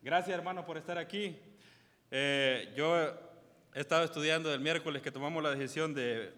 Gracias 0.00 0.38
hermanos 0.38 0.64
por 0.64 0.76
estar 0.76 0.96
aquí. 0.96 1.36
Eh, 2.12 2.72
yo 2.76 2.96
he 3.74 3.80
estado 3.80 4.04
estudiando 4.04 4.54
el 4.54 4.60
miércoles 4.60 5.02
que 5.02 5.10
tomamos 5.10 5.42
la 5.42 5.50
decisión 5.50 5.92
de 5.92 6.32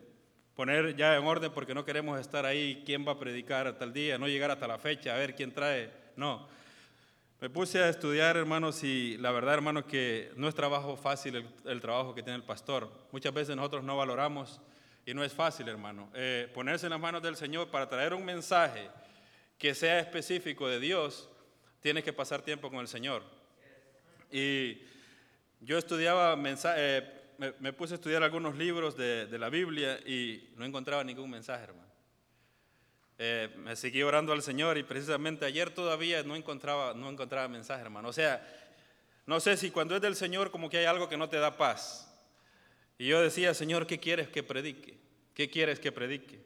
poner 0.54 0.96
ya 0.96 1.14
en 1.14 1.24
orden 1.26 1.52
porque 1.52 1.74
no 1.74 1.84
queremos 1.84 2.18
estar 2.18 2.46
ahí 2.46 2.82
quién 2.86 3.06
va 3.06 3.12
a 3.12 3.18
predicar 3.18 3.66
hasta 3.66 3.84
el 3.84 3.92
día, 3.92 4.16
no 4.16 4.28
llegar 4.28 4.50
hasta 4.50 4.66
la 4.66 4.78
fecha, 4.78 5.14
a 5.14 5.18
ver 5.18 5.34
quién 5.34 5.52
trae. 5.52 5.92
No. 6.16 6.48
Me 7.38 7.50
puse 7.50 7.82
a 7.82 7.90
estudiar, 7.90 8.38
hermanos, 8.38 8.82
y 8.82 9.18
la 9.18 9.30
verdad, 9.30 9.54
hermanos, 9.54 9.84
que 9.84 10.32
no 10.36 10.48
es 10.48 10.54
trabajo 10.54 10.96
fácil 10.96 11.46
el, 11.66 11.80
trabajo 11.82 12.14
que 12.14 12.22
tiene 12.22 12.38
el 12.38 12.44
pastor. 12.44 12.90
Muchas 13.12 13.34
veces 13.34 13.56
nosotros 13.56 13.84
no 13.84 13.94
valoramos 13.94 14.58
y 15.04 15.12
no 15.12 15.22
es 15.22 15.34
fácil, 15.34 15.68
hermano. 15.68 16.08
Eh, 16.14 16.50
ponerse 16.54 16.86
en 16.86 16.90
las 16.90 17.00
manos 17.00 17.22
del 17.22 17.36
Señor 17.36 17.70
para 17.70 17.90
traer 17.90 18.14
un 18.14 18.24
mensaje 18.24 18.88
que 19.58 19.74
sea 19.74 20.00
específico 20.00 20.66
de 20.66 20.80
Dios, 20.80 21.28
tiene 21.80 22.02
que 22.02 22.14
pasar 22.14 22.40
tiempo 22.40 22.70
con 22.70 22.80
el 22.80 22.88
Señor. 22.88 23.39
Y 24.30 24.82
yo 25.60 25.78
estudiaba 25.78 26.38
eh, 26.76 27.20
me, 27.58 27.72
puse 27.72 27.94
a 27.94 27.96
estudiar 27.96 28.22
algunos 28.22 28.56
libros 28.56 28.96
de, 28.96 29.26
de, 29.26 29.38
la 29.38 29.48
Biblia 29.50 29.98
y 30.06 30.50
no 30.56 30.64
encontraba 30.64 31.02
ningún 31.04 31.30
mensaje, 31.30 31.64
hermano. 31.64 31.90
Eh, 33.22 33.50
me 33.58 33.76
seguí 33.76 34.02
orando 34.02 34.32
al 34.32 34.40
Señor 34.40 34.78
y 34.78 34.82
precisamente 34.82 35.44
ayer 35.44 35.68
todavía 35.68 36.22
no 36.22 36.36
encontraba, 36.36 36.94
no 36.94 37.10
encontraba 37.10 37.48
mensaje, 37.48 37.82
hermano. 37.82 38.08
O 38.08 38.12
sea, 38.14 38.42
no 39.26 39.40
sé 39.40 39.58
si 39.58 39.70
cuando 39.70 39.94
es 39.94 40.00
del 40.00 40.16
Señor 40.16 40.50
como 40.50 40.70
que 40.70 40.78
hay 40.78 40.86
algo 40.86 41.06
que 41.08 41.18
no 41.18 41.28
te 41.28 41.36
da 41.36 41.58
paz. 41.58 42.10
Y 42.96 43.08
yo 43.08 43.20
decía, 43.20 43.52
Señor, 43.52 43.86
¿qué 43.86 43.98
quieres 43.98 44.28
que 44.28 44.42
predique? 44.42 44.98
¿Qué 45.34 45.50
quieres 45.50 45.80
que 45.80 45.92
predique? 45.92 46.40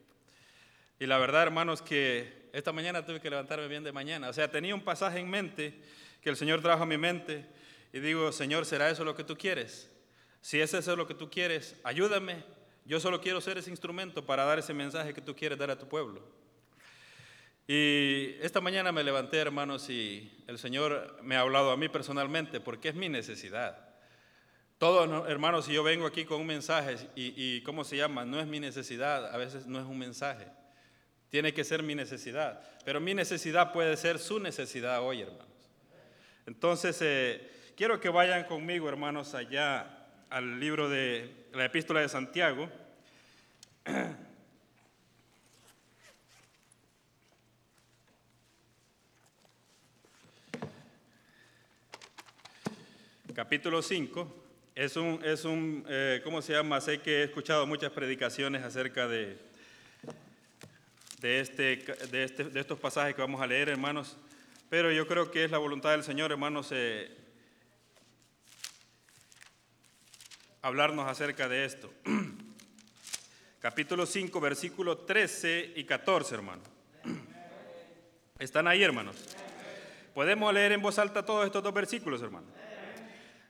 Y 0.99 1.07
la 1.07 1.19
verdad, 1.19 1.45
hermanos, 1.45 1.81
que 1.81 2.49
esta 2.53 2.73
mañana 2.73 3.07
tuve 3.07 3.21
que 3.21 3.31
levantarme 3.31 3.69
bien 3.69 3.85
de 3.85 3.93
mañana. 3.93 4.29
O 4.29 4.33
sea, 4.33 4.51
tenía 4.51 4.75
un 4.75 4.83
pasaje 4.83 5.21
en 5.21 5.31
mente 5.31 5.81
que 6.21 6.31
el 6.31 6.37
Señor 6.37 6.61
trajo 6.61 6.83
a 6.83 6.87
mi 6.87 6.99
mente 6.99 7.47
y 7.95 8.01
digo, 8.01 8.33
Señor, 8.33 8.67
¿será 8.67 8.91
eso 8.91 9.05
lo 9.05 9.15
que 9.15 9.23
tú 9.23 9.39
quieres? 9.39 9.89
Si 10.41 10.61
es 10.61 10.87
lo 10.89 11.07
que 11.07 11.15
tú 11.15 11.31
quieres, 11.31 11.77
ayúdame. 11.85 12.43
Yo 12.85 12.99
solo 12.99 13.21
quiero 13.21 13.41
ser 13.41 13.57
ese 13.57 13.71
instrumento 13.71 14.27
para 14.27 14.45
dar 14.45 14.59
ese 14.59 14.75
mensaje 14.75 15.15
que 15.15 15.21
tú 15.21 15.37
quieres 15.37 15.59
dar 15.59 15.71
a 15.71 15.79
tu 15.79 15.87
pueblo. 15.87 16.21
Y 17.69 18.35
esta 18.43 18.61
mañana 18.61 18.91
me 18.91 19.05
levanté, 19.05 19.37
hermanos, 19.39 19.89
y 19.91 20.29
el 20.49 20.59
Señor 20.59 21.21
me 21.23 21.37
ha 21.37 21.43
hablado 21.43 21.71
a 21.71 21.77
mí 21.77 21.89
personalmente 21.89 22.59
porque 22.59 22.89
es 22.89 22.97
mi 22.97 23.09
necesidad. 23.09 23.79
Todos, 24.79 25.29
hermanos, 25.29 25.67
si 25.67 25.73
yo 25.73 25.85
vengo 25.85 26.05
aquí 26.05 26.25
con 26.25 26.41
un 26.41 26.49
mensaje 26.49 26.97
y, 27.15 27.61
¿cómo 27.61 27.85
se 27.85 27.97
llama? 27.97 28.25
No 28.25 28.41
es 28.41 28.49
mi 28.49 28.59
necesidad, 28.59 29.33
a 29.33 29.37
veces 29.37 29.67
no 29.67 29.79
es 29.79 29.87
un 29.87 30.01
mensaje. 30.01 30.49
Tiene 31.29 31.55
que 31.55 31.63
ser 31.63 31.85
mi 31.85 31.95
necesidad. 31.95 32.61
Pero 32.85 33.01
mi 33.01 33.15
necesidad 33.15 33.73
puede 33.73 33.97
ser 33.97 34.19
su 34.19 34.41
necesidad 34.41 35.01
hoy, 35.01 35.21
hermanos. 35.21 35.47
Entonces, 36.45 36.99
eh, 37.01 37.54
quiero 37.77 38.01
que 38.01 38.09
vayan 38.09 38.45
conmigo, 38.45 38.89
hermanos, 38.89 39.35
allá 39.35 40.07
al 40.31 40.61
libro 40.61 40.89
de 40.89 41.31
la 41.53 41.65
epístola 41.65 42.01
de 42.01 42.09
Santiago. 42.09 42.69
capítulo 53.35 53.83
5. 53.83 54.43
Es 54.77 54.97
un, 54.97 55.21
es 55.25 55.45
un 55.45 55.85
eh, 55.89 56.21
¿cómo 56.23 56.41
se 56.43 56.53
llama? 56.53 56.81
Sé 56.81 57.01
que 57.01 57.21
he 57.21 57.25
escuchado 57.25 57.67
muchas 57.67 57.91
predicaciones 57.91 58.63
acerca 58.63 59.09
de, 59.09 59.37
de, 61.21 61.41
este, 61.41 61.77
de, 62.11 62.25
este, 62.25 62.45
de 62.45 62.61
estos 62.61 62.79
pasajes 62.79 63.15
que 63.15 63.21
vamos 63.21 63.41
a 63.41 63.47
leer, 63.47 63.69
hermanos, 63.69 64.17
pero 64.71 64.93
yo 64.93 65.07
creo 65.07 65.31
que 65.31 65.45
es 65.45 65.51
la 65.51 65.59
voluntad 65.59 65.91
del 65.91 66.05
Señor, 66.05 66.31
hermanos, 66.33 66.71
eh, 66.73 67.24
hablarnos 70.65 71.07
acerca 71.07 71.47
de 71.47 71.67
esto. 71.67 71.93
Capítulo 73.61 74.07
5, 74.07 74.41
versículo 74.41 74.97
13 74.97 75.75
y 75.77 75.85
14, 75.85 76.35
hermanos. 76.35 76.67
¿Están 78.39 78.67
ahí, 78.67 78.83
hermanos? 78.83 79.15
¿Podemos 80.15 80.55
leer 80.55 80.73
en 80.73 80.81
voz 80.81 80.99
alta 80.99 81.23
todos 81.23 81.45
estos 81.45 81.63
dos 81.63 81.75
versículos, 81.75 82.23
hermanos? 82.23 82.49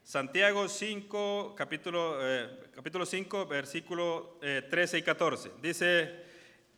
Santiago 0.03 0.69
5, 0.69 1.55
capítulo, 1.57 2.19
eh, 2.21 2.51
capítulo 2.75 3.07
5, 3.07 3.47
versículo 3.47 4.37
13 4.41 4.97
eh, 4.97 4.99
y 4.99 5.03
14. 5.05 5.53
Dice, 5.63 6.25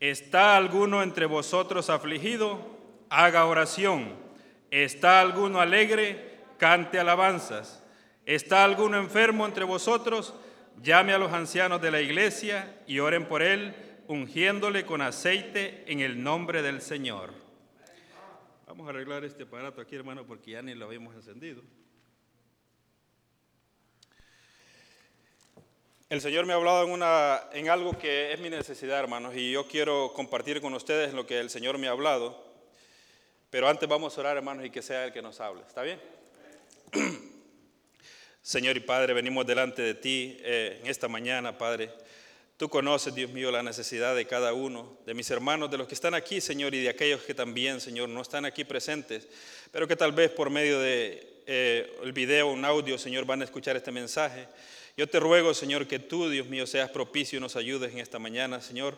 ¿está 0.01 0.55
alguno 0.55 1.03
entre 1.03 1.25
vosotros 1.25 1.89
afligido? 1.89 2.79
Haga 3.09 3.47
oración. 3.47 4.15
¿Está 4.71 5.23
alguno 5.23 5.63
alegre? 5.63 6.41
Cante 6.59 7.01
alabanzas. 7.01 7.86
¿Está 8.27 8.65
alguno 8.65 8.99
enfermo 8.99 9.47
entre 9.47 9.63
vosotros? 9.63 10.35
Llame 10.83 11.13
a 11.13 11.19
los 11.19 11.33
ancianos 11.33 11.81
de 11.81 11.93
la 11.93 12.01
iglesia 12.01 12.83
y 12.89 12.99
oren 12.99 13.29
por 13.29 13.41
él, 13.41 13.73
ungiéndole 14.09 14.85
con 14.85 15.01
aceite 15.01 15.85
en 15.87 16.01
el 16.01 16.21
nombre 16.21 16.61
del 16.61 16.83
Señor. 16.83 17.33
Vamos 18.67 18.89
a 18.89 18.91
arreglar 18.91 19.25
este 19.25 19.45
aparato 19.45 19.81
aquí, 19.81 19.95
hermano, 19.95 20.27
porque 20.27 20.51
ya 20.51 20.63
ni 20.63 20.75
lo 20.75 20.87
habíamos 20.87 21.15
encendido. 21.15 21.63
El 26.11 26.21
Señor 26.21 26.47
me 26.47 26.53
ha 26.53 26.57
hablado 26.57 26.85
en, 26.85 26.91
una, 26.91 27.43
en 27.53 27.69
algo 27.69 27.97
que 27.97 28.33
es 28.33 28.41
mi 28.41 28.51
necesidad, 28.51 28.99
hermanos, 28.99 29.37
y 29.37 29.53
yo 29.53 29.69
quiero 29.69 30.13
compartir 30.15 30.61
con 30.61 30.75
ustedes 30.75 31.15
lo 31.15 31.27
que 31.29 31.39
el 31.39 31.49
Señor 31.49 31.79
me 31.79 31.87
ha 31.87 31.93
hablado. 31.93 32.45
Pero 33.51 33.69
antes 33.69 33.89
vamos 33.89 34.19
a 34.19 34.21
orar, 34.21 34.37
hermanos, 34.37 34.67
y 34.67 34.71
que 34.71 34.83
sea 34.83 35.05
el 35.05 35.13
que 35.13 35.23
nos 35.23 35.41
hable. 35.41 35.63
¿Está 35.63 35.83
bien? 35.83 36.01
Señor 38.47 38.77
y 38.77 38.81
Padre, 38.81 39.13
venimos 39.13 39.45
delante 39.45 39.83
de 39.83 39.95
ti 39.95 40.37
eh, 40.43 40.79
en 40.81 40.89
esta 40.89 41.09
mañana, 41.09 41.59
Padre. 41.59 41.91
Tú 42.57 42.69
conoces, 42.69 43.13
Dios 43.13 43.33
mío, 43.33 43.51
la 43.51 43.61
necesidad 43.61 44.15
de 44.15 44.25
cada 44.25 44.53
uno, 44.53 44.97
de 45.05 45.15
mis 45.15 45.29
hermanos, 45.33 45.69
de 45.69 45.77
los 45.77 45.89
que 45.89 45.95
están 45.95 46.15
aquí, 46.15 46.41
Señor, 46.41 46.73
y 46.73 46.81
de 46.81 46.89
aquellos 46.89 47.23
que 47.23 47.35
también, 47.35 47.81
Señor, 47.81 48.09
no 48.09 48.23
están 48.23 48.45
aquí 48.45 48.63
presentes, 48.63 49.27
pero 49.73 49.89
que 49.89 49.97
tal 49.97 50.13
vez 50.13 50.31
por 50.31 50.49
medio 50.49 50.79
de 50.79 51.43
eh, 51.45 51.93
el 52.05 52.13
video, 52.13 52.53
un 52.53 52.65
audio, 52.65 52.99
Señor, 52.99 53.25
van 53.25 53.41
a 53.41 53.45
escuchar 53.47 53.75
este 53.75 53.91
mensaje. 53.91 54.47
Yo 54.97 55.09
te 55.09 55.19
ruego, 55.19 55.53
Señor, 55.53 55.89
que 55.89 55.99
tú, 55.99 56.31
Dios 56.31 56.47
mío, 56.47 56.69
seas 56.69 56.91
propicio 56.91 57.39
y 57.39 57.41
nos 57.41 57.57
ayudes 57.57 57.93
en 57.95 57.99
esta 57.99 58.21
mañana, 58.21 58.61
Señor. 58.61 58.97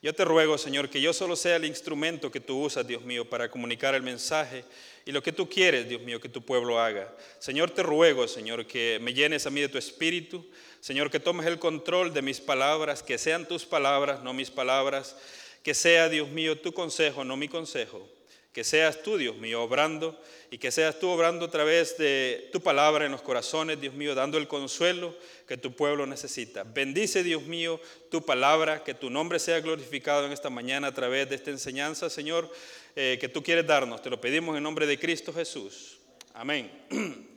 Yo 0.00 0.14
te 0.14 0.24
ruego, 0.24 0.58
Señor, 0.58 0.90
que 0.90 1.00
yo 1.00 1.12
solo 1.12 1.34
sea 1.34 1.56
el 1.56 1.64
instrumento 1.64 2.30
que 2.30 2.38
tú 2.38 2.62
usas, 2.62 2.86
Dios 2.86 3.02
mío, 3.02 3.28
para 3.28 3.50
comunicar 3.50 3.96
el 3.96 4.02
mensaje 4.04 4.62
y 5.06 5.12
lo 5.12 5.22
que 5.22 5.30
tú 5.30 5.48
quieres, 5.48 5.88
Dios 5.88 6.02
mío, 6.02 6.20
que 6.20 6.28
tu 6.28 6.42
pueblo 6.44 6.80
haga. 6.80 7.14
Señor, 7.38 7.70
te 7.70 7.84
ruego, 7.84 8.26
Señor, 8.26 8.66
que 8.66 8.98
me 9.00 9.14
llenes 9.14 9.46
a 9.46 9.50
mí 9.50 9.60
de 9.60 9.68
tu 9.68 9.78
espíritu. 9.78 10.44
Señor, 10.80 11.12
que 11.12 11.20
tomes 11.20 11.46
el 11.46 11.60
control 11.60 12.12
de 12.12 12.22
mis 12.22 12.40
palabras, 12.40 13.04
que 13.04 13.16
sean 13.16 13.46
tus 13.46 13.64
palabras, 13.64 14.24
no 14.24 14.34
mis 14.34 14.50
palabras. 14.50 15.16
Que 15.62 15.74
sea, 15.74 16.08
Dios 16.08 16.28
mío, 16.28 16.60
tu 16.60 16.72
consejo, 16.72 17.22
no 17.24 17.36
mi 17.36 17.46
consejo. 17.46 18.15
Que 18.56 18.64
seas 18.64 19.02
tú, 19.02 19.18
Dios 19.18 19.36
mío, 19.36 19.62
obrando 19.62 20.18
y 20.50 20.56
que 20.56 20.70
seas 20.70 20.98
tú 20.98 21.10
obrando 21.10 21.44
a 21.44 21.50
través 21.50 21.98
de 21.98 22.48
tu 22.54 22.62
palabra 22.62 23.04
en 23.04 23.12
los 23.12 23.20
corazones, 23.20 23.78
Dios 23.78 23.92
mío, 23.92 24.14
dando 24.14 24.38
el 24.38 24.48
consuelo 24.48 25.14
que 25.46 25.58
tu 25.58 25.76
pueblo 25.76 26.06
necesita. 26.06 26.64
Bendice, 26.64 27.22
Dios 27.22 27.42
mío, 27.42 27.78
tu 28.10 28.24
palabra, 28.24 28.82
que 28.82 28.94
tu 28.94 29.10
nombre 29.10 29.40
sea 29.40 29.60
glorificado 29.60 30.24
en 30.24 30.32
esta 30.32 30.48
mañana 30.48 30.86
a 30.86 30.94
través 30.94 31.28
de 31.28 31.34
esta 31.34 31.50
enseñanza, 31.50 32.08
Señor, 32.08 32.50
eh, 32.94 33.18
que 33.20 33.28
tú 33.28 33.42
quieres 33.42 33.66
darnos. 33.66 34.00
Te 34.00 34.08
lo 34.08 34.18
pedimos 34.22 34.56
en 34.56 34.62
nombre 34.62 34.86
de 34.86 34.98
Cristo 34.98 35.34
Jesús. 35.34 35.98
Amén. 36.32 36.70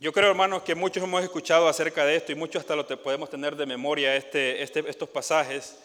Yo 0.00 0.12
creo, 0.12 0.30
hermanos, 0.30 0.64
que 0.64 0.74
muchos 0.74 1.04
hemos 1.04 1.22
escuchado 1.22 1.68
acerca 1.68 2.04
de 2.04 2.16
esto 2.16 2.32
y 2.32 2.34
muchos 2.34 2.62
hasta 2.62 2.74
lo 2.74 2.84
podemos 2.84 3.30
tener 3.30 3.54
de 3.54 3.64
memoria 3.64 4.16
este, 4.16 4.60
este, 4.60 4.90
estos 4.90 5.08
pasajes. 5.08 5.78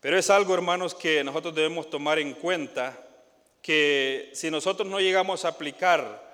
Pero 0.00 0.18
es 0.18 0.30
algo, 0.30 0.54
hermanos, 0.54 0.94
que 0.94 1.22
nosotros 1.22 1.54
debemos 1.54 1.90
tomar 1.90 2.18
en 2.18 2.32
cuenta, 2.32 2.98
que 3.60 4.30
si 4.32 4.50
nosotros 4.50 4.88
no 4.88 4.98
llegamos 4.98 5.44
a 5.44 5.48
aplicar 5.48 6.30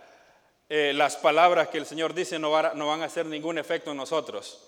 eh, 0.69 0.93
las 0.95 1.17
palabras 1.17 1.69
que 1.69 1.79
el 1.79 1.87
Señor 1.87 2.15
dice, 2.15 2.39
no, 2.39 2.51
no 2.75 2.87
van 2.87 3.03
a 3.03 3.07
hacer 3.07 3.27
ningún 3.27 3.59
efecto 3.59 3.91
en 3.91 3.97
nosotros. 3.97 4.63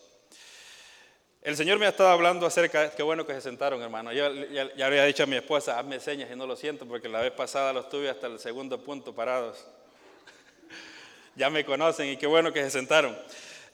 El 1.43 1.57
Señor 1.57 1.79
me 1.79 1.87
ha 1.87 1.91
estado 1.91 2.09
hablando 2.09 2.45
acerca, 2.45 2.91
qué 2.91 3.05
bueno 3.05 3.25
que 3.25 3.35
se 3.35 3.41
sentaron, 3.41 3.81
hermano. 3.81 4.13
Yo 4.13 4.33
ya, 4.47 4.75
ya, 4.75 4.87
había 4.87 5.05
dicho 5.05 5.23
a 5.23 5.27
mi 5.27 5.37
esposa, 5.37 5.79
hazme 5.79 6.01
señas 6.01 6.29
y 6.33 6.37
no 6.37 6.47
lo 6.47 6.57
siento, 6.57 6.85
porque 6.85 7.09
la 7.09 7.21
vez 7.21 7.31
pasada 7.31 7.73
los 7.73 7.89
tuve 7.89 8.11
hasta 8.11 8.27
el 8.27 8.41
segundo 8.41 8.83
punto 8.83 9.15
parados. 9.15 9.65
ya 11.37 11.49
me 11.51 11.65
conocen 11.65 12.09
y 12.09 12.17
qué 12.17 12.27
bueno 12.27 12.53
que 12.53 12.65
se 12.65 12.71
sentaron. 12.71 13.17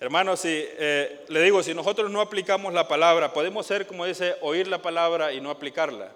Hermanos, 0.01 0.41
si, 0.41 0.49
eh, 0.51 1.25
le 1.29 1.43
digo, 1.43 1.63
si 1.63 1.73
nosotros 1.73 2.11
no 2.11 2.21
aplicamos 2.21 2.75
la 2.75 2.89
palabra, 2.89 3.33
podemos 3.33 3.67
ser, 3.67 3.87
como 3.87 4.05
dice, 4.05 4.37
oír 4.41 4.67
la 4.67 4.83
palabra 4.83 5.33
y 5.33 5.41
no 5.41 5.51
aplicarla. 5.51 6.13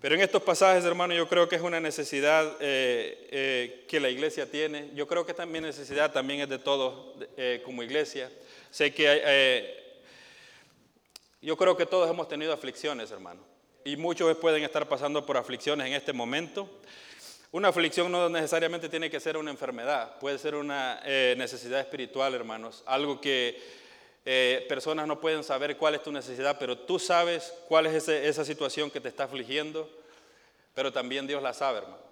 Pero 0.00 0.14
en 0.14 0.20
estos 0.20 0.42
pasajes, 0.42 0.84
hermano, 0.84 1.14
yo 1.14 1.28
creo 1.28 1.48
que 1.48 1.56
es 1.56 1.62
una 1.62 1.80
necesidad 1.80 2.56
eh, 2.60 3.28
eh, 3.30 3.84
que 3.88 4.00
la 4.00 4.08
iglesia 4.08 4.50
tiene. 4.50 4.90
Yo 4.94 5.06
creo 5.06 5.26
que 5.26 5.34
también 5.34 5.64
necesidad 5.64 6.12
también 6.12 6.40
es 6.40 6.48
de 6.48 6.58
todos 6.58 7.16
como 7.64 7.82
iglesia. 7.82 8.30
Sé 8.70 8.92
que 8.92 9.84
yo 11.42 11.56
creo 11.56 11.76
que 11.76 11.86
todos 11.86 12.08
hemos 12.10 12.28
tenido 12.28 12.52
aflicciones, 12.52 13.10
hermano. 13.10 13.40
Y 13.84 13.96
muchos 13.96 14.36
pueden 14.38 14.64
estar 14.64 14.88
pasando 14.88 15.24
por 15.24 15.36
aflicciones 15.36 15.86
en 15.86 15.92
este 15.92 16.12
momento. 16.12 16.68
Una 17.52 17.68
aflicción 17.68 18.10
no 18.10 18.28
necesariamente 18.28 18.88
tiene 18.88 19.08
que 19.08 19.20
ser 19.20 19.36
una 19.36 19.50
enfermedad, 19.50 20.18
puede 20.18 20.38
ser 20.38 20.54
una 20.54 21.00
eh, 21.04 21.34
necesidad 21.38 21.80
espiritual, 21.80 22.34
hermanos, 22.34 22.82
algo 22.86 23.20
que 23.20 23.60
eh, 24.24 24.66
personas 24.68 25.06
no 25.06 25.20
pueden 25.20 25.44
saber 25.44 25.76
cuál 25.76 25.94
es 25.94 26.02
tu 26.02 26.10
necesidad, 26.10 26.56
pero 26.58 26.76
tú 26.76 26.98
sabes 26.98 27.54
cuál 27.68 27.86
es 27.86 28.08
esa 28.08 28.44
situación 28.44 28.90
que 28.90 29.00
te 29.00 29.08
está 29.08 29.24
afligiendo, 29.24 29.88
pero 30.74 30.92
también 30.92 31.26
Dios 31.26 31.42
la 31.42 31.54
sabe, 31.54 31.78
hermano. 31.78 32.06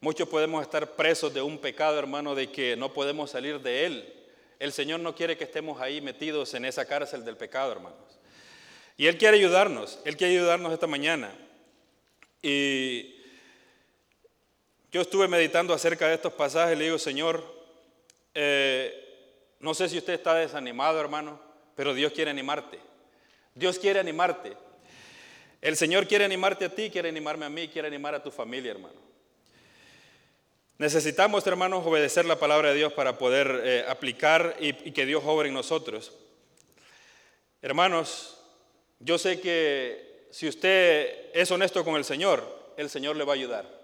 Muchos 0.00 0.28
podemos 0.28 0.62
estar 0.62 0.92
presos 0.92 1.34
de 1.34 1.42
un 1.42 1.58
pecado, 1.58 1.98
hermano, 1.98 2.36
de 2.36 2.52
que 2.52 2.76
no 2.76 2.92
podemos 2.92 3.32
salir 3.32 3.60
de 3.60 3.84
él. 3.84 4.14
El 4.60 4.72
Señor 4.72 5.00
no 5.00 5.16
quiere 5.16 5.36
que 5.36 5.42
estemos 5.42 5.80
ahí 5.80 6.00
metidos 6.00 6.54
en 6.54 6.64
esa 6.64 6.84
cárcel 6.84 7.24
del 7.24 7.36
pecado, 7.36 7.72
hermanos. 7.72 7.98
Y 8.96 9.06
Él 9.06 9.18
quiere 9.18 9.36
ayudarnos, 9.36 9.98
Él 10.04 10.16
quiere 10.16 10.34
ayudarnos 10.34 10.72
esta 10.72 10.86
mañana. 10.86 11.32
Y 12.42 13.17
yo 14.90 15.02
estuve 15.02 15.28
meditando 15.28 15.74
acerca 15.74 16.08
de 16.08 16.14
estos 16.14 16.32
pasajes, 16.32 16.78
le 16.78 16.84
digo, 16.84 16.98
Señor, 16.98 17.44
eh, 18.34 19.04
no 19.60 19.74
sé 19.74 19.88
si 19.88 19.98
usted 19.98 20.14
está 20.14 20.34
desanimado, 20.34 21.00
hermano, 21.00 21.40
pero 21.76 21.92
Dios 21.92 22.12
quiere 22.12 22.30
animarte. 22.30 22.78
Dios 23.54 23.78
quiere 23.78 24.00
animarte. 24.00 24.56
El 25.60 25.76
Señor 25.76 26.06
quiere 26.06 26.24
animarte 26.24 26.64
a 26.64 26.74
ti, 26.74 26.88
quiere 26.90 27.08
animarme 27.08 27.44
a 27.44 27.50
mí, 27.50 27.68
quiere 27.68 27.88
animar 27.88 28.14
a 28.14 28.22
tu 28.22 28.30
familia, 28.30 28.70
hermano. 28.70 29.08
Necesitamos, 30.78 31.46
hermanos, 31.46 31.84
obedecer 31.84 32.24
la 32.24 32.38
palabra 32.38 32.70
de 32.70 32.76
Dios 32.76 32.92
para 32.92 33.18
poder 33.18 33.62
eh, 33.64 33.84
aplicar 33.88 34.56
y, 34.60 34.68
y 34.88 34.92
que 34.92 35.04
Dios 35.04 35.24
obre 35.26 35.48
en 35.48 35.54
nosotros. 35.54 36.12
Hermanos, 37.60 38.40
yo 39.00 39.18
sé 39.18 39.40
que 39.40 40.28
si 40.30 40.48
usted 40.48 41.30
es 41.34 41.50
honesto 41.50 41.84
con 41.84 41.96
el 41.96 42.04
Señor, 42.04 42.72
el 42.76 42.88
Señor 42.88 43.16
le 43.16 43.24
va 43.24 43.32
a 43.32 43.36
ayudar. 43.36 43.77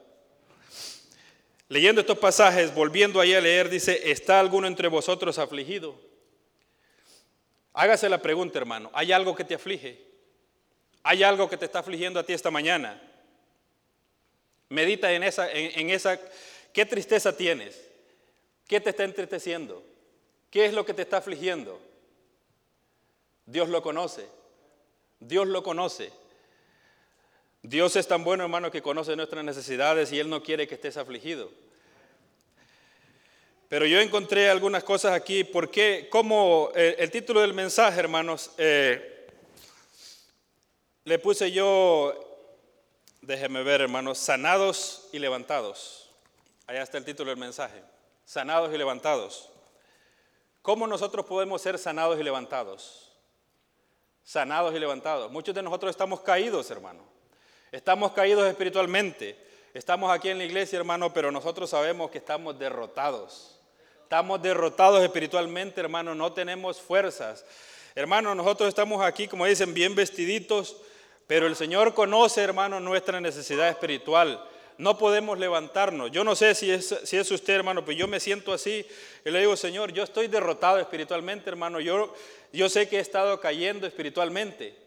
Leyendo 1.75 2.03
estos 2.03 2.19
pasajes, 2.19 2.73
volviendo 2.73 3.19
ahí 3.19 3.35
a 3.35 3.41
leer, 3.41 3.69
dice, 3.69 4.09
¿está 4.09 4.39
alguno 4.39 4.69
entre 4.69 4.87
vosotros 4.87 5.41
afligido? 5.41 6.01
Hágase 7.73 8.09
la 8.09 8.23
pregunta, 8.23 8.61
hermano, 8.61 8.93
¿hay 8.95 9.11
algo 9.11 9.35
que 9.35 9.43
te 9.43 9.57
aflige? 9.57 10.01
¿Hay 11.03 11.25
algo 11.25 11.51
que 11.51 11.57
te 11.57 11.65
está 11.65 11.81
afligiendo 11.81 12.21
a 12.21 12.23
ti 12.23 12.33
esta 12.33 12.53
mañana? 12.53 13.03
Medita 14.69 15.11
en 15.15 15.25
esa, 15.25 15.51
en, 15.51 15.91
esa, 15.91 16.17
¿qué 16.73 16.87
tristeza 16.87 17.37
tienes? 17.37 17.91
¿Qué 18.69 18.81
te 18.81 18.91
está 18.91 19.03
entristeciendo? 19.03 19.83
¿Qué 20.53 20.67
es 20.67 20.75
lo 20.75 20.87
que 20.87 20.95
te 20.95 21.03
está 21.03 21.17
afligiendo? 21.17 21.81
Dios 23.47 23.69
lo 23.69 23.83
conoce. 23.83 24.29
Dios 25.19 25.49
lo 25.49 25.65
conoce. 25.65 26.13
Dios 27.65 27.97
es 27.97 28.07
tan 28.07 28.23
bueno, 28.23 28.45
hermano, 28.45 28.71
que 28.71 28.83
conoce 28.83 29.17
nuestras 29.17 29.43
necesidades 29.43 30.13
y 30.13 30.21
Él 30.21 30.29
no 30.29 30.43
quiere 30.43 30.69
que 30.69 30.75
estés 30.75 30.99
afligido. 30.99 31.51
Pero 33.69 33.87
yo 33.87 33.99
encontré 34.01 34.51
algunas 34.51 34.85
cosas 34.85 35.15
aquí, 35.15 35.43
porque 35.43 36.09
como 36.11 36.71
eh, 36.75 36.97
el 36.99 37.11
título 37.11 37.41
del 37.41 37.55
mensaje, 37.55 37.99
hermanos, 37.99 38.51
eh, 38.59 39.27
le 41.05 41.19
puse 41.19 41.51
yo, 41.51 42.15
déjeme 43.23 43.63
ver, 43.63 43.81
hermanos, 43.81 44.19
sanados 44.19 45.09
y 45.11 45.19
levantados. 45.19 46.11
Allá 46.67 46.83
está 46.83 46.99
el 46.99 47.05
título 47.05 47.31
del 47.31 47.41
mensaje, 47.41 47.83
sanados 48.27 48.73
y 48.73 48.79
levantados. 48.79 49.51
¿Cómo 50.63 50.87
nosotros 50.87 51.27
podemos 51.27 51.63
ser 51.63 51.79
sanados 51.79 52.21
y 52.21 52.23
levantados? 52.23 53.05
sanados 54.25 54.75
y 54.75 54.79
levantados. 54.79 55.31
Muchos 55.31 55.55
de 55.55 55.63
nosotros 55.63 55.91
estamos 55.91 56.21
caídos, 56.21 56.71
hermano. 56.71 57.14
Estamos 57.75 58.13
caídos 58.13 58.47
espiritualmente. 58.47 59.37
Estamos 59.75 60.13
aquí 60.13 60.29
en 60.29 60.39
la 60.39 60.45
iglesia, 60.45 60.79
hermano, 60.79 61.13
pero 61.13 61.33
nosotros 61.33 61.71
sabemos 61.71 62.09
que 62.09 62.19
estamos 62.19 62.57
derrotados. 62.57 63.59
Estamos 64.05 64.41
derrotados 64.41 65.03
espiritualmente, 65.03 65.81
hermano. 65.81 66.15
No 66.15 66.33
tenemos 66.33 66.81
fuerzas. 66.81 67.45
Hermano, 67.97 68.33
nosotros 68.37 68.69
estamos 68.69 69.03
aquí, 69.05 69.27
como 69.27 69.45
dicen, 69.45 69.75
bien 69.75 69.97
vestiditos, 69.97 70.77
pero 71.27 71.49
el 71.49 71.57
Señor 71.57 71.95
conoce, 71.95 72.43
hermano, 72.43 72.79
nuestra 72.79 73.21
necesidad 73.21 73.69
espiritual 73.69 74.41
no 74.79 74.97
podemos 74.97 75.37
levantarnos. 75.37 76.13
Yo 76.13 76.23
no 76.23 76.37
sé 76.37 76.55
si 76.55 76.71
es, 76.71 76.95
si 77.03 77.17
es 77.17 77.29
usted, 77.33 77.55
hermano, 77.55 77.85
pero 77.85 77.99
yo 77.99 78.07
me 78.07 78.21
siento 78.21 78.53
así 78.53 78.87
y 79.25 79.31
le 79.31 79.41
digo, 79.41 79.57
Señor, 79.57 79.93
yo 79.93 80.05
estoy 80.05 80.29
derrotado 80.29 80.79
espiritualmente, 80.79 81.51
hermano. 81.51 81.81
Yo, 81.81 82.15
yo 82.53 82.69
sé 82.69 82.89
que 82.89 82.99
he 82.99 83.01
estado 83.01 83.41
cayendo 83.41 83.85
espiritualmente 83.85 84.84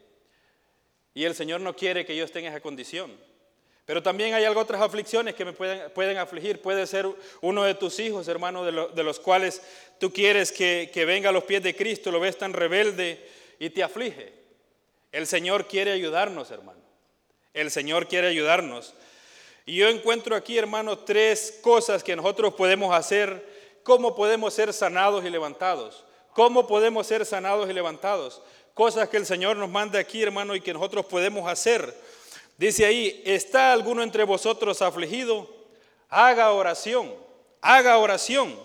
y 1.18 1.26
el 1.26 1.34
Señor 1.34 1.62
no 1.62 1.76
quiere 1.76 2.06
que 2.06 2.16
yo 2.16 2.24
esté 2.24 2.38
en 2.38 2.46
esa 2.46 2.60
condición. 2.60 3.12
Pero 3.88 4.04
también 4.04 4.36
hay 4.36 4.46
algo, 4.46 4.62
otras 4.62 4.80
aflicciones 4.80 5.34
que 5.34 5.46
me 5.46 5.52
pueden, 5.52 5.90
pueden 5.90 6.16
afligir. 6.20 6.62
Puede 6.62 6.86
ser 6.86 7.08
uno 7.42 7.64
de 7.64 7.74
tus 7.74 8.00
hijos, 8.00 8.28
hermano, 8.28 8.64
de, 8.64 9.04
los 9.04 9.20
cuales 9.20 9.64
tú 10.00 10.14
quieres 10.14 10.52
que, 10.52 10.92
que 10.94 11.06
venga 11.06 11.30
a 11.30 11.32
los 11.32 11.44
pies 11.44 11.64
de 11.64 11.76
Cristo, 11.76 12.12
lo 12.12 12.20
ves 12.20 12.38
tan 12.38 12.54
rebelde 12.54 13.28
y 13.58 13.72
te 13.72 13.82
aflige. 13.82 14.32
El 15.12 15.26
Señor 15.26 15.66
quiere 15.66 15.92
ayudarnos, 15.92 16.52
hermano. 16.52 16.82
El 17.52 17.72
Señor 17.72 18.08
quiere 18.08 18.28
ayudarnos. 18.28 18.94
Y 19.66 19.78
yo 19.78 19.90
encuentro 19.90 20.36
aquí, 20.36 20.56
hermanos, 20.56 21.04
tres 21.04 21.58
cosas 21.64 22.04
que 22.04 22.16
nosotros 22.16 22.54
podemos 22.54 22.94
hacer. 22.94 23.44
¿Cómo 23.82 24.16
podemos 24.16 24.54
ser 24.54 24.72
sanados 24.72 25.26
y 25.26 25.32
levantados? 25.32 26.06
¿Cómo 26.38 26.68
podemos 26.68 27.08
ser 27.08 27.26
sanados 27.26 27.68
y 27.68 27.74
levantados? 27.74 28.44
Cosas 28.78 29.10
que 29.10 29.18
el 29.18 29.26
Señor 29.26 29.58
nos 29.58 29.72
manda 29.72 29.98
aquí, 29.98 30.22
hermano, 30.22 30.56
y 30.56 30.62
que 30.62 30.72
nosotros 30.72 31.04
podemos 31.08 31.50
hacer. 31.50 31.92
Dice 32.60 32.86
ahí, 32.86 33.24
¿está 33.26 33.74
alguno 33.74 34.04
entre 34.04 34.24
vosotros 34.24 34.84
afligido? 34.84 35.50
Haga 36.10 36.52
oración, 36.52 37.12
haga 37.60 37.98
oración. 37.98 38.56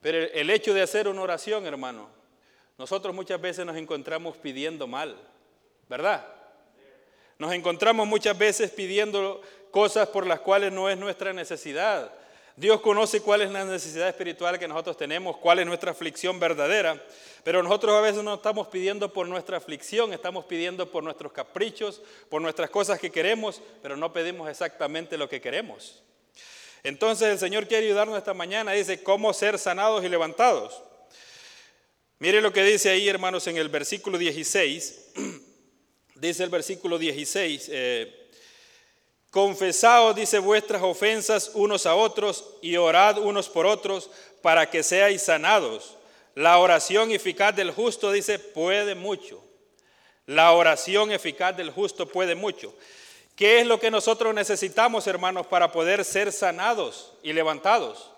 Pero 0.00 0.16
el 0.16 0.48
hecho 0.48 0.72
de 0.72 0.80
hacer 0.80 1.08
una 1.08 1.20
oración, 1.20 1.66
hermano, 1.66 2.08
nosotros 2.78 3.14
muchas 3.14 3.38
veces 3.38 3.66
nos 3.66 3.76
encontramos 3.76 4.38
pidiendo 4.38 4.86
mal, 4.86 5.14
¿verdad? 5.86 6.26
Nos 7.38 7.52
encontramos 7.52 8.06
muchas 8.06 8.38
veces 8.38 8.70
pidiendo 8.70 9.42
cosas 9.70 10.08
por 10.08 10.26
las 10.26 10.40
cuales 10.40 10.72
no 10.72 10.88
es 10.88 10.96
nuestra 10.96 11.34
necesidad. 11.34 12.10
Dios 12.56 12.80
conoce 12.80 13.20
cuál 13.20 13.42
es 13.42 13.50
la 13.50 13.64
necesidad 13.64 14.08
espiritual 14.08 14.58
que 14.58 14.68
nosotros 14.68 14.96
tenemos, 14.96 15.36
cuál 15.38 15.60
es 15.60 15.66
nuestra 15.66 15.92
aflicción 15.92 16.38
verdadera, 16.38 17.02
pero 17.42 17.62
nosotros 17.62 17.94
a 17.94 18.00
veces 18.00 18.22
no 18.22 18.34
estamos 18.34 18.68
pidiendo 18.68 19.12
por 19.12 19.28
nuestra 19.28 19.56
aflicción, 19.56 20.12
estamos 20.12 20.44
pidiendo 20.44 20.90
por 20.90 21.02
nuestros 21.02 21.32
caprichos, 21.32 22.02
por 22.28 22.42
nuestras 22.42 22.68
cosas 22.70 22.98
que 22.98 23.10
queremos, 23.10 23.62
pero 23.82 23.96
no 23.96 24.12
pedimos 24.12 24.50
exactamente 24.50 25.16
lo 25.16 25.28
que 25.28 25.40
queremos. 25.40 26.02
Entonces 26.82 27.28
el 27.28 27.38
Señor 27.38 27.66
quiere 27.66 27.86
ayudarnos 27.86 28.16
esta 28.16 28.34
mañana, 28.34 28.72
dice, 28.72 29.02
cómo 29.02 29.32
ser 29.32 29.58
sanados 29.58 30.04
y 30.04 30.08
levantados. 30.08 30.82
Mire 32.18 32.40
lo 32.42 32.52
que 32.52 32.62
dice 32.62 32.90
ahí, 32.90 33.08
hermanos, 33.08 33.46
en 33.46 33.56
el 33.56 33.68
versículo 33.68 34.18
16. 34.18 35.12
dice 36.16 36.44
el 36.44 36.50
versículo 36.50 36.98
16. 36.98 37.70
Confesaos, 39.30 40.16
dice, 40.16 40.40
vuestras 40.40 40.82
ofensas 40.82 41.52
unos 41.54 41.86
a 41.86 41.94
otros 41.94 42.44
y 42.62 42.76
orad 42.76 43.18
unos 43.18 43.48
por 43.48 43.64
otros 43.64 44.10
para 44.42 44.68
que 44.68 44.82
seáis 44.82 45.22
sanados. 45.22 45.96
La 46.34 46.58
oración 46.58 47.12
eficaz 47.12 47.54
del 47.54 47.70
justo, 47.70 48.10
dice, 48.10 48.38
puede 48.40 48.96
mucho. 48.96 49.40
La 50.26 50.52
oración 50.52 51.12
eficaz 51.12 51.56
del 51.56 51.70
justo 51.70 52.06
puede 52.06 52.34
mucho. 52.34 52.74
¿Qué 53.36 53.60
es 53.60 53.66
lo 53.66 53.78
que 53.78 53.90
nosotros 53.90 54.34
necesitamos, 54.34 55.06
hermanos, 55.06 55.46
para 55.46 55.70
poder 55.70 56.04
ser 56.04 56.32
sanados 56.32 57.12
y 57.22 57.32
levantados? 57.32 58.10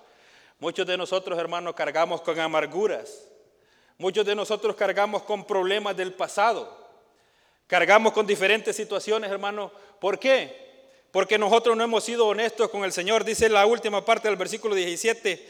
Muchos 0.58 0.86
de 0.86 0.96
nosotros, 0.96 1.38
hermanos, 1.38 1.74
cargamos 1.74 2.22
con 2.22 2.40
amarguras. 2.40 3.28
Muchos 3.98 4.24
de 4.24 4.34
nosotros 4.34 4.74
cargamos 4.76 5.22
con 5.22 5.44
problemas 5.44 5.96
del 5.96 6.12
pasado. 6.12 6.76
Cargamos 7.66 8.12
con 8.12 8.26
diferentes 8.26 8.74
situaciones, 8.74 9.30
hermanos. 9.30 9.70
¿Por 10.00 10.18
qué? 10.18 10.71
Porque 11.12 11.38
nosotros 11.38 11.76
no 11.76 11.84
hemos 11.84 12.04
sido 12.04 12.26
honestos 12.26 12.70
con 12.70 12.84
el 12.84 12.92
Señor. 12.92 13.22
Dice 13.22 13.48
la 13.50 13.66
última 13.66 14.04
parte 14.04 14.28
del 14.28 14.38
versículo 14.38 14.74
17, 14.74 15.46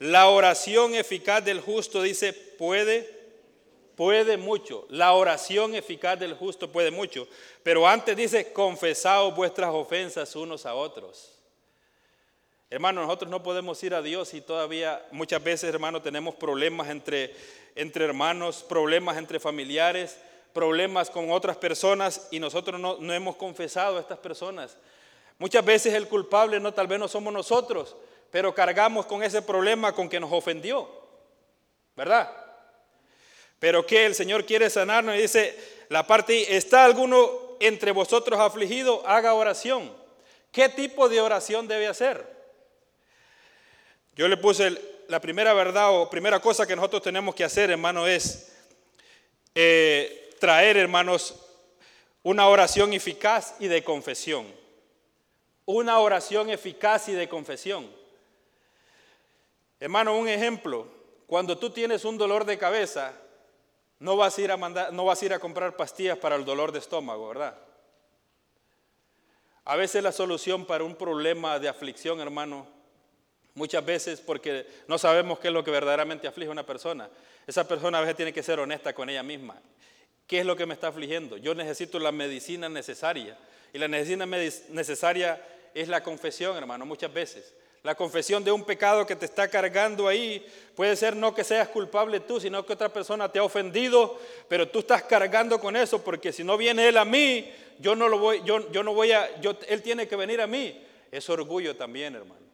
la 0.00 0.28
oración 0.28 0.96
eficaz 0.96 1.42
del 1.44 1.60
justo, 1.60 2.02
dice, 2.02 2.32
puede, 2.32 3.08
puede 3.94 4.36
mucho. 4.36 4.86
La 4.90 5.12
oración 5.12 5.76
eficaz 5.76 6.18
del 6.18 6.34
justo 6.34 6.70
puede 6.70 6.90
mucho. 6.90 7.28
Pero 7.62 7.86
antes 7.86 8.16
dice, 8.16 8.52
confesaos 8.52 9.34
vuestras 9.36 9.70
ofensas 9.70 10.34
unos 10.34 10.66
a 10.66 10.74
otros. 10.74 11.30
Hermano, 12.68 13.02
nosotros 13.02 13.30
no 13.30 13.40
podemos 13.40 13.80
ir 13.84 13.94
a 13.94 14.02
Dios 14.02 14.34
y 14.34 14.40
todavía 14.40 15.06
muchas 15.12 15.40
veces, 15.44 15.72
hermano, 15.72 16.02
tenemos 16.02 16.34
problemas 16.34 16.88
entre, 16.88 17.32
entre 17.76 18.04
hermanos, 18.04 18.64
problemas 18.68 19.16
entre 19.16 19.38
familiares, 19.38 20.18
problemas 20.52 21.08
con 21.08 21.30
otras 21.30 21.56
personas 21.56 22.26
y 22.32 22.40
nosotros 22.40 22.80
no, 22.80 22.96
no 22.98 23.12
hemos 23.12 23.36
confesado 23.36 23.96
a 23.96 24.00
estas 24.00 24.18
personas. 24.18 24.76
Muchas 25.38 25.64
veces 25.64 25.94
el 25.94 26.08
culpable 26.08 26.60
no 26.60 26.72
tal 26.72 26.86
vez 26.86 26.98
no 26.98 27.08
somos 27.08 27.32
nosotros, 27.32 27.96
pero 28.30 28.54
cargamos 28.54 29.06
con 29.06 29.22
ese 29.22 29.42
problema 29.42 29.92
con 29.92 30.08
que 30.08 30.20
nos 30.20 30.32
ofendió. 30.32 30.88
¿Verdad? 31.96 32.30
Pero 33.58 33.86
que 33.86 34.04
el 34.04 34.14
Señor 34.14 34.44
quiere 34.44 34.68
sanarnos 34.68 35.16
y 35.16 35.22
dice 35.22 35.56
la 35.88 36.06
parte, 36.06 36.56
¿está 36.56 36.84
alguno 36.84 37.56
entre 37.60 37.92
vosotros 37.92 38.38
afligido? 38.40 39.06
Haga 39.06 39.34
oración. 39.34 39.92
¿Qué 40.50 40.68
tipo 40.68 41.08
de 41.08 41.20
oración 41.20 41.66
debe 41.66 41.86
hacer? 41.86 42.26
Yo 44.16 44.28
le 44.28 44.36
puse 44.36 44.76
la 45.08 45.20
primera 45.20 45.52
verdad 45.52 45.92
o 45.92 46.08
primera 46.08 46.40
cosa 46.40 46.66
que 46.66 46.76
nosotros 46.76 47.02
tenemos 47.02 47.34
que 47.34 47.44
hacer, 47.44 47.70
hermano, 47.70 48.06
es 48.06 48.52
eh, 49.54 50.30
traer, 50.38 50.76
hermanos, 50.76 51.40
una 52.22 52.48
oración 52.48 52.92
eficaz 52.92 53.54
y 53.60 53.68
de 53.68 53.82
confesión. 53.82 54.46
Una 55.66 55.98
oración 55.98 56.50
eficaz 56.50 57.08
y 57.08 57.12
de 57.12 57.28
confesión. 57.28 57.90
Hermano, 59.80 60.16
un 60.16 60.28
ejemplo. 60.28 60.88
Cuando 61.26 61.58
tú 61.58 61.70
tienes 61.70 62.04
un 62.04 62.18
dolor 62.18 62.44
de 62.44 62.58
cabeza, 62.58 63.12
no 63.98 64.16
vas 64.16 64.36
a 64.36 64.42
ir 64.42 64.52
a, 64.52 64.56
mandar, 64.56 64.92
no 64.92 65.04
vas 65.04 65.22
a, 65.22 65.24
ir 65.24 65.32
a 65.32 65.38
comprar 65.38 65.76
pastillas 65.76 66.18
para 66.18 66.36
el 66.36 66.44
dolor 66.44 66.72
de 66.72 66.78
estómago, 66.78 67.28
¿verdad? 67.28 67.56
A 69.64 69.76
veces 69.76 70.02
la 70.02 70.12
solución 70.12 70.66
para 70.66 70.84
un 70.84 70.94
problema 70.94 71.58
de 71.58 71.68
aflicción, 71.68 72.20
hermano, 72.20 72.66
muchas 73.54 73.84
veces 73.84 74.20
porque 74.20 74.66
no 74.88 74.98
sabemos 74.98 75.38
qué 75.38 75.48
es 75.48 75.54
lo 75.54 75.64
que 75.64 75.70
verdaderamente 75.70 76.28
aflige 76.28 76.50
a 76.50 76.52
una 76.52 76.66
persona. 76.66 77.08
Esa 77.46 77.66
persona 77.66 77.98
a 77.98 78.00
veces 78.02 78.16
tiene 78.16 78.32
que 78.32 78.42
ser 78.42 78.60
honesta 78.60 78.92
con 78.92 79.08
ella 79.08 79.22
misma. 79.22 79.60
¿Qué 80.26 80.40
es 80.40 80.46
lo 80.46 80.56
que 80.56 80.66
me 80.66 80.74
está 80.74 80.88
afligiendo? 80.88 81.36
Yo 81.36 81.54
necesito 81.54 81.98
la 81.98 82.12
medicina 82.12 82.68
necesaria. 82.68 83.38
Y 83.74 83.78
la 83.78 83.88
medicina 83.88 84.24
necesaria 84.70 85.44
es 85.74 85.88
la 85.88 86.00
confesión, 86.00 86.56
hermano, 86.56 86.86
muchas 86.86 87.12
veces. 87.12 87.52
La 87.82 87.96
confesión 87.96 88.44
de 88.44 88.52
un 88.52 88.64
pecado 88.64 89.04
que 89.04 89.16
te 89.16 89.24
está 89.24 89.48
cargando 89.48 90.06
ahí 90.06 90.46
puede 90.76 90.94
ser 90.94 91.16
no 91.16 91.34
que 91.34 91.42
seas 91.42 91.68
culpable 91.68 92.20
tú, 92.20 92.38
sino 92.40 92.64
que 92.64 92.72
otra 92.72 92.88
persona 92.88 93.30
te 93.30 93.40
ha 93.40 93.42
ofendido, 93.42 94.16
pero 94.48 94.68
tú 94.68 94.78
estás 94.78 95.02
cargando 95.02 95.60
con 95.60 95.74
eso 95.74 96.02
porque 96.02 96.32
si 96.32 96.44
no 96.44 96.56
viene 96.56 96.88
él 96.88 96.96
a 96.96 97.04
mí, 97.04 97.52
yo 97.80 97.96
no 97.96 98.08
lo 98.08 98.18
voy, 98.18 98.42
yo, 98.44 98.70
yo 98.70 98.84
no 98.84 98.94
voy 98.94 99.10
a, 99.10 99.28
él 99.66 99.82
tiene 99.82 100.06
que 100.06 100.14
venir 100.14 100.40
a 100.40 100.46
mí. 100.46 100.80
Es 101.10 101.28
orgullo 101.28 101.74
también, 101.74 102.14
hermano. 102.14 102.46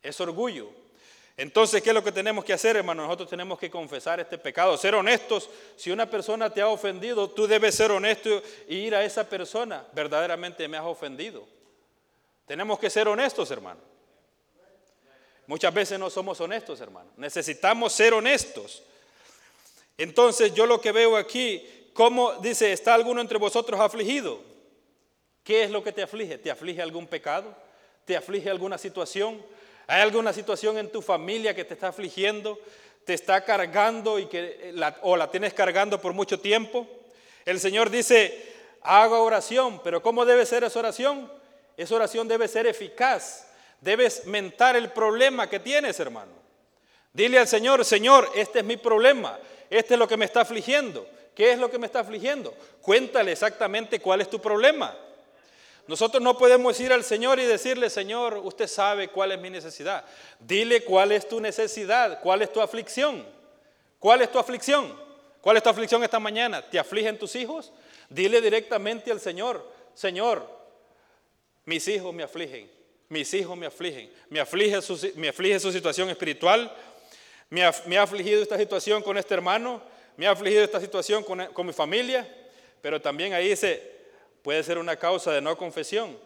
Es 0.00 0.20
orgullo. 0.20 0.70
Entonces, 1.40 1.80
¿qué 1.80 1.88
es 1.88 1.94
lo 1.94 2.04
que 2.04 2.12
tenemos 2.12 2.44
que 2.44 2.52
hacer, 2.52 2.76
hermano? 2.76 3.04
Nosotros 3.04 3.30
tenemos 3.30 3.58
que 3.58 3.70
confesar 3.70 4.20
este 4.20 4.36
pecado, 4.36 4.76
ser 4.76 4.94
honestos. 4.94 5.48
Si 5.74 5.90
una 5.90 6.04
persona 6.04 6.52
te 6.52 6.60
ha 6.60 6.68
ofendido, 6.68 7.30
tú 7.30 7.46
debes 7.46 7.74
ser 7.74 7.90
honesto 7.92 8.42
y 8.68 8.76
ir 8.76 8.94
a 8.94 9.02
esa 9.02 9.26
persona. 9.26 9.86
Verdaderamente 9.94 10.68
me 10.68 10.76
has 10.76 10.84
ofendido. 10.84 11.48
Tenemos 12.44 12.78
que 12.78 12.90
ser 12.90 13.08
honestos, 13.08 13.50
hermano. 13.50 13.80
Muchas 15.46 15.72
veces 15.72 15.98
no 15.98 16.10
somos 16.10 16.38
honestos, 16.42 16.78
hermano. 16.78 17.10
Necesitamos 17.16 17.94
ser 17.94 18.12
honestos. 18.12 18.82
Entonces 19.96 20.52
yo 20.52 20.66
lo 20.66 20.78
que 20.78 20.92
veo 20.92 21.16
aquí, 21.16 21.66
¿cómo 21.94 22.34
dice, 22.34 22.70
está 22.70 22.92
alguno 22.92 23.22
entre 23.22 23.38
vosotros 23.38 23.80
afligido? 23.80 24.42
¿Qué 25.42 25.64
es 25.64 25.70
lo 25.70 25.82
que 25.82 25.92
te 25.92 26.02
aflige? 26.02 26.36
¿Te 26.36 26.50
aflige 26.50 26.82
algún 26.82 27.06
pecado? 27.06 27.56
¿Te 28.04 28.14
aflige 28.14 28.50
alguna 28.50 28.76
situación? 28.76 29.42
¿Hay 29.90 30.02
alguna 30.02 30.32
situación 30.32 30.78
en 30.78 30.88
tu 30.88 31.02
familia 31.02 31.52
que 31.52 31.64
te 31.64 31.74
está 31.74 31.88
afligiendo? 31.88 32.60
¿Te 33.04 33.12
está 33.12 33.44
cargando 33.44 34.20
y 34.20 34.26
que 34.26 34.72
o 35.02 35.16
la 35.16 35.28
tienes 35.28 35.52
cargando 35.52 36.00
por 36.00 36.12
mucho 36.12 36.38
tiempo? 36.38 36.86
El 37.44 37.58
Señor 37.58 37.90
dice, 37.90 38.52
haga 38.82 39.18
oración, 39.18 39.80
pero 39.82 40.00
¿cómo 40.00 40.24
debe 40.24 40.46
ser 40.46 40.62
esa 40.62 40.78
oración? 40.78 41.28
Esa 41.76 41.96
oración 41.96 42.28
debe 42.28 42.46
ser 42.46 42.68
eficaz 42.68 43.48
Debes 43.80 44.26
mentar 44.26 44.76
el 44.76 44.90
problema 44.90 45.48
que 45.50 45.58
tienes, 45.58 45.98
hermano. 45.98 46.32
Dile 47.12 47.40
al 47.40 47.48
Señor, 47.48 47.84
Señor, 47.84 48.30
este 48.36 48.60
es 48.60 48.64
mi 48.64 48.76
problema, 48.76 49.40
este 49.70 49.94
es 49.94 49.98
lo 49.98 50.06
que 50.06 50.16
me 50.16 50.26
está 50.26 50.42
afligiendo. 50.42 51.04
¿Qué 51.34 51.50
es 51.50 51.58
lo 51.58 51.68
que 51.68 51.78
me 51.78 51.86
está 51.86 52.00
afligiendo? 52.00 52.54
Cuéntale 52.80 53.32
exactamente 53.32 53.98
cuál 53.98 54.20
es 54.20 54.30
tu 54.30 54.38
problema. 54.38 54.96
Nosotros 55.90 56.22
no 56.22 56.38
podemos 56.38 56.78
ir 56.78 56.92
al 56.92 57.02
Señor 57.02 57.40
y 57.40 57.44
decirle, 57.44 57.90
Señor, 57.90 58.40
usted 58.44 58.68
sabe 58.68 59.08
cuál 59.08 59.32
es 59.32 59.40
mi 59.40 59.50
necesidad. 59.50 60.04
Dile 60.38 60.84
cuál 60.84 61.10
es 61.10 61.28
tu 61.28 61.40
necesidad, 61.40 62.20
cuál 62.20 62.42
es 62.42 62.52
tu 62.52 62.60
aflicción. 62.60 63.26
¿Cuál 63.98 64.22
es 64.22 64.30
tu 64.30 64.38
aflicción? 64.38 64.96
¿Cuál 65.40 65.56
es 65.56 65.64
tu 65.64 65.68
aflicción 65.68 66.04
esta 66.04 66.20
mañana? 66.20 66.62
¿Te 66.62 66.78
afligen 66.78 67.18
tus 67.18 67.34
hijos? 67.34 67.72
Dile 68.08 68.40
directamente 68.40 69.10
al 69.10 69.18
Señor, 69.18 69.68
Señor, 69.92 70.48
mis 71.64 71.88
hijos 71.88 72.14
me 72.14 72.22
afligen 72.22 72.70
mis 73.10 73.34
hijos 73.34 73.58
me 73.58 73.66
afligen. 73.66 74.08
Me 74.28 74.38
aflige 74.38 74.80
su, 74.80 75.72
situación 75.72 76.10
espiritual. 76.10 76.72
Me 77.48 77.64
ha, 77.64 77.74
me 77.86 77.98
ha, 77.98 78.02
afligido 78.02 78.40
esta 78.40 78.56
situación 78.56 79.02
con 79.02 79.18
este 79.18 79.34
hermano. 79.34 79.82
Me 80.16 80.28
ha 80.28 80.30
afligido 80.30 80.62
esta 80.62 80.80
situación 80.80 81.24
con, 81.24 81.44
con 81.46 81.66
mi 81.66 81.72
familia. 81.72 82.24
Pero 82.80 83.00
también 83.00 83.32
ahí 83.32 83.48
dice, 83.48 83.99
puede 84.42 84.62
ser 84.62 84.78
una 84.78 84.96
causa 84.96 85.32
de 85.32 85.40
no 85.40 85.56
confesión. 85.56 86.18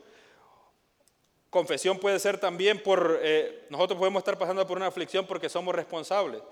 Confesión 1.51 1.99
puede 1.99 2.19
ser 2.19 2.39
también 2.39 2.83
por, 2.83 3.21
eh, 3.23 3.67
nosotros 3.71 3.99
podemos 3.99 4.21
estar 4.21 4.37
pasando 4.37 4.67
por 4.67 4.77
una 4.77 4.89
aflicción 4.89 5.27
porque 5.27 5.49
somos 5.49 5.75
responsables. 5.75 6.43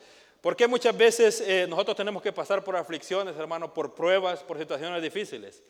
Porque 0.41 0.67
muchas 0.67 0.97
veces 0.97 1.41
eh, 1.41 1.67
nosotros 1.69 1.97
tenemos 1.97 2.23
que 2.23 2.33
pasar 2.33 2.65
por 2.65 2.77
aflicciones, 2.77 3.37
hermano, 3.37 3.73
por 3.73 3.95
pruebas, 3.95 4.43
por 4.43 4.59
situaciones 4.59 5.01
difíciles? 5.03 5.63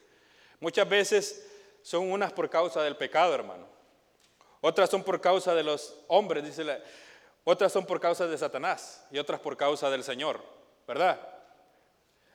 Muchas 0.60 0.88
veces 0.88 1.46
son 1.82 2.10
unas 2.10 2.32
por 2.32 2.48
causa 2.48 2.82
del 2.82 2.96
pecado, 2.96 3.34
hermano. 3.34 3.66
Otras 4.60 4.88
son 4.88 5.02
por 5.02 5.20
causa 5.20 5.54
de 5.54 5.62
los 5.62 5.96
hombres, 6.08 6.44
dice 6.44 6.64
la, 6.64 6.78
otras 7.44 7.72
son 7.72 7.84
por 7.84 8.00
causa 8.00 8.26
de 8.26 8.38
Satanás 8.38 9.04
y 9.10 9.18
otras 9.18 9.40
por 9.40 9.56
causa 9.56 9.90
del 9.90 10.04
Señor, 10.04 10.40
¿verdad? 10.86 11.20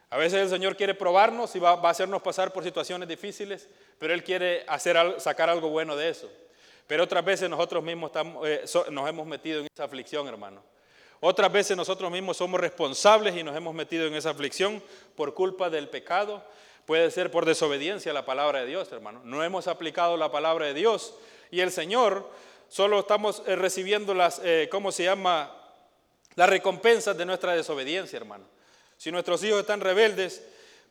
A 0.09 0.17
veces 0.17 0.41
el 0.41 0.49
Señor 0.49 0.77
quiere 0.77 0.93
probarnos 0.93 1.55
y 1.55 1.59
va, 1.59 1.71
a 1.71 1.89
hacernos 1.89 2.21
pasar 2.21 2.53
por 2.53 2.63
situaciones 2.63 3.09
difíciles, 3.09 3.67
pero 3.99 4.13
Él 4.13 4.23
quiere 4.23 4.63
hacer, 4.67 4.97
sacar 5.19 5.49
algo 5.49 5.69
bueno 5.69 5.95
de 5.95 6.09
eso. 6.09 6.29
Pero 6.87 7.03
otras 7.03 7.25
veces 7.25 7.49
nosotros 7.49 7.83
mismos 7.83 8.11
eh, 8.45 8.63
nos 8.89 9.09
hemos 9.09 9.27
metido 9.27 9.59
en 9.59 9.67
esa 9.73 9.83
aflicción, 9.83 10.27
hermano. 10.27 10.63
Otras 11.19 11.51
veces 11.51 11.75
nosotros 11.75 12.09
mismos 12.09 12.37
somos 12.37 12.61
responsables 12.61 13.35
y 13.35 13.43
nos 13.43 13.55
hemos 13.57 13.73
metido 13.73 14.05
en 14.05 14.13
esa 14.13 14.29
aflicción 14.29 14.81
por 15.15 15.33
culpa 15.33 15.69
del 15.69 15.89
pecado. 15.89 16.43
Puede 16.85 17.11
ser 17.11 17.29
por 17.29 17.45
desobediencia 17.45 18.11
a 18.11 18.13
la 18.13 18.25
palabra 18.25 18.61
de 18.61 18.67
Dios, 18.67 18.89
hermano. 18.93 19.21
No 19.25 19.43
hemos 19.43 19.67
aplicado 19.67 20.15
la 20.15 20.31
palabra 20.31 20.67
de 20.67 20.73
Dios 20.73 21.15
y 21.51 21.59
el 21.59 21.71
Señor, 21.71 22.29
solo 22.69 22.99
estamos 22.99 23.43
eh, 23.45 23.57
recibiendo 23.57 24.13
las, 24.13 24.39
eh, 24.43 24.69
¿cómo 24.71 24.93
se 24.93 25.03
llama? 25.03 25.53
Las 26.35 26.49
recompensas 26.49 27.17
de 27.17 27.25
nuestra 27.25 27.55
desobediencia, 27.55 28.15
hermano. 28.15 28.45
Si 28.97 29.11
nuestros 29.11 29.43
hijos 29.43 29.61
están 29.61 29.81
rebeldes, 29.81 30.41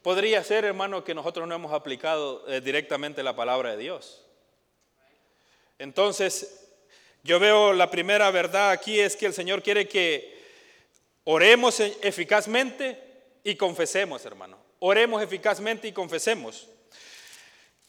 podría 0.02 0.42
ser, 0.44 0.64
hermano, 0.64 1.02
que 1.04 1.14
nosotros 1.14 1.48
no 1.48 1.54
hemos 1.54 1.72
aplicado 1.72 2.44
eh, 2.48 2.60
directamente 2.60 3.22
la 3.22 3.34
palabra 3.34 3.72
de 3.72 3.78
Dios. 3.78 4.22
Entonces, 5.78 6.66
yo 7.24 7.40
veo 7.40 7.72
la 7.72 7.90
primera 7.90 8.30
verdad 8.30 8.70
aquí 8.70 9.00
es 9.00 9.16
que 9.16 9.26
el 9.26 9.34
Señor 9.34 9.62
quiere 9.62 9.88
que 9.88 10.40
oremos 11.24 11.80
eficazmente 11.80 13.02
y 13.42 13.56
confesemos, 13.56 14.24
hermano. 14.24 14.56
Oremos 14.78 15.22
eficazmente 15.22 15.88
y 15.88 15.92
confesemos. 15.92 16.68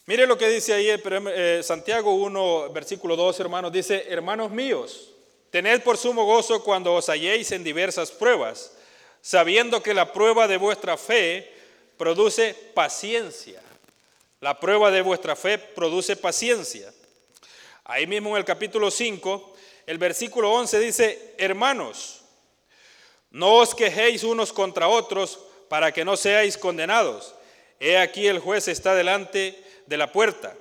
Mire 0.07 0.25
lo 0.25 0.37
que 0.37 0.47
dice 0.47 0.73
ahí 0.73 0.89
eh, 0.89 1.61
Santiago 1.63 2.13
1, 2.15 2.71
versículo 2.71 3.15
2, 3.15 3.39
hermanos. 3.41 3.71
Dice, 3.71 4.05
hermanos 4.09 4.51
míos, 4.51 5.11
tened 5.51 5.83
por 5.83 5.97
sumo 5.97 6.25
gozo 6.25 6.63
cuando 6.63 6.93
os 6.93 7.09
halléis 7.09 7.51
en 7.51 7.63
diversas 7.63 8.09
pruebas, 8.11 8.76
sabiendo 9.21 9.81
que 9.83 9.93
la 9.93 10.13
prueba 10.13 10.47
de 10.47 10.57
vuestra 10.57 10.97
fe 10.97 11.51
produce 11.97 12.53
paciencia. 12.73 13.61
La 14.39 14.59
prueba 14.59 14.91
de 14.91 15.01
vuestra 15.01 15.35
fe 15.35 15.57
produce 15.57 16.15
paciencia. 16.15 16.93
Ahí 17.83 18.05
mismo 18.05 18.31
en 18.31 18.37
el 18.37 18.45
capítulo 18.45 18.91
5, 18.91 19.55
el 19.87 19.97
versículo 19.97 20.51
11 20.51 20.79
dice, 20.79 21.33
hermanos, 21.37 22.21
no 23.31 23.55
os 23.55 23.73
quejéis 23.73 24.23
unos 24.23 24.53
contra 24.53 24.87
otros 24.87 25.39
para 25.69 25.91
que 25.91 26.05
no 26.05 26.17
seáis 26.17 26.57
condenados. 26.57 27.33
He 27.79 27.97
aquí 27.97 28.27
el 28.27 28.39
juez 28.39 28.67
está 28.67 28.95
delante 28.95 29.61
de 29.85 29.97
la 29.97 30.11
puerta. 30.11 30.55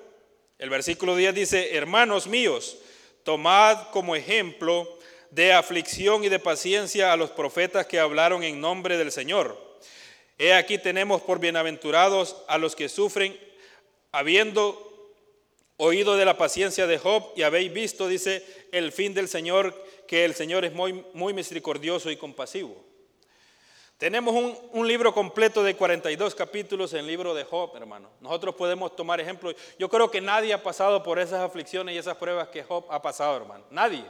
El 0.58 0.70
versículo 0.70 1.16
10 1.16 1.34
dice, 1.34 1.76
hermanos 1.76 2.26
míos, 2.26 2.78
tomad 3.24 3.90
como 3.90 4.16
ejemplo 4.16 4.95
de 5.30 5.52
aflicción 5.52 6.24
y 6.24 6.28
de 6.28 6.38
paciencia 6.38 7.12
a 7.12 7.16
los 7.16 7.30
profetas 7.30 7.86
que 7.86 7.98
hablaron 7.98 8.42
en 8.42 8.60
nombre 8.60 8.96
del 8.96 9.12
Señor. 9.12 9.60
He 10.38 10.52
aquí 10.52 10.78
tenemos 10.78 11.22
por 11.22 11.38
bienaventurados 11.38 12.36
a 12.48 12.58
los 12.58 12.76
que 12.76 12.88
sufren, 12.88 13.38
habiendo 14.12 15.14
oído 15.78 16.16
de 16.16 16.24
la 16.24 16.36
paciencia 16.36 16.86
de 16.86 16.98
Job 16.98 17.32
y 17.36 17.42
habéis 17.42 17.72
visto, 17.72 18.08
dice, 18.08 18.44
el 18.72 18.92
fin 18.92 19.14
del 19.14 19.28
Señor, 19.28 19.74
que 20.06 20.24
el 20.24 20.34
Señor 20.34 20.64
es 20.64 20.72
muy, 20.72 21.04
muy 21.12 21.32
misericordioso 21.34 22.10
y 22.10 22.16
compasivo. 22.16 22.84
Tenemos 23.98 24.34
un, 24.72 24.86
libro 24.86 25.14
completo 25.14 25.64
de 25.64 25.74
42 25.74 26.34
capítulos 26.34 26.92
en 26.92 27.00
el 27.00 27.06
libro 27.06 27.32
de 27.32 27.44
Job, 27.44 27.74
hermano. 27.76 28.10
Nosotros 28.20 28.54
podemos 28.54 28.94
tomar 28.94 29.22
ejemplo. 29.22 29.54
Yo 29.78 29.88
creo 29.88 30.10
que 30.10 30.20
nadie 30.20 30.52
ha 30.52 30.62
pasado 30.62 31.02
por 31.02 31.18
esas 31.18 31.40
aflicciones 31.40 31.94
y 31.94 31.98
esas 31.98 32.16
pruebas 32.16 32.48
que 32.48 32.62
Job 32.62 32.84
ha 32.90 33.00
pasado, 33.00 33.34
hermano. 33.36 33.64
Nadie. 33.70 34.04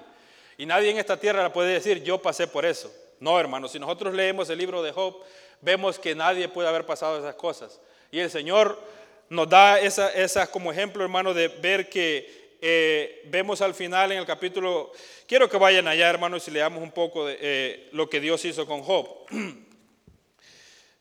Y 0.59 0.67
nadie 0.67 0.91
en 0.91 0.99
esta 0.99 1.19
tierra 1.19 1.53
puede 1.53 1.75
decir, 1.75 2.03
yo 2.03 2.21
pasé 2.21 2.47
por 2.47 2.65
eso. 2.65 2.93
No, 3.21 3.39
hermano. 3.39 3.69
Si 3.69 3.79
nosotros 3.79 4.15
leemos 4.15 4.49
el 4.51 4.59
libro 4.59 4.83
de 4.83 4.93
Job, 4.93 5.17
vemos 5.61 5.99
que 5.99 6.15
nadie 6.15 6.49
puede 6.49 6.69
haber 6.69 6.87
pasado 6.87 7.19
esas 7.19 7.35
cosas. 7.35 7.81
Y 8.11 8.21
el 8.21 8.31
Señor 8.31 8.81
nos 9.29 9.49
da 9.49 9.81
esas 9.81 10.49
como 10.49 10.73
ejemplo, 10.73 11.03
hermano, 11.03 11.35
de 11.35 11.49
ver 11.49 11.89
que 11.89 12.57
eh, 12.61 13.23
vemos 13.27 13.61
al 13.61 13.75
final 13.75 14.13
en 14.13 14.19
el 14.19 14.27
capítulo, 14.27 14.93
quiero 15.27 15.49
que 15.49 15.59
vayan 15.59 15.89
allá 15.89 16.09
hermanos 16.09 16.49
y 16.49 16.51
leamos 16.51 16.83
un 16.83 16.91
poco 16.91 17.27
de 17.27 17.37
eh, 17.41 17.89
lo 17.93 18.09
que 18.09 18.21
Dios 18.21 18.45
hizo 18.45 18.67
con 18.67 18.83
Job. 18.83 19.09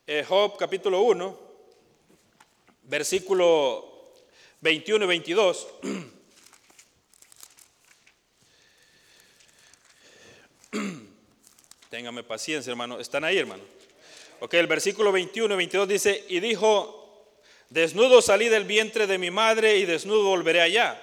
Eh, 0.07 0.23
Job 0.23 0.55
capítulo 0.55 1.01
1, 1.01 1.39
versículo 2.83 4.13
21 4.61 5.03
y 5.03 5.07
22. 5.07 5.67
Téngame 11.89 12.23
paciencia, 12.23 12.71
hermano. 12.71 12.99
¿Están 12.99 13.23
ahí, 13.23 13.37
hermano? 13.37 13.63
Ok, 14.39 14.53
el 14.55 14.67
versículo 14.67 15.11
21 15.11 15.53
y 15.53 15.57
22 15.57 15.87
dice, 15.87 16.25
y 16.27 16.39
dijo, 16.39 17.33
desnudo 17.69 18.21
salí 18.21 18.49
del 18.49 18.65
vientre 18.65 19.07
de 19.07 19.17
mi 19.17 19.31
madre 19.31 19.77
y 19.77 19.85
desnudo 19.85 20.25
volveré 20.25 20.61
allá. 20.61 21.01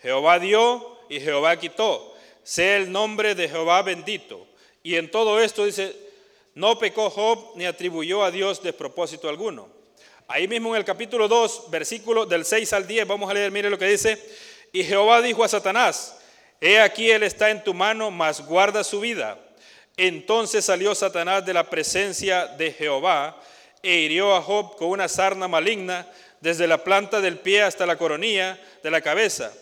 Jehová 0.00 0.38
dio 0.38 0.98
y 1.08 1.20
Jehová 1.20 1.56
quitó. 1.58 2.14
Sea 2.42 2.76
el 2.76 2.90
nombre 2.90 3.34
de 3.34 3.48
Jehová 3.48 3.82
bendito. 3.82 4.46
Y 4.82 4.96
en 4.96 5.10
todo 5.10 5.40
esto 5.40 5.64
dice, 5.64 5.94
no 6.54 6.78
pecó 6.78 7.08
Job 7.08 7.52
ni 7.54 7.66
atribuyó 7.66 8.24
a 8.24 8.30
Dios 8.30 8.62
despropósito 8.62 9.28
alguno. 9.28 9.68
Ahí 10.26 10.48
mismo 10.48 10.70
en 10.70 10.78
el 10.78 10.84
capítulo 10.84 11.28
2, 11.28 11.70
versículo 11.70 12.26
del 12.26 12.44
6 12.44 12.72
al 12.72 12.86
10, 12.86 13.06
vamos 13.06 13.30
a 13.30 13.34
leer, 13.34 13.52
mire 13.52 13.70
lo 13.70 13.78
que 13.78 13.86
dice. 13.86 14.18
Y 14.72 14.82
Jehová 14.82 15.22
dijo 15.22 15.44
a 15.44 15.48
Satanás, 15.48 16.16
he 16.62 16.80
aquí 16.80 17.10
él 17.10 17.24
está 17.24 17.50
en 17.50 17.64
tu 17.64 17.74
mano, 17.74 18.12
mas 18.12 18.40
guarda 18.46 18.84
su 18.84 19.00
vida. 19.00 19.36
Entonces 19.96 20.64
salió 20.64 20.94
Satanás 20.94 21.44
de 21.44 21.52
la 21.52 21.68
presencia 21.68 22.46
de 22.46 22.72
Jehová 22.72 23.36
e 23.82 23.96
hirió 23.96 24.36
a 24.36 24.40
Job 24.40 24.76
con 24.76 24.88
una 24.88 25.08
sarna 25.08 25.48
maligna 25.48 26.06
desde 26.40 26.68
la 26.68 26.84
planta 26.84 27.20
del 27.20 27.38
pie 27.38 27.62
hasta 27.62 27.84
la 27.84 27.98
coronilla 27.98 28.58
de 28.80 28.90
la 28.92 29.00
cabeza. 29.00 29.52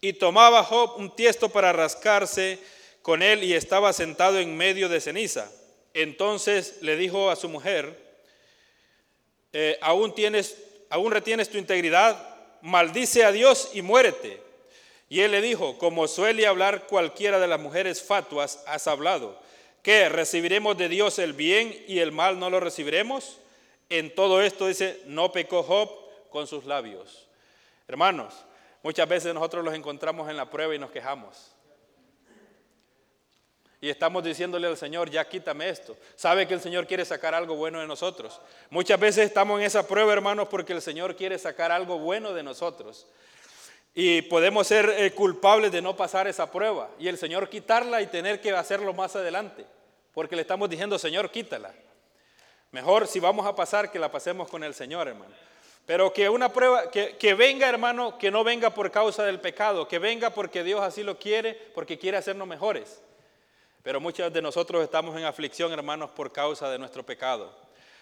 Y 0.00 0.14
tomaba 0.14 0.64
Job 0.64 0.94
un 0.96 1.14
tiesto 1.14 1.50
para 1.50 1.74
rascarse 1.74 2.58
con 3.02 3.22
él 3.22 3.44
y 3.44 3.52
estaba 3.52 3.92
sentado 3.92 4.38
en 4.38 4.56
medio 4.56 4.88
de 4.88 5.02
ceniza. 5.02 5.52
Entonces 5.92 6.78
le 6.80 6.96
dijo 6.96 7.30
a 7.30 7.36
su 7.36 7.50
mujer, 7.50 7.98
eh, 9.52 9.78
aún, 9.82 10.14
tienes, 10.14 10.56
aún 10.88 11.12
retienes 11.12 11.50
tu 11.50 11.58
integridad, 11.58 12.16
maldice 12.62 13.26
a 13.26 13.32
Dios 13.32 13.72
y 13.74 13.82
muérete. 13.82 14.49
Y 15.10 15.20
él 15.20 15.32
le 15.32 15.42
dijo, 15.42 15.76
como 15.76 16.08
suele 16.08 16.46
hablar 16.46 16.86
cualquiera 16.86 17.38
de 17.38 17.48
las 17.48 17.60
mujeres 17.60 18.02
fatuas, 18.02 18.64
has 18.66 18.86
hablado. 18.86 19.38
¿Qué? 19.82 20.08
¿Recibiremos 20.08 20.78
de 20.78 20.88
Dios 20.88 21.18
el 21.18 21.34
bien 21.34 21.76
y 21.86 21.98
el 21.98 22.12
mal 22.12 22.38
no 22.38 22.48
lo 22.48 22.60
recibiremos? 22.60 23.38
En 23.90 24.14
todo 24.14 24.40
esto 24.40 24.68
dice, 24.68 25.02
no 25.04 25.32
pecó 25.32 25.62
Job 25.62 25.90
con 26.30 26.46
sus 26.46 26.64
labios. 26.64 27.28
Hermanos, 27.86 28.32
Muchas 28.82 29.08
veces 29.08 29.34
nosotros 29.34 29.64
los 29.64 29.74
encontramos 29.74 30.30
en 30.30 30.36
la 30.36 30.48
prueba 30.48 30.74
y 30.74 30.78
nos 30.78 30.90
quejamos. 30.90 31.52
Y 33.82 33.88
estamos 33.88 34.22
diciéndole 34.22 34.66
al 34.66 34.76
Señor, 34.76 35.10
ya 35.10 35.26
quítame 35.26 35.68
esto. 35.68 35.96
Sabe 36.14 36.46
que 36.46 36.54
el 36.54 36.60
Señor 36.60 36.86
quiere 36.86 37.04
sacar 37.04 37.34
algo 37.34 37.56
bueno 37.56 37.80
de 37.80 37.86
nosotros. 37.86 38.40
Muchas 38.68 39.00
veces 39.00 39.26
estamos 39.26 39.58
en 39.58 39.66
esa 39.66 39.86
prueba, 39.86 40.12
hermanos, 40.12 40.48
porque 40.48 40.74
el 40.74 40.82
Señor 40.82 41.16
quiere 41.16 41.38
sacar 41.38 41.72
algo 41.72 41.98
bueno 41.98 42.34
de 42.34 42.42
nosotros. 42.42 43.06
Y 43.94 44.22
podemos 44.22 44.66
ser 44.66 44.88
eh, 44.96 45.12
culpables 45.12 45.72
de 45.72 45.82
no 45.82 45.96
pasar 45.96 46.28
esa 46.28 46.50
prueba. 46.50 46.90
Y 46.98 47.08
el 47.08 47.18
Señor 47.18 47.48
quitarla 47.48 48.00
y 48.02 48.06
tener 48.06 48.40
que 48.40 48.52
hacerlo 48.52 48.94
más 48.94 49.16
adelante. 49.16 49.66
Porque 50.12 50.36
le 50.36 50.42
estamos 50.42 50.70
diciendo, 50.70 50.98
Señor, 50.98 51.30
quítala. 51.30 51.72
Mejor 52.72 53.06
si 53.06 53.18
vamos 53.18 53.46
a 53.46 53.54
pasar, 53.54 53.90
que 53.90 53.98
la 53.98 54.10
pasemos 54.10 54.48
con 54.48 54.62
el 54.62 54.74
Señor, 54.74 55.08
hermano. 55.08 55.34
Pero 55.86 56.12
que 56.12 56.28
una 56.28 56.52
prueba, 56.52 56.88
que, 56.90 57.34
venga 57.34 57.68
hermano, 57.68 58.16
que 58.16 58.30
no 58.30 58.44
venga 58.44 58.70
por 58.70 58.92
causa 58.92 59.24
del 59.24 59.40
pecado, 59.40 59.88
que 59.88 59.98
venga 59.98 60.30
porque 60.30 60.62
Dios 60.62 60.80
así 60.80 61.02
lo 61.02 61.18
quiere, 61.18 61.54
porque 61.74 61.98
quiere 61.98 62.16
hacernos 62.16 62.46
mejores. 62.46 63.02
Pero 63.82 63.98
muchos 63.98 64.32
de 64.32 64.40
nosotros 64.40 64.84
estamos 64.84 65.16
en 65.16 65.24
aflicción, 65.24 65.72
hermanos, 65.72 66.10
por 66.10 66.30
causa 66.30 66.70
de 66.70 66.78
nuestro 66.78 67.04
pecado. 67.04 67.52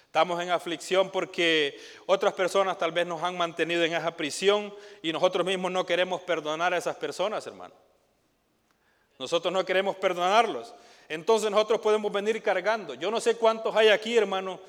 Estamos 0.08 0.42
en 0.42 0.50
aflicción 0.50 1.10
porque 1.10 1.78
otras 2.06 2.32
personas 2.32 2.78
tal 2.78 2.92
vez 2.92 3.06
nos 3.06 3.22
han 3.22 3.36
mantenido 3.36 3.84
en 3.84 3.92
esa 3.92 4.16
prisión 4.16 4.74
y 5.02 5.12
nosotros 5.12 5.44
mismos 5.44 5.70
no 5.70 5.84
queremos 5.84 6.22
perdonar 6.22 6.72
a 6.72 6.78
esas 6.78 6.96
personas, 6.96 7.46
hermano. 7.46 7.74
Nosotros 9.18 9.52
no 9.52 9.66
queremos 9.66 9.96
perdonarlos. 9.96 10.74
Entonces 11.10 11.50
nosotros 11.50 11.80
podemos 11.82 12.10
venir 12.10 12.42
cargando. 12.42 12.94
Yo 12.94 13.10
no 13.10 13.20
sé 13.20 13.36
cuántos 13.36 13.76
hay 13.76 13.88
aquí, 13.88 14.16
hermano, 14.16 14.60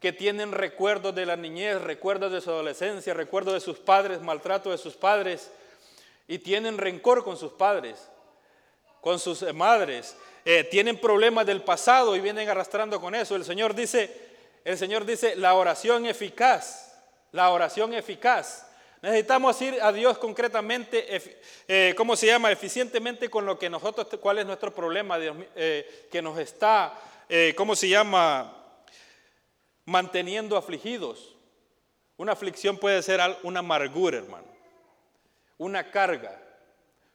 que 0.00 0.12
tienen 0.12 0.50
recuerdos 0.50 1.14
de 1.14 1.24
la 1.24 1.36
niñez, 1.36 1.80
recuerdos 1.80 2.32
de 2.32 2.40
su 2.40 2.50
adolescencia, 2.50 3.14
recuerdos 3.14 3.54
de 3.54 3.60
sus 3.60 3.78
padres, 3.78 4.20
maltrato 4.20 4.72
de 4.72 4.78
sus 4.78 4.94
padres, 4.94 5.52
y 6.26 6.40
tienen 6.40 6.78
rencor 6.78 7.22
con 7.22 7.36
sus 7.36 7.52
padres, 7.52 8.08
con 9.00 9.20
sus 9.20 9.54
madres, 9.54 10.16
eh, 10.44 10.64
tienen 10.64 10.98
problemas 10.98 11.46
del 11.46 11.62
pasado 11.62 12.16
y 12.16 12.20
vienen 12.20 12.48
arrastrando 12.48 13.00
con 13.00 13.14
eso. 13.14 13.36
El 13.36 13.44
Señor 13.44 13.72
dice, 13.72 14.29
el 14.64 14.78
Señor 14.78 15.04
dice, 15.04 15.36
la 15.36 15.54
oración 15.54 16.06
eficaz, 16.06 16.94
la 17.32 17.50
oración 17.50 17.94
eficaz. 17.94 18.66
Necesitamos 19.02 19.60
ir 19.62 19.80
a 19.80 19.92
Dios 19.92 20.18
concretamente, 20.18 21.06
eh, 21.66 21.94
¿cómo 21.96 22.16
se 22.16 22.26
llama? 22.26 22.52
Eficientemente 22.52 23.30
con 23.30 23.46
lo 23.46 23.58
que 23.58 23.70
nosotros, 23.70 24.06
cuál 24.20 24.38
es 24.38 24.46
nuestro 24.46 24.74
problema 24.74 25.16
eh, 25.20 26.08
que 26.10 26.20
nos 26.20 26.38
está, 26.38 26.98
¿cómo 27.56 27.74
se 27.74 27.88
llama? 27.88 28.56
manteniendo 29.90 30.56
afligidos. 30.56 31.34
Una 32.16 32.32
aflicción 32.32 32.78
puede 32.78 33.02
ser 33.02 33.20
una 33.42 33.58
amargura, 33.58 34.18
hermano. 34.18 34.46
Una 35.58 35.90
carga. 35.90 36.40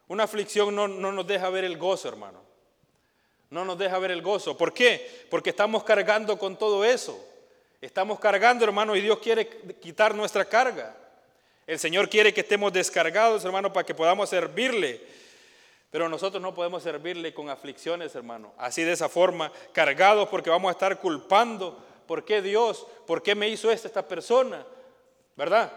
Una 0.10 0.24
aflicción 0.24 0.76
no, 0.76 0.88
no, 0.88 1.14
nos 1.14 1.26
deja 1.26 1.50
ver 1.50 1.64
el 1.64 1.78
gozo, 1.78 2.10
hermano. 2.10 2.42
No 3.50 3.64
nos 3.64 3.78
deja 3.78 3.98
ver 4.00 4.12
el 4.12 4.22
gozo. 4.22 4.58
¿Por 4.58 4.74
qué? 4.74 5.28
Porque 5.32 5.52
estamos 5.52 5.86
cargando 5.86 6.38
con 6.38 6.58
todo 6.58 6.84
eso. 6.84 7.18
Estamos 7.86 8.20
cargando, 8.20 8.66
hermano, 8.66 8.96
y 8.96 9.02
Dios 9.02 9.20
quiere 9.20 9.48
quitar 9.80 10.16
nuestra 10.16 10.44
carga. 10.44 10.96
El 11.68 11.78
Señor 11.78 12.10
quiere 12.10 12.34
que 12.34 12.42
estemos 12.42 12.74
descargados, 12.74 13.46
hermano, 13.46 13.72
para 13.72 13.86
que 13.86 13.94
podamos 13.94 14.28
servirle. 14.28 15.04
Pero 15.92 16.10
nosotros 16.10 16.42
no 16.42 16.56
podemos 16.56 16.82
servirle 16.82 17.32
con 17.32 17.48
aflicciones, 17.48 18.16
hermano. 18.16 18.54
Así 18.58 18.82
de 18.82 18.94
esa 18.94 19.08
forma, 19.08 19.52
cargados 19.72 20.28
porque 20.30 20.50
vamos 20.50 20.70
a 20.70 20.72
estar 20.72 21.00
culpando 21.00 21.80
¿por 22.08 22.26
qué 22.26 22.42
Dios? 22.42 22.88
¿Por 23.06 23.22
qué 23.22 23.36
me 23.36 23.50
hizo 23.50 23.70
esto 23.70 23.88
esta 23.88 24.08
persona? 24.08 24.66
¿Verdad? 25.36 25.72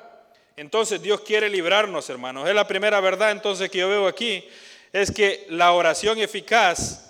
Entonces 0.57 1.03
Dios 1.03 1.21
quiere 1.21 1.51
librarnos, 1.51 2.09
hermanos. 2.09 2.49
Es 2.49 2.55
la 2.55 2.67
primera 2.67 3.01
verdad 3.01 3.33
entonces 3.33 3.71
que 3.71 3.81
yo 3.81 3.89
veo 3.91 4.07
aquí, 4.07 4.49
es 4.95 5.11
que 5.11 5.45
la 5.51 5.73
oración 5.73 6.19
eficaz 6.19 7.05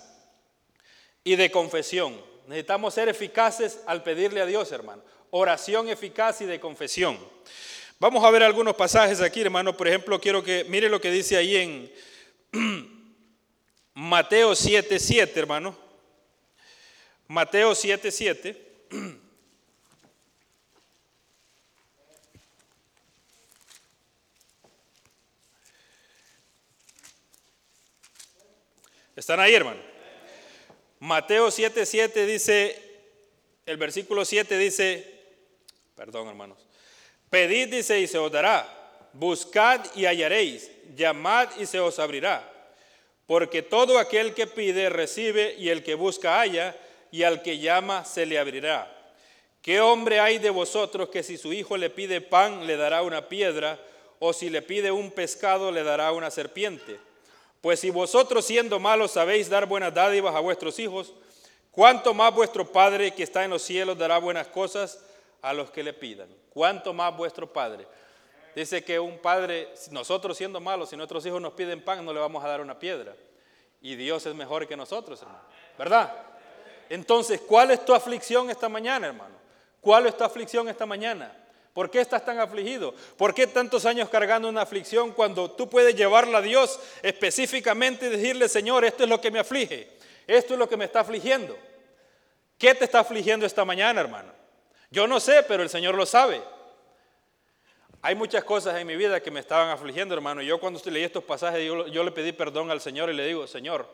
y 1.23 1.37
de 1.37 1.53
confesión. 1.53 2.28
Necesitamos 2.49 2.95
ser 2.95 3.11
eficaces 3.11 3.81
al 3.87 4.03
pedirle 4.03 4.41
a 4.41 4.47
Dios, 4.47 4.73
hermano. 4.73 5.03
Oración 5.29 5.91
eficaz 5.91 6.41
y 6.41 6.47
de 6.47 6.59
confesión. 6.59 7.19
Vamos 8.01 8.25
a 8.25 8.31
ver 8.31 8.43
algunos 8.43 8.75
pasajes 8.75 9.21
aquí, 9.21 9.43
hermano. 9.43 9.77
Por 9.77 9.87
ejemplo, 9.87 10.19
quiero 10.19 10.43
que 10.43 10.65
mire 10.65 10.89
lo 10.89 10.99
que 10.99 11.11
dice 11.11 11.37
ahí 11.37 11.57
en 11.57 11.93
Mateo 13.93 14.53
7:7, 14.53 14.99
7, 14.99 15.39
hermano. 15.39 15.77
Mateo 17.27 17.73
7:7. 17.73 18.11
7. 18.11 18.65
¿Están 29.17 29.39
ahí, 29.39 29.55
hermano? 29.55 29.88
Mateo 31.01 31.49
7:7 31.49 31.85
7 31.85 32.27
dice, 32.27 32.83
el 33.67 33.77
versículo 33.77 34.25
7 34.25 34.59
dice, 34.59 35.07
perdón, 35.95 36.29
hermanos, 36.29 36.59
pedid, 37.31 37.69
dice, 37.69 38.01
y 38.01 38.07
se 38.07 38.19
os 38.19 38.33
dará, 38.33 39.09
buscad 39.13 39.85
y 39.95 40.07
hallaréis, 40.07 40.71
llamad 40.97 41.49
y 41.59 41.67
se 41.67 41.79
os 41.79 41.99
abrirá, 41.99 42.51
porque 43.27 43.63
todo 43.63 43.99
aquel 43.99 44.35
que 44.35 44.47
pide 44.47 44.89
recibe 44.89 45.55
y 45.59 45.69
el 45.69 45.85
que 45.85 45.95
busca 45.95 46.41
halla 46.41 46.77
y 47.13 47.23
al 47.23 47.43
que 47.43 47.59
llama 47.59 48.05
se 48.05 48.27
le 48.27 48.39
abrirá. 48.39 48.95
¿Qué 49.63 49.81
hombre 49.81 50.19
hay 50.19 50.39
de 50.39 50.51
vosotros 50.51 51.11
que 51.11 51.23
si 51.23 51.37
su 51.37 51.53
hijo 51.53 51.77
le 51.77 51.91
pide 51.91 52.21
pan 52.21 52.67
le 52.67 52.77
dará 52.77 53.03
una 53.03 53.29
piedra, 53.29 53.79
o 54.19 54.33
si 54.33 54.51
le 54.51 54.63
pide 54.63 54.91
un 54.91 55.13
pescado 55.13 55.71
le 55.71 55.85
dará 55.85 56.11
una 56.13 56.31
serpiente? 56.31 56.99
Pues 57.61 57.81
si 57.81 57.91
vosotros 57.91 58.45
siendo 58.45 58.79
malos 58.79 59.13
sabéis 59.13 59.49
dar 59.49 59.67
buenas 59.67 59.93
dádivas 59.93 60.35
a 60.35 60.41
vuestros 60.41 60.79
hijos, 60.79 61.13
¿cuánto 61.71 62.15
más 62.15 62.35
vuestro 62.35 62.71
Padre 62.71 63.13
que 63.13 63.23
está 63.23 63.45
en 63.45 63.51
los 63.51 63.63
cielos 63.63 63.99
dará 63.99 64.19
buenas 64.19 64.47
cosas 64.49 65.03
a 65.43 65.53
los 65.53 65.71
que 65.71 65.83
le 65.83 65.93
pidan? 65.93 66.29
¿Cuánto 66.51 66.93
más 66.93 67.17
vuestro 67.17 67.53
Padre? 67.53 67.87
Dice 68.55 68.83
que 68.83 68.99
un 68.99 69.19
padre, 69.19 69.69
nosotros 69.93 70.37
siendo 70.37 70.61
malos, 70.61 70.91
si 70.91 70.97
nuestros 70.97 71.25
hijos 71.25 71.41
nos 71.41 71.53
piden 71.53 71.81
pan, 71.85 72.05
no 72.05 72.13
le 72.13 72.19
vamos 72.19 72.43
a 72.43 72.49
dar 72.49 72.61
una 72.61 72.77
piedra. 72.77 73.15
Y 73.81 73.95
Dios 73.95 74.27
es 74.27 74.35
mejor 74.35 74.67
que 74.67 74.77
nosotros, 74.77 75.23
hermano. 75.23 75.45
¿Verdad? 75.79 76.13
Entonces, 76.89 77.41
¿cuál 77.41 77.71
es 77.71 77.85
tu 77.85 77.95
aflicción 77.95 78.51
esta 78.51 78.69
mañana, 78.69 79.07
hermano? 79.07 79.37
¿Cuál 79.81 80.07
es 80.07 80.17
tu 80.17 80.25
aflicción 80.25 80.69
esta 80.69 80.87
mañana? 80.87 81.33
¿Por 81.79 81.93
qué 81.93 82.01
estás 82.01 82.25
tan 82.25 82.41
afligido? 82.41 82.93
¿Por 83.17 83.33
qué 83.33 83.47
tantos 83.47 83.87
años 83.87 84.09
cargando 84.09 84.49
una 84.49 84.63
aflicción 84.63 85.13
cuando 85.13 85.53
tú 85.53 85.71
puedes 85.71 85.95
llevarla 85.95 86.39
a 86.39 86.43
Dios 86.43 86.81
específicamente 87.05 88.07
y 88.07 88.09
decirle, 88.09 88.49
Señor, 88.49 88.85
esto 88.85 89.05
es 89.05 89.09
lo 89.09 89.21
que 89.21 89.31
me 89.31 89.39
aflige, 89.39 89.89
esto 90.27 90.55
es 90.55 90.59
lo 90.59 90.69
que 90.69 90.77
me 90.77 90.87
está 90.87 90.99
afligiendo? 90.99 91.57
¿Qué 92.59 92.75
te 92.75 92.83
está 92.83 92.99
afligiendo 92.99 93.47
esta 93.47 93.65
mañana, 93.65 94.01
hermano? 94.01 94.33
Yo 94.91 95.07
no 95.07 95.21
sé, 95.21 95.45
pero 95.47 95.63
el 95.63 95.69
Señor 95.69 95.95
lo 95.95 96.05
sabe. 96.05 96.43
Hay 98.03 98.17
muchas 98.17 98.43
cosas 98.43 98.77
en 98.81 98.85
mi 98.85 98.97
vida 98.97 99.23
que 99.23 99.31
me 99.31 99.39
estaban 99.39 99.71
afligiendo, 99.71 100.17
hermano. 100.17 100.43
Yo 100.43 100.59
cuando 100.59 100.81
leí 100.87 101.05
estos 101.05 101.23
pasajes, 101.23 101.65
yo, 101.65 101.87
yo 101.87 102.03
le 102.03 102.11
pedí 102.11 102.33
perdón 102.33 102.73
al 102.73 102.81
Señor 102.81 103.09
y 103.09 103.13
le 103.13 103.25
digo, 103.25 103.47
Señor, 103.47 103.89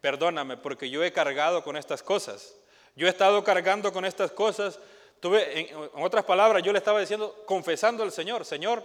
perdóname 0.00 0.56
porque 0.56 0.88
yo 0.88 1.04
he 1.04 1.12
cargado 1.12 1.62
con 1.62 1.76
estas 1.76 2.02
cosas. 2.02 2.56
Yo 2.94 3.06
he 3.06 3.10
estado 3.10 3.44
cargando 3.44 3.92
con 3.92 4.06
estas 4.06 4.32
cosas. 4.32 4.78
En, 5.22 5.68
otras 5.94 6.24
palabras, 6.24 6.62
yo 6.62 6.72
le 6.72 6.78
estaba 6.78 7.00
diciendo, 7.00 7.42
confesando 7.46 8.02
al 8.02 8.12
Señor, 8.12 8.44
Señor, 8.44 8.82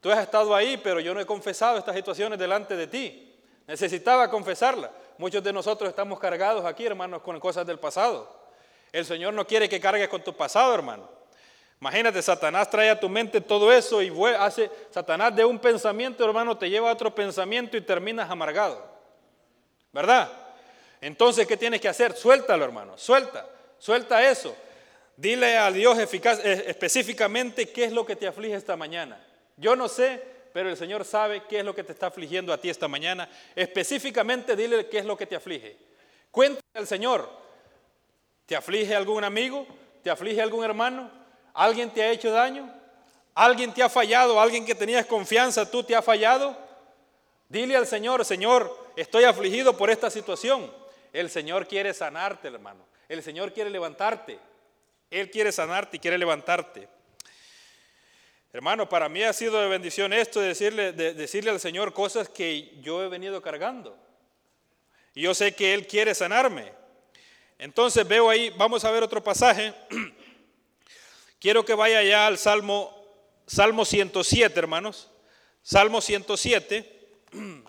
tú 0.00 0.10
has 0.10 0.20
estado 0.20 0.54
ahí, 0.54 0.76
pero 0.76 1.00
yo 1.00 1.12
no 1.12 1.20
he 1.20 1.26
confesado 1.26 1.78
estas 1.78 1.94
situaciones 1.94 2.38
delante 2.38 2.76
de 2.76 2.86
ti. 2.86 3.34
Necesitaba 3.66 4.30
confesarla. 4.30 4.90
Muchos 5.18 5.42
de 5.42 5.52
nosotros 5.52 5.88
estamos 5.88 6.18
cargados 6.18 6.64
aquí, 6.64 6.86
hermanos, 6.86 7.22
con 7.22 7.38
cosas 7.40 7.66
del 7.66 7.78
pasado. 7.78 8.46
El 8.92 9.04
Señor 9.04 9.34
no 9.34 9.46
quiere 9.46 9.68
que 9.68 9.80
cargues 9.80 10.08
con 10.08 10.22
tu 10.22 10.34
pasado, 10.34 10.72
hermano. 10.74 11.08
Imagínate, 11.80 12.22
Satanás 12.22 12.70
trae 12.70 12.88
a 12.88 12.98
tu 12.98 13.08
mente 13.08 13.40
todo 13.40 13.70
eso 13.70 14.00
y 14.00 14.10
hace, 14.38 14.70
Satanás 14.90 15.36
de 15.36 15.44
un 15.44 15.58
pensamiento, 15.58 16.24
hermano, 16.24 16.56
te 16.56 16.70
lleva 16.70 16.88
a 16.88 16.92
otro 16.92 17.14
pensamiento 17.14 17.76
y 17.76 17.82
terminas 17.82 18.30
amargado. 18.30 18.82
¿Verdad? 19.92 20.30
Entonces, 21.00 21.46
¿qué 21.46 21.56
tienes 21.56 21.80
que 21.80 21.88
hacer? 21.88 22.16
Suéltalo, 22.16 22.64
hermano, 22.64 22.96
suelta, 22.96 23.46
suelta 23.78 24.26
eso. 24.28 24.56
Dile 25.16 25.56
a 25.56 25.72
Dios 25.72 25.98
eficaz, 25.98 26.44
eh, 26.44 26.64
específicamente 26.66 27.70
qué 27.70 27.84
es 27.84 27.92
lo 27.92 28.04
que 28.04 28.16
te 28.16 28.26
aflige 28.26 28.54
esta 28.54 28.76
mañana. 28.76 29.18
Yo 29.56 29.74
no 29.74 29.88
sé, 29.88 30.22
pero 30.52 30.68
el 30.68 30.76
Señor 30.76 31.04
sabe 31.04 31.44
qué 31.48 31.60
es 31.60 31.64
lo 31.64 31.74
que 31.74 31.84
te 31.84 31.92
está 31.92 32.08
afligiendo 32.08 32.52
a 32.52 32.58
ti 32.58 32.68
esta 32.68 32.86
mañana. 32.86 33.28
Específicamente 33.54 34.54
dile 34.54 34.88
qué 34.88 34.98
es 34.98 35.04
lo 35.06 35.16
que 35.16 35.26
te 35.26 35.36
aflige. 35.36 35.76
Cuéntale 36.30 36.62
al 36.74 36.86
Señor. 36.86 37.30
¿Te 38.44 38.54
aflige 38.54 38.94
algún 38.94 39.24
amigo? 39.24 39.66
¿Te 40.02 40.10
aflige 40.10 40.40
algún 40.42 40.64
hermano? 40.64 41.10
¿Alguien 41.54 41.90
te 41.90 42.02
ha 42.02 42.10
hecho 42.10 42.30
daño? 42.30 42.70
¿Alguien 43.34 43.72
te 43.72 43.82
ha 43.82 43.88
fallado? 43.88 44.40
¿Alguien 44.40 44.64
que 44.64 44.74
tenías 44.74 45.06
confianza, 45.06 45.70
tú 45.70 45.82
te 45.82 45.96
ha 45.96 46.02
fallado? 46.02 46.56
Dile 47.48 47.76
al 47.76 47.86
Señor, 47.86 48.24
Señor, 48.24 48.92
estoy 48.96 49.24
afligido 49.24 49.76
por 49.76 49.90
esta 49.90 50.10
situación. 50.10 50.70
El 51.12 51.30
Señor 51.30 51.66
quiere 51.66 51.94
sanarte, 51.94 52.48
hermano. 52.48 52.84
El 53.08 53.22
Señor 53.22 53.52
quiere 53.52 53.70
levantarte. 53.70 54.38
Él 55.10 55.30
quiere 55.30 55.52
sanarte 55.52 55.96
y 55.96 56.00
quiere 56.00 56.18
levantarte. 56.18 56.88
Hermano, 58.52 58.88
para 58.88 59.08
mí 59.08 59.22
ha 59.22 59.32
sido 59.32 59.60
de 59.60 59.68
bendición 59.68 60.12
esto 60.12 60.40
de 60.40 60.48
decirle, 60.48 60.92
de 60.92 61.14
decirle 61.14 61.50
al 61.50 61.60
Señor 61.60 61.92
cosas 61.92 62.28
que 62.28 62.80
yo 62.80 63.02
he 63.02 63.08
venido 63.08 63.42
cargando. 63.42 63.98
Y 65.14 65.22
yo 65.22 65.34
sé 65.34 65.54
que 65.54 65.74
Él 65.74 65.86
quiere 65.86 66.14
sanarme. 66.14 66.72
Entonces 67.58 68.06
veo 68.06 68.28
ahí, 68.28 68.50
vamos 68.56 68.84
a 68.84 68.90
ver 68.90 69.02
otro 69.02 69.22
pasaje. 69.22 69.74
Quiero 71.38 71.64
que 71.64 71.74
vaya 71.74 72.02
ya 72.02 72.26
al 72.26 72.38
Salmo, 72.38 72.94
Salmo 73.46 73.84
107, 73.84 74.58
hermanos. 74.58 75.10
Salmo 75.62 76.00
107. 76.00 77.18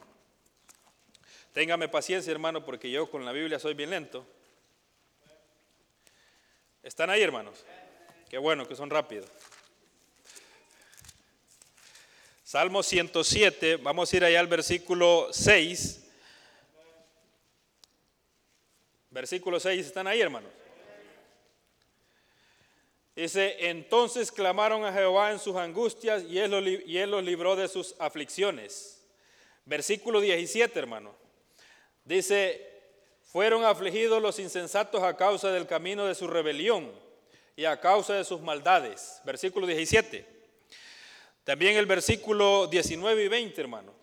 Téngame 1.54 1.88
paciencia, 1.90 2.32
hermano, 2.32 2.64
porque 2.64 2.92
yo 2.92 3.10
con 3.10 3.26
la 3.26 3.32
Biblia 3.32 3.60
soy 3.60 3.74
bien 3.74 3.90
lento. 3.90 4.28
¿Están 6.88 7.10
ahí, 7.10 7.22
hermanos? 7.22 7.66
Qué 8.30 8.38
bueno 8.38 8.66
que 8.66 8.74
son 8.74 8.90
rápidos. 8.90 9.30
Salmo 12.46 12.82
107, 12.82 13.76
vamos 13.76 14.14
a 14.14 14.16
ir 14.16 14.24
allá 14.24 14.40
al 14.40 14.48
versículo 14.48 15.28
6. 15.30 16.08
Versículo 19.10 19.60
6, 19.60 19.86
¿están 19.86 20.08
ahí, 20.08 20.22
hermanos? 20.22 20.50
Dice, 23.14 23.68
entonces 23.68 24.32
clamaron 24.32 24.86
a 24.86 24.94
Jehová 24.94 25.34
en 25.34 25.40
sus 25.40 25.58
angustias 25.58 26.24
y 26.24 26.40
él, 26.40 26.52
los, 27.12 27.22
libró 27.22 27.58
de 27.58 27.68
sus 27.68 27.96
aflicciones. 28.00 29.06
Versículo 29.66 30.22
17, 30.22 30.80
hermano. 30.80 31.14
Dice, 32.06 32.77
fueron 33.28 33.66
afligidos 33.66 34.22
los 34.22 34.40
insensatos 34.40 35.04
a 35.04 35.16
causa 35.18 35.52
del 35.52 35.68
camino 35.68 36.06
de 36.06 36.16
su 36.16 36.28
rebelión 36.28 36.92
y 37.56 37.66
a 37.66 37.80
causa 37.80 38.14
de 38.14 38.24
sus 38.24 38.42
maldades. 38.42 39.22
Versículo 39.26 39.68
17. 39.68 40.26
También 41.44 41.78
el 41.78 41.86
versículo 41.86 42.68
19 42.68 43.24
y 43.24 43.28
20, 43.28 43.62
hermano. 43.62 43.94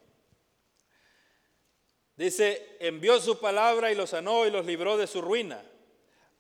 Dice, 2.16 2.76
envió 2.80 3.20
su 3.20 3.40
palabra 3.40 3.90
y 3.90 3.94
los 3.94 4.10
sanó 4.10 4.46
y 4.46 4.50
los 4.50 4.66
libró 4.66 4.96
de 4.96 5.06
su 5.06 5.20
ruina. 5.20 5.62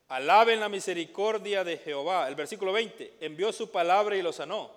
Alaben 0.08 0.60
la 0.60 0.68
misericordia 0.68 1.64
de 1.64 1.78
Jehová. 1.78 2.28
El 2.28 2.34
versículo 2.34 2.72
20, 2.72 3.16
envió 3.20 3.52
su 3.52 3.70
palabra 3.70 4.16
y 4.16 4.22
lo 4.22 4.32
sanó. 4.32 4.70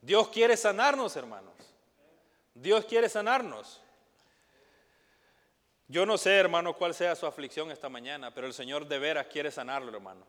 Dios 0.00 0.28
quiere 0.28 0.56
sanarnos, 0.56 1.16
hermanos. 1.16 1.54
Dios 2.54 2.84
quiere 2.84 3.08
sanarnos. 3.08 3.80
Yo 5.90 6.04
no 6.04 6.18
sé, 6.18 6.34
hermano, 6.34 6.74
cuál 6.74 6.94
sea 6.94 7.16
su 7.16 7.24
aflicción 7.26 7.70
esta 7.70 7.88
mañana, 7.88 8.30
pero 8.34 8.46
el 8.46 8.52
Señor 8.52 8.86
de 8.86 8.98
veras 8.98 9.26
quiere 9.26 9.50
sanarlo, 9.50 9.90
hermano. 9.90 10.26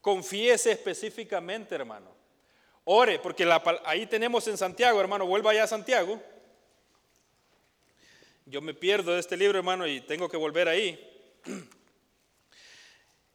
Confiese 0.00 0.70
específicamente, 0.70 1.74
hermano. 1.74 2.08
Ore, 2.84 3.18
porque 3.18 3.48
ahí 3.84 4.06
tenemos 4.06 4.46
en 4.46 4.56
Santiago, 4.56 5.00
hermano, 5.00 5.26
vuelva 5.26 5.50
allá 5.50 5.64
a 5.64 5.68
Santiago. 5.68 6.22
Yo 8.46 8.60
me 8.60 8.74
pierdo 8.74 9.12
de 9.12 9.20
este 9.20 9.36
libro, 9.36 9.58
hermano, 9.58 9.88
y 9.88 10.00
tengo 10.00 10.28
que 10.28 10.36
volver 10.36 10.68
ahí. 10.68 10.98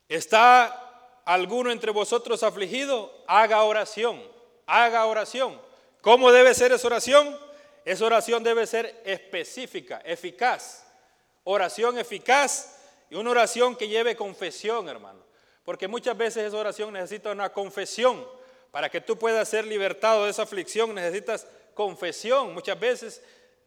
¿Está 0.10 1.22
alguno 1.26 1.70
entre 1.70 1.92
vosotros 1.92 2.44
afligido? 2.44 3.26
Haga 3.28 3.64
oración, 3.64 4.22
haga 4.66 5.06
oración. 5.06 5.62
¿Cómo 6.00 6.32
debe 6.32 6.54
ser 6.54 6.72
esa 6.72 6.88
oración? 6.88 7.38
Esa 7.84 8.06
oración 8.06 8.42
debe 8.42 8.66
ser 8.66 9.02
específica, 9.06 10.02
eficaz. 10.06 10.87
Oración 11.50 11.98
eficaz 11.98 12.76
y 13.10 13.16
una 13.16 13.32
oración 13.32 13.78
que 13.78 13.88
lleve 13.88 14.18
confesión, 14.18 14.90
hermano. 14.90 15.24
Porque 15.64 15.88
muchas 15.88 16.18
veces 16.18 16.44
esa 16.44 16.58
oración 16.58 16.92
necesita 16.92 17.32
una 17.32 17.54
confesión. 17.54 18.28
Para 18.70 18.90
que 18.90 19.00
tú 19.00 19.18
puedas 19.18 19.48
ser 19.48 19.66
libertado 19.66 20.26
de 20.26 20.32
esa 20.32 20.42
aflicción 20.42 20.94
necesitas 20.94 21.48
confesión. 21.74 22.54
Muchas 22.54 22.78
veces 22.78 23.22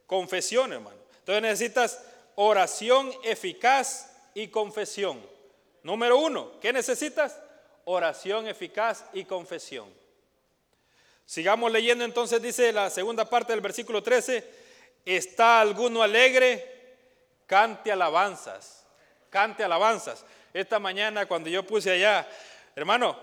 confesión, 0.06 0.74
hermano. 0.74 0.98
Entonces 1.20 1.40
necesitas 1.40 2.04
oración 2.34 3.14
eficaz 3.24 4.14
y 4.34 4.48
confesión. 4.48 5.18
Número 5.82 6.18
uno, 6.18 6.60
¿qué 6.60 6.74
necesitas? 6.74 7.40
Oración 7.86 8.46
eficaz 8.46 9.06
y 9.14 9.24
confesión. 9.24 9.88
Sigamos 11.24 11.72
leyendo 11.72 12.04
entonces, 12.04 12.42
dice 12.42 12.72
la 12.72 12.90
segunda 12.90 13.24
parte 13.24 13.54
del 13.54 13.62
versículo 13.62 14.02
13, 14.02 14.46
¿está 15.06 15.62
alguno 15.62 16.02
alegre? 16.02 16.79
Cante 17.50 17.90
alabanzas, 17.90 18.86
cante 19.28 19.64
alabanzas. 19.64 20.24
Esta 20.54 20.78
mañana 20.78 21.26
cuando 21.26 21.50
yo 21.50 21.64
puse 21.64 21.90
allá, 21.90 22.24
hermano, 22.76 23.18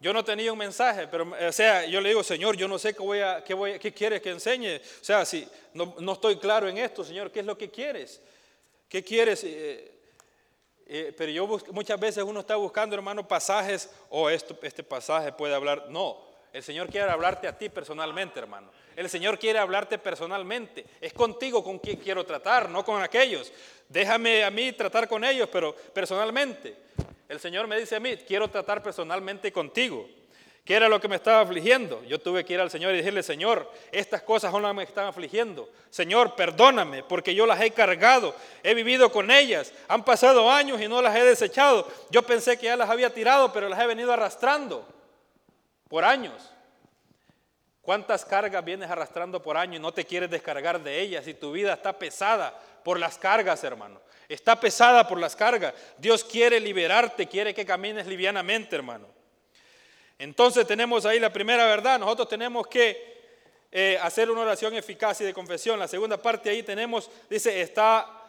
yo 0.00 0.12
no 0.12 0.24
tenía 0.24 0.52
un 0.52 0.58
mensaje, 0.58 1.06
pero 1.06 1.30
o 1.30 1.52
sea, 1.52 1.86
yo 1.86 2.00
le 2.00 2.08
digo, 2.08 2.24
Señor, 2.24 2.56
yo 2.56 2.66
no 2.66 2.76
sé 2.76 2.92
qué, 2.92 2.98
voy 3.04 3.20
a, 3.20 3.44
qué, 3.44 3.54
voy, 3.54 3.78
qué 3.78 3.94
quieres 3.94 4.20
que 4.20 4.30
enseñe. 4.30 4.78
O 4.78 5.04
sea, 5.04 5.24
si 5.24 5.48
no, 5.74 5.94
no, 6.00 6.14
estoy 6.14 6.38
claro 6.38 6.66
en 6.66 6.76
esto, 6.76 7.04
Señor, 7.04 7.30
¿qué 7.30 7.38
es 7.38 7.46
lo 7.46 7.56
que 7.56 7.70
quieres? 7.70 8.20
¿Qué 8.88 9.04
quieres? 9.04 9.44
Eh, 9.44 9.92
eh, 10.84 11.14
pero 11.16 11.30
yo 11.30 11.46
muchas 11.70 12.00
veces 12.00 12.24
uno 12.24 12.40
está 12.40 12.56
buscando, 12.56 12.96
hermano, 12.96 13.28
pasajes, 13.28 13.88
o 14.10 14.22
oh, 14.22 14.28
este 14.28 14.82
pasaje 14.82 15.30
puede 15.30 15.54
hablar. 15.54 15.86
No, 15.88 16.20
el 16.52 16.64
Señor 16.64 16.88
quiere 16.88 17.08
hablarte 17.08 17.46
a 17.46 17.56
ti 17.56 17.68
personalmente, 17.68 18.40
hermano. 18.40 18.72
El 18.98 19.08
Señor 19.08 19.38
quiere 19.38 19.60
hablarte 19.60 19.96
personalmente. 19.96 20.84
Es 21.00 21.12
contigo 21.12 21.62
con 21.62 21.78
quien 21.78 21.98
quiero 21.98 22.26
tratar, 22.26 22.68
no 22.68 22.84
con 22.84 23.00
aquellos. 23.00 23.52
Déjame 23.88 24.42
a 24.42 24.50
mí 24.50 24.72
tratar 24.72 25.06
con 25.06 25.22
ellos, 25.22 25.48
pero 25.52 25.72
personalmente. 25.72 26.74
El 27.28 27.38
Señor 27.38 27.68
me 27.68 27.78
dice 27.78 27.94
a 27.94 28.00
mí, 28.00 28.16
quiero 28.26 28.48
tratar 28.48 28.82
personalmente 28.82 29.52
contigo. 29.52 30.08
¿Qué 30.64 30.74
era 30.74 30.88
lo 30.88 31.00
que 31.00 31.06
me 31.06 31.14
estaba 31.14 31.42
afligiendo? 31.42 32.02
Yo 32.08 32.18
tuve 32.18 32.44
que 32.44 32.54
ir 32.54 32.60
al 32.60 32.72
Señor 32.72 32.92
y 32.92 32.96
decirle, 32.96 33.22
Señor, 33.22 33.70
estas 33.92 34.22
cosas 34.22 34.50
son 34.50 34.64
las 34.64 34.74
me 34.74 34.82
están 34.82 35.06
afligiendo. 35.06 35.70
Señor, 35.90 36.34
perdóname 36.34 37.04
porque 37.04 37.36
yo 37.36 37.46
las 37.46 37.60
he 37.60 37.70
cargado, 37.70 38.34
he 38.64 38.74
vivido 38.74 39.12
con 39.12 39.30
ellas, 39.30 39.72
han 39.86 40.04
pasado 40.04 40.50
años 40.50 40.80
y 40.82 40.88
no 40.88 41.00
las 41.00 41.14
he 41.14 41.22
desechado. 41.22 41.86
Yo 42.10 42.22
pensé 42.24 42.58
que 42.58 42.66
ya 42.66 42.74
las 42.74 42.90
había 42.90 43.14
tirado, 43.14 43.52
pero 43.52 43.68
las 43.68 43.78
he 43.78 43.86
venido 43.86 44.12
arrastrando 44.12 44.84
por 45.88 46.04
años. 46.04 46.50
¿Cuántas 47.88 48.22
cargas 48.22 48.62
vienes 48.62 48.90
arrastrando 48.90 49.40
por 49.40 49.56
años 49.56 49.76
y 49.76 49.78
no 49.78 49.94
te 49.94 50.04
quieres 50.04 50.28
descargar 50.28 50.78
de 50.82 51.00
ellas 51.00 51.26
y 51.26 51.32
tu 51.32 51.52
vida 51.52 51.72
está 51.72 51.98
pesada 51.98 52.54
por 52.84 53.00
las 53.00 53.16
cargas, 53.16 53.64
hermano? 53.64 53.98
Está 54.28 54.60
pesada 54.60 55.08
por 55.08 55.18
las 55.18 55.34
cargas. 55.34 55.72
Dios 55.96 56.22
quiere 56.22 56.60
liberarte, 56.60 57.26
quiere 57.26 57.54
que 57.54 57.64
camines 57.64 58.06
livianamente, 58.06 58.76
hermano. 58.76 59.06
Entonces 60.18 60.66
tenemos 60.66 61.06
ahí 61.06 61.18
la 61.18 61.32
primera 61.32 61.64
verdad, 61.64 61.98
nosotros 61.98 62.28
tenemos 62.28 62.66
que 62.66 63.22
eh, 63.72 63.98
hacer 64.02 64.30
una 64.30 64.42
oración 64.42 64.74
eficaz 64.74 65.22
y 65.22 65.24
de 65.24 65.32
confesión. 65.32 65.78
La 65.78 65.88
segunda 65.88 66.20
parte 66.20 66.50
ahí 66.50 66.62
tenemos, 66.62 67.10
dice, 67.30 67.62
está 67.62 68.22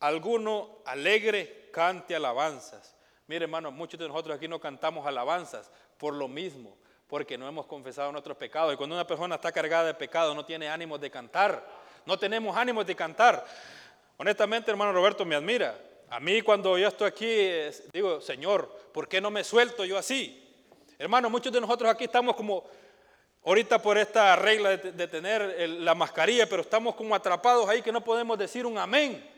alguno 0.00 0.78
alegre, 0.84 1.68
cante 1.72 2.16
alabanzas. 2.16 2.96
Mire 3.28 3.44
hermano, 3.44 3.70
muchos 3.70 4.00
de 4.00 4.08
nosotros 4.08 4.36
aquí 4.36 4.48
no 4.48 4.58
cantamos 4.58 5.06
alabanzas 5.06 5.70
por 5.96 6.12
lo 6.12 6.26
mismo, 6.26 6.76
porque 7.10 7.36
no 7.36 7.48
hemos 7.48 7.66
confesado 7.66 8.12
nuestros 8.12 8.36
pecados. 8.36 8.72
Y 8.72 8.76
cuando 8.76 8.94
una 8.94 9.06
persona 9.06 9.34
está 9.34 9.50
cargada 9.50 9.86
de 9.86 9.94
pecado, 9.94 10.32
no 10.32 10.44
tiene 10.44 10.68
ánimos 10.68 11.00
de 11.00 11.10
cantar. 11.10 11.66
No 12.06 12.16
tenemos 12.16 12.56
ánimos 12.56 12.86
de 12.86 12.94
cantar. 12.94 13.44
Honestamente, 14.16 14.70
hermano 14.70 14.92
Roberto, 14.92 15.24
me 15.24 15.34
admira. 15.34 15.76
A 16.08 16.20
mí 16.20 16.40
cuando 16.40 16.78
yo 16.78 16.86
estoy 16.86 17.08
aquí, 17.08 17.50
digo, 17.92 18.20
Señor, 18.20 18.68
¿por 18.92 19.08
qué 19.08 19.20
no 19.20 19.30
me 19.30 19.42
suelto 19.42 19.84
yo 19.84 19.98
así? 19.98 20.36
Hermano, 20.98 21.28
muchos 21.28 21.52
de 21.52 21.60
nosotros 21.60 21.90
aquí 21.90 22.04
estamos 22.04 22.36
como, 22.36 22.64
ahorita 23.44 23.82
por 23.82 23.98
esta 23.98 24.36
regla 24.36 24.76
de, 24.76 25.08
tener 25.08 25.68
la 25.80 25.96
mascarilla, 25.96 26.48
pero 26.48 26.62
estamos 26.62 26.94
como 26.94 27.14
atrapados 27.14 27.68
ahí 27.68 27.82
que 27.82 27.90
no 27.90 28.04
podemos 28.04 28.38
decir 28.38 28.66
un 28.66 28.78
amén. 28.78 29.28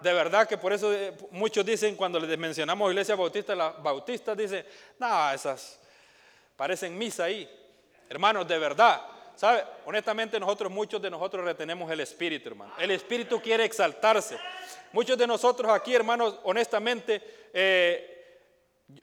De 0.00 0.12
verdad 0.12 0.46
que 0.46 0.58
por 0.58 0.72
eso 0.72 0.92
eh, 0.92 1.14
muchos 1.30 1.64
dicen, 1.64 1.96
cuando 1.96 2.20
les 2.20 2.38
mencionamos 2.38 2.90
iglesia 2.90 3.16
bautista, 3.16 3.54
las 3.54 3.82
bautistas 3.82 4.36
dicen, 4.36 4.64
no, 4.98 5.32
esas 5.32 5.80
parecen 6.56 6.96
misa 6.96 7.24
ahí. 7.24 7.48
Hermanos, 8.08 8.46
de 8.46 8.58
verdad, 8.58 9.02
¿sabe? 9.36 9.64
Honestamente 9.86 10.38
nosotros, 10.38 10.70
muchos 10.70 11.00
de 11.00 11.10
nosotros 11.10 11.44
retenemos 11.44 11.90
el 11.90 12.00
espíritu, 12.00 12.48
hermano. 12.48 12.72
El 12.78 12.90
espíritu 12.90 13.40
quiere 13.40 13.64
exaltarse. 13.64 14.38
Muchos 14.92 15.18
de 15.18 15.26
nosotros 15.26 15.72
aquí, 15.72 15.94
hermanos, 15.94 16.38
honestamente, 16.44 17.48
eh, 17.52 18.38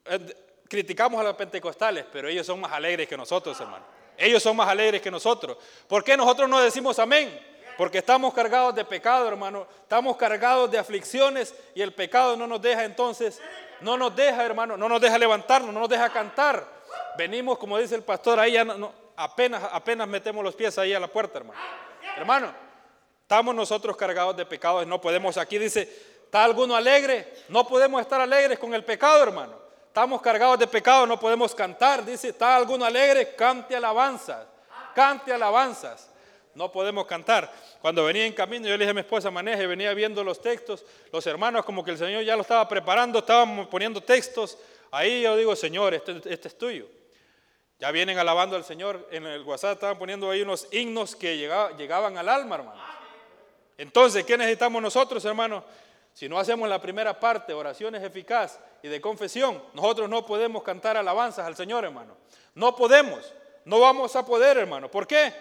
eh, 0.06 0.36
criticamos 0.68 1.20
a 1.20 1.24
los 1.24 1.36
pentecostales, 1.36 2.06
pero 2.12 2.30
ellos 2.30 2.46
son 2.46 2.60
más 2.60 2.72
alegres 2.72 3.08
que 3.08 3.18
nosotros, 3.18 3.60
hermano. 3.60 3.86
Ellos 4.18 4.42
son 4.42 4.56
más 4.56 4.70
alegres 4.70 5.02
que 5.02 5.12
nosotros. 5.12 5.58
¿Por 5.88 6.04
qué 6.04 6.16
nosotros 6.16 6.48
no 6.48 6.62
decimos 6.62 7.00
amén? 7.00 7.52
Porque 7.78 7.98
estamos 7.98 8.34
cargados 8.34 8.76
de 8.76 8.86
pecado, 8.86 9.28
hermano. 9.28 9.68
Estamos 9.82 10.16
cargados 10.16 10.70
de 10.70 10.78
aflicciones 10.78 11.56
y 11.74 11.82
el 11.82 11.94
pecado 11.94 12.38
no 12.38 12.46
nos 12.46 12.62
deja 12.62 12.84
entonces, 12.84 13.42
no 13.82 13.98
nos 13.98 14.16
deja, 14.16 14.46
hermano, 14.46 14.78
no 14.78 14.88
nos 14.88 15.02
deja 15.02 15.18
levantarnos, 15.18 15.74
no 15.74 15.80
nos 15.80 15.90
deja 15.90 16.10
cantar. 16.10 16.81
Venimos, 17.18 17.58
como 17.58 17.78
dice 17.78 17.96
el 17.96 18.04
pastor, 18.04 18.40
ahí 18.40 18.54
ya 18.54 18.66
apenas, 19.16 19.64
apenas 19.72 20.08
metemos 20.08 20.44
los 20.44 20.56
pies 20.56 20.78
ahí 20.78 20.94
a 20.94 21.00
la 21.00 21.08
puerta, 21.08 21.40
hermano. 21.40 21.60
Hermano, 22.18 22.54
estamos 23.22 23.54
nosotros 23.56 23.96
cargados 23.96 24.36
de 24.36 24.46
pecados, 24.46 24.86
no 24.88 25.00
podemos, 25.00 25.38
aquí 25.38 25.58
dice, 25.58 25.82
¿está 26.26 26.44
alguno 26.44 26.76
alegre? 26.76 27.34
No 27.50 27.68
podemos 27.68 28.02
estar 28.02 28.22
alegres 28.22 28.60
con 28.60 28.74
el 28.74 28.84
pecado, 28.84 29.24
hermano. 29.24 29.54
Estamos 29.88 30.22
cargados 30.22 30.58
de 30.58 30.68
pecado, 30.68 31.06
no 31.06 31.20
podemos 31.20 31.54
cantar. 31.54 32.06
Dice, 32.06 32.30
¿está 32.30 32.56
alguno 32.56 32.86
alegre? 32.86 33.36
Cante 33.36 33.76
alabanzas. 33.76 34.48
Cante 34.96 35.34
alabanzas 35.34 36.12
no 36.56 36.72
podemos 36.72 37.06
cantar. 37.06 37.52
Cuando 37.82 38.04
venía 38.06 38.26
en 38.26 38.34
camino, 38.34 38.68
yo 38.68 38.74
le 38.74 38.80
dije 38.80 38.92
a 38.92 38.94
mi 38.94 39.02
esposa, 39.02 39.32
maneje, 39.32 39.66
venía 39.68 39.94
viendo 39.94 40.24
los 40.24 40.42
textos, 40.42 40.86
los 41.12 41.26
hermanos 41.26 41.66
como 41.66 41.84
que 41.84 41.92
el 41.92 41.98
Señor 41.98 42.24
ya 42.24 42.36
lo 42.36 42.42
estaba 42.42 42.68
preparando, 42.68 43.20
estábamos 43.20 43.68
poniendo 43.68 44.02
textos. 44.02 44.58
Ahí 44.92 45.22
yo 45.24 45.36
digo, 45.36 45.56
Señor, 45.56 45.94
este, 45.94 46.22
este 46.26 46.48
es 46.48 46.58
tuyo. 46.58 46.88
Ya 47.80 47.92
vienen 47.92 48.18
alabando 48.20 48.56
al 48.56 48.64
Señor. 48.64 49.08
En 49.12 49.26
el 49.26 49.42
WhatsApp 49.44 49.74
estaban 49.74 49.98
poniendo 49.98 50.30
ahí 50.30 50.42
unos 50.42 50.68
himnos 50.72 51.16
que 51.16 51.38
llegaban 51.38 52.18
al 52.18 52.30
alma, 52.30 52.56
hermano. 52.56 52.82
Entonces, 53.78 54.24
¿qué 54.24 54.38
necesitamos 54.38 54.82
nosotros, 54.82 55.24
hermanos? 55.26 55.64
Si 56.14 56.30
no 56.30 56.38
hacemos 56.38 56.70
la 56.70 56.82
primera 56.82 57.20
parte, 57.20 57.54
oraciones 57.54 58.04
eficaz 58.04 58.60
y 58.84 58.90
de 58.90 59.02
confesión, 59.02 59.64
nosotros 59.74 60.10
no 60.10 60.26
podemos 60.26 60.62
cantar 60.62 60.98
alabanzas 60.98 61.48
al 61.48 61.56
Señor, 61.56 61.86
hermano. 61.86 62.16
No 62.54 62.76
podemos. 62.76 63.34
No 63.66 63.80
vamos 63.80 64.16
a 64.16 64.26
poder, 64.26 64.58
hermano. 64.58 64.92
¿Por 64.92 65.08
qué? 65.08 65.34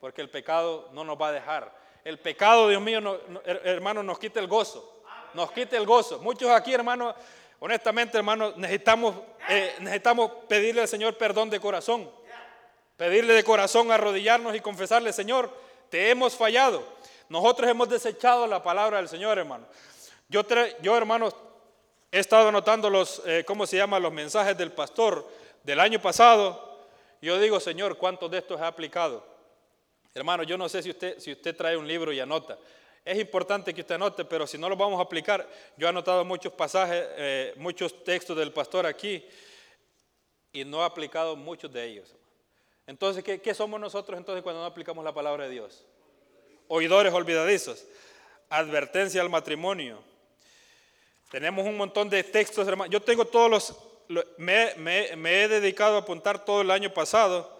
porque 0.00 0.20
el 0.20 0.30
pecado 0.30 0.88
no 0.92 1.04
nos 1.04 1.20
va 1.20 1.28
a 1.28 1.32
dejar. 1.32 1.76
El 2.04 2.18
pecado, 2.18 2.68
Dios 2.68 2.80
mío, 2.80 3.20
hermano, 3.44 4.02
nos 4.02 4.18
quita 4.18 4.40
el 4.40 4.46
gozo. 4.46 5.02
Nos 5.34 5.50
quita 5.52 5.76
el 5.76 5.86
gozo. 5.86 6.20
Muchos 6.20 6.50
aquí, 6.50 6.72
hermano, 6.72 7.14
honestamente, 7.60 8.16
hermano, 8.16 8.52
necesitamos, 8.56 9.16
eh, 9.48 9.74
necesitamos 9.80 10.30
pedirle 10.48 10.82
al 10.82 10.88
Señor 10.88 11.16
perdón 11.16 11.50
de 11.50 11.60
corazón. 11.60 12.10
Pedirle 12.96 13.34
de 13.34 13.44
corazón, 13.44 13.92
arrodillarnos 13.92 14.56
y 14.56 14.60
confesarle, 14.60 15.12
Señor, 15.12 15.52
te 15.88 16.10
hemos 16.10 16.34
fallado. 16.34 16.82
Nosotros 17.28 17.70
hemos 17.70 17.88
desechado 17.88 18.46
la 18.46 18.62
palabra 18.62 18.98
del 18.98 19.08
Señor, 19.08 19.38
hermano. 19.38 19.66
Yo, 20.28 20.42
yo 20.82 20.96
hermano, 20.96 21.30
he 22.10 22.18
estado 22.18 22.48
anotando 22.48 22.90
los, 22.90 23.22
eh, 23.26 23.44
¿cómo 23.46 23.66
se 23.66 23.76
llama? 23.76 23.98
Los 23.98 24.12
mensajes 24.12 24.56
del 24.56 24.72
pastor 24.72 25.28
del 25.62 25.80
año 25.80 26.00
pasado. 26.00 26.80
Yo 27.20 27.38
digo, 27.38 27.60
Señor, 27.60 27.98
¿cuántos 27.98 28.30
de 28.30 28.38
estos 28.38 28.60
he 28.60 28.64
aplicado? 28.64 29.24
Hermano, 30.14 30.42
yo 30.42 30.58
no 30.58 30.68
sé 30.68 30.82
si 30.82 30.90
usted, 30.90 31.18
si 31.18 31.32
usted 31.32 31.54
trae 31.54 31.76
un 31.76 31.86
libro 31.86 32.12
y 32.12 32.20
anota. 32.20 32.58
Es 33.08 33.18
importante 33.18 33.72
que 33.72 33.80
usted 33.80 33.94
anote, 33.94 34.22
pero 34.26 34.46
si 34.46 34.58
no 34.58 34.68
lo 34.68 34.76
vamos 34.76 34.98
a 34.98 35.02
aplicar, 35.02 35.48
yo 35.78 35.86
he 35.86 35.88
anotado 35.88 36.26
muchos 36.26 36.52
pasajes, 36.52 37.06
eh, 37.16 37.54
muchos 37.56 38.04
textos 38.04 38.36
del 38.36 38.52
pastor 38.52 38.84
aquí 38.84 39.24
y 40.52 40.62
no 40.62 40.82
he 40.82 40.84
aplicado 40.84 41.34
muchos 41.34 41.72
de 41.72 41.86
ellos. 41.86 42.14
Entonces, 42.86 43.24
¿qué, 43.24 43.40
¿qué, 43.40 43.54
somos 43.54 43.80
nosotros 43.80 44.18
entonces 44.18 44.42
cuando 44.42 44.60
no 44.60 44.66
aplicamos 44.66 45.02
la 45.02 45.14
palabra 45.14 45.44
de 45.44 45.50
Dios? 45.52 45.86
Oidores 46.66 47.10
olvidadizos. 47.14 47.86
Advertencia 48.50 49.22
al 49.22 49.30
matrimonio. 49.30 50.02
Tenemos 51.30 51.64
un 51.64 51.78
montón 51.78 52.10
de 52.10 52.22
textos, 52.24 52.68
hermano. 52.68 52.90
Yo 52.90 53.00
tengo 53.00 53.24
todos 53.24 53.50
los, 53.50 54.24
me, 54.36 54.74
me, 54.76 55.44
he 55.44 55.48
dedicado 55.48 55.96
a 55.96 56.00
apuntar 56.00 56.44
todo 56.44 56.60
el 56.60 56.70
año 56.70 56.92
pasado. 56.92 57.58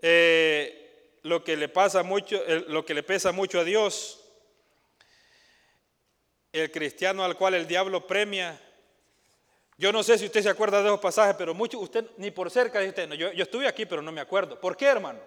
Eh, 0.00 1.18
lo 1.24 1.44
que 1.44 1.58
le 1.58 1.68
pasa 1.68 2.02
mucho, 2.02 2.42
lo 2.68 2.86
que 2.86 2.94
le 2.94 3.02
pesa 3.02 3.32
mucho 3.32 3.60
a 3.60 3.64
Dios, 3.64 4.19
el 6.52 6.70
cristiano 6.70 7.24
al 7.24 7.36
cual 7.36 7.54
el 7.54 7.66
diablo 7.66 8.06
premia. 8.06 8.60
Yo 9.78 9.92
no 9.92 10.02
sé 10.02 10.18
si 10.18 10.26
usted 10.26 10.42
se 10.42 10.48
acuerda 10.48 10.82
de 10.82 10.88
esos 10.88 11.00
pasajes, 11.00 11.36
pero 11.36 11.54
mucho, 11.54 11.78
usted 11.78 12.04
ni 12.16 12.30
por 12.30 12.50
cerca 12.50 12.80
dice, 12.80 13.06
no, 13.06 13.14
yo, 13.14 13.32
yo 13.32 13.44
estuve 13.44 13.66
aquí, 13.66 13.86
pero 13.86 14.02
no 14.02 14.12
me 14.12 14.20
acuerdo. 14.20 14.60
¿Por 14.60 14.76
qué, 14.76 14.86
hermano? 14.86 15.20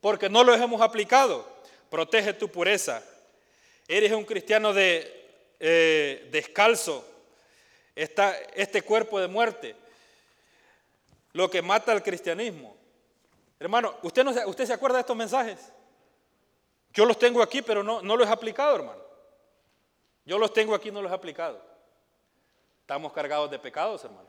Porque 0.00 0.28
no 0.28 0.42
los 0.42 0.60
hemos 0.60 0.80
aplicado. 0.80 1.46
Protege 1.88 2.32
tu 2.32 2.48
pureza. 2.48 3.02
Eres 3.86 4.12
un 4.12 4.24
cristiano 4.24 4.72
de, 4.72 5.22
eh, 5.60 6.28
descalzo. 6.32 7.06
Está 7.94 8.36
este 8.54 8.82
cuerpo 8.82 9.20
de 9.20 9.28
muerte. 9.28 9.76
Lo 11.34 11.48
que 11.48 11.62
mata 11.62 11.92
al 11.92 12.02
cristianismo. 12.02 12.76
Hermano, 13.60 13.94
¿usted, 14.02 14.24
no, 14.24 14.32
¿usted 14.46 14.66
se 14.66 14.72
acuerda 14.72 14.96
de 14.96 15.02
estos 15.02 15.16
mensajes? 15.16 15.60
Yo 16.92 17.04
los 17.04 17.18
tengo 17.18 17.40
aquí, 17.40 17.62
pero 17.62 17.84
no, 17.84 18.02
no 18.02 18.16
los 18.16 18.28
he 18.28 18.32
aplicado, 18.32 18.74
hermano. 18.74 19.01
Yo 20.24 20.38
los 20.38 20.52
tengo 20.52 20.74
aquí, 20.74 20.90
no 20.90 21.02
los 21.02 21.10
he 21.10 21.14
aplicado. 21.14 21.60
Estamos 22.80 23.12
cargados 23.12 23.50
de 23.50 23.58
pecados, 23.58 24.04
hermano. 24.04 24.28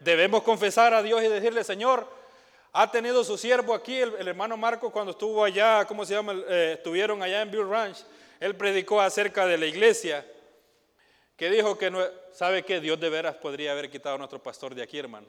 Debemos 0.00 0.42
confesar 0.42 0.94
a 0.94 1.02
Dios 1.02 1.22
y 1.22 1.28
decirle, 1.28 1.64
Señor, 1.64 2.06
ha 2.72 2.90
tenido 2.90 3.24
su 3.24 3.38
siervo 3.38 3.74
aquí, 3.74 3.96
el, 3.96 4.28
hermano 4.28 4.56
Marco, 4.56 4.90
cuando 4.90 5.12
estuvo 5.12 5.42
allá, 5.42 5.84
¿cómo 5.86 6.04
se 6.04 6.14
llama? 6.14 6.34
Eh, 6.48 6.74
estuvieron 6.76 7.22
allá 7.22 7.40
en 7.40 7.50
Bill 7.50 7.68
Ranch. 7.68 8.04
Él 8.38 8.54
predicó 8.54 9.00
acerca 9.00 9.46
de 9.46 9.56
la 9.56 9.66
iglesia, 9.66 10.26
que 11.36 11.48
dijo 11.48 11.78
que, 11.78 11.90
no, 11.90 12.00
¿sabe 12.32 12.64
qué? 12.64 12.80
Dios 12.80 13.00
de 13.00 13.08
veras 13.08 13.36
podría 13.36 13.72
haber 13.72 13.90
quitado 13.90 14.16
a 14.16 14.18
nuestro 14.18 14.42
pastor 14.42 14.74
de 14.74 14.82
aquí, 14.82 14.98
hermano. 14.98 15.26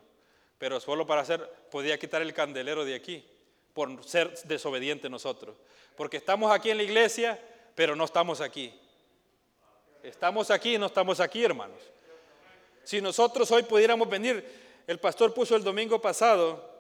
Pero 0.58 0.80
solo 0.80 1.08
para 1.08 1.22
hacer, 1.22 1.50
podía 1.72 1.98
quitar 1.98 2.22
el 2.22 2.34
candelero 2.34 2.84
de 2.84 2.96
aquí 2.96 3.26
por 3.74 4.04
ser 4.04 4.38
desobedientes 4.44 5.10
nosotros. 5.10 5.56
Porque 5.96 6.18
estamos 6.18 6.52
aquí 6.52 6.70
en 6.70 6.78
la 6.78 6.84
iglesia, 6.84 7.40
pero 7.76 7.96
no 7.96 8.06
estamos 8.06 8.42
aquí. 8.42 8.74
Estamos 10.04 10.52
aquí 10.52 10.78
no 10.78 10.86
estamos 10.86 11.20
aquí, 11.20 11.44
hermanos. 11.44 11.80
Si 12.84 13.02
nosotros 13.02 13.52
hoy 13.52 13.64
pudiéramos 13.64 14.10
venir, 14.10 14.46
el 14.88 15.00
pastor 15.00 15.34
puso 15.34 15.56
el 15.56 15.64
domingo 15.64 16.00
pasado, 16.00 16.78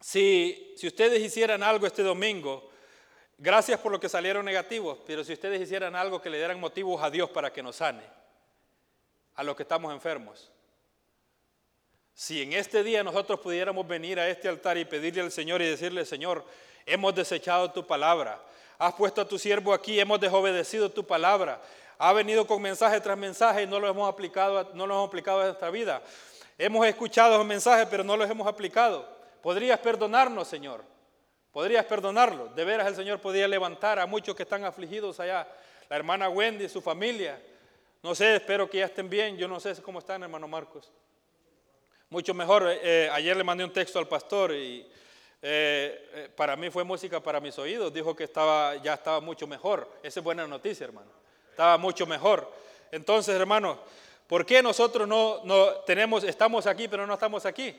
si, 0.00 0.74
si 0.76 0.86
ustedes 0.88 1.22
hicieran 1.22 1.62
algo 1.62 1.86
este 1.86 2.02
domingo, 2.02 2.68
gracias 3.38 3.78
por 3.80 3.92
lo 3.92 4.00
que 4.00 4.08
salieron 4.08 4.44
negativos, 4.44 4.98
pero 5.06 5.22
si 5.22 5.32
ustedes 5.32 5.60
hicieran 5.60 5.94
algo 5.94 6.20
que 6.20 6.30
le 6.30 6.38
dieran 6.38 6.58
motivos 6.58 7.02
a 7.02 7.10
Dios 7.10 7.30
para 7.30 7.52
que 7.52 7.62
nos 7.62 7.76
sane, 7.76 8.02
a 9.34 9.44
los 9.44 9.54
que 9.54 9.62
estamos 9.62 9.92
enfermos, 9.92 10.50
si 12.14 12.42
en 12.42 12.54
este 12.54 12.82
día 12.82 13.04
nosotros 13.04 13.40
pudiéramos 13.40 13.86
venir 13.86 14.18
a 14.18 14.28
este 14.28 14.48
altar 14.48 14.78
y 14.78 14.84
pedirle 14.84 15.20
al 15.20 15.30
Señor 15.30 15.60
y 15.60 15.66
decirle, 15.66 16.04
Señor, 16.04 16.44
hemos 16.86 17.14
desechado 17.14 17.70
tu 17.70 17.86
palabra, 17.86 18.42
has 18.78 18.94
puesto 18.94 19.20
a 19.20 19.28
tu 19.28 19.38
siervo 19.38 19.74
aquí, 19.74 20.00
hemos 20.00 20.18
desobedecido 20.18 20.90
tu 20.90 21.06
palabra, 21.06 21.60
ha 21.98 22.12
venido 22.12 22.46
con 22.46 22.60
mensaje 22.60 23.00
tras 23.00 23.16
mensaje 23.16 23.62
y 23.62 23.66
no 23.66 23.80
lo 23.80 23.88
hemos 23.88 24.08
aplicado, 24.08 24.70
no 24.74 24.86
lo 24.86 24.94
hemos 24.94 25.08
aplicado 25.08 25.40
a 25.40 25.44
nuestra 25.46 25.70
vida. 25.70 26.02
Hemos 26.58 26.86
escuchado 26.86 27.38
los 27.38 27.46
mensajes, 27.46 27.86
pero 27.90 28.02
no 28.02 28.16
los 28.16 28.28
hemos 28.28 28.46
aplicado. 28.46 29.06
¿Podrías 29.42 29.78
perdonarnos, 29.78 30.48
Señor? 30.48 30.82
¿Podrías 31.52 31.84
perdonarlo? 31.86 32.48
De 32.48 32.64
veras 32.64 32.86
el 32.86 32.96
Señor 32.96 33.20
podría 33.20 33.48
levantar 33.48 33.98
a 33.98 34.06
muchos 34.06 34.34
que 34.34 34.42
están 34.42 34.64
afligidos 34.64 35.20
allá. 35.20 35.46
La 35.88 35.96
hermana 35.96 36.28
Wendy, 36.28 36.68
su 36.68 36.82
familia. 36.82 37.40
No 38.02 38.14
sé, 38.14 38.36
espero 38.36 38.68
que 38.68 38.78
ya 38.78 38.86
estén 38.86 39.08
bien. 39.08 39.36
Yo 39.36 39.48
no 39.48 39.60
sé 39.60 39.74
cómo 39.82 40.00
están, 40.00 40.22
hermano 40.22 40.48
Marcos. 40.48 40.92
Mucho 42.08 42.34
mejor, 42.34 42.68
eh, 42.68 42.78
eh, 42.82 43.10
ayer 43.12 43.36
le 43.36 43.42
mandé 43.42 43.64
un 43.64 43.72
texto 43.72 43.98
al 43.98 44.06
pastor 44.06 44.52
y 44.52 44.86
eh, 45.42 46.30
para 46.36 46.56
mí 46.56 46.70
fue 46.70 46.84
música 46.84 47.20
para 47.20 47.40
mis 47.40 47.58
oídos. 47.58 47.92
Dijo 47.92 48.14
que 48.14 48.24
estaba, 48.24 48.76
ya 48.76 48.94
estaba 48.94 49.20
mucho 49.20 49.46
mejor. 49.46 49.90
Esa 50.02 50.20
es 50.20 50.24
buena 50.24 50.46
noticia, 50.46 50.84
hermano. 50.84 51.10
Estaba 51.56 51.78
mucho 51.78 52.04
mejor. 52.06 52.52
Entonces, 52.92 53.34
hermano, 53.34 53.78
¿por 54.26 54.44
qué 54.44 54.62
nosotros 54.62 55.08
no, 55.08 55.40
no 55.44 55.70
tenemos, 55.86 56.22
estamos 56.22 56.66
aquí, 56.66 56.86
pero 56.86 57.06
no 57.06 57.14
estamos 57.14 57.46
aquí? 57.46 57.74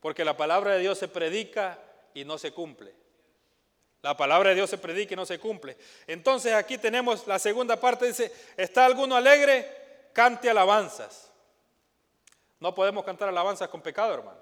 Porque 0.00 0.24
la 0.24 0.36
palabra 0.36 0.74
de 0.74 0.78
Dios 0.78 0.96
se 0.96 1.08
predica 1.08 1.76
y 2.14 2.24
no 2.24 2.38
se 2.38 2.52
cumple. 2.52 2.94
La 4.00 4.16
palabra 4.16 4.50
de 4.50 4.54
Dios 4.54 4.70
se 4.70 4.78
predica 4.78 5.14
y 5.14 5.16
no 5.16 5.26
se 5.26 5.40
cumple. 5.40 5.76
Entonces 6.06 6.54
aquí 6.54 6.78
tenemos 6.78 7.26
la 7.26 7.40
segunda 7.40 7.74
parte, 7.74 8.06
dice, 8.06 8.32
¿está 8.56 8.86
alguno 8.86 9.16
alegre? 9.16 10.08
Cante 10.12 10.48
alabanzas. 10.48 11.28
No 12.60 12.76
podemos 12.76 13.04
cantar 13.04 13.28
alabanzas 13.28 13.68
con 13.68 13.82
pecado, 13.82 14.14
hermano. 14.14 14.38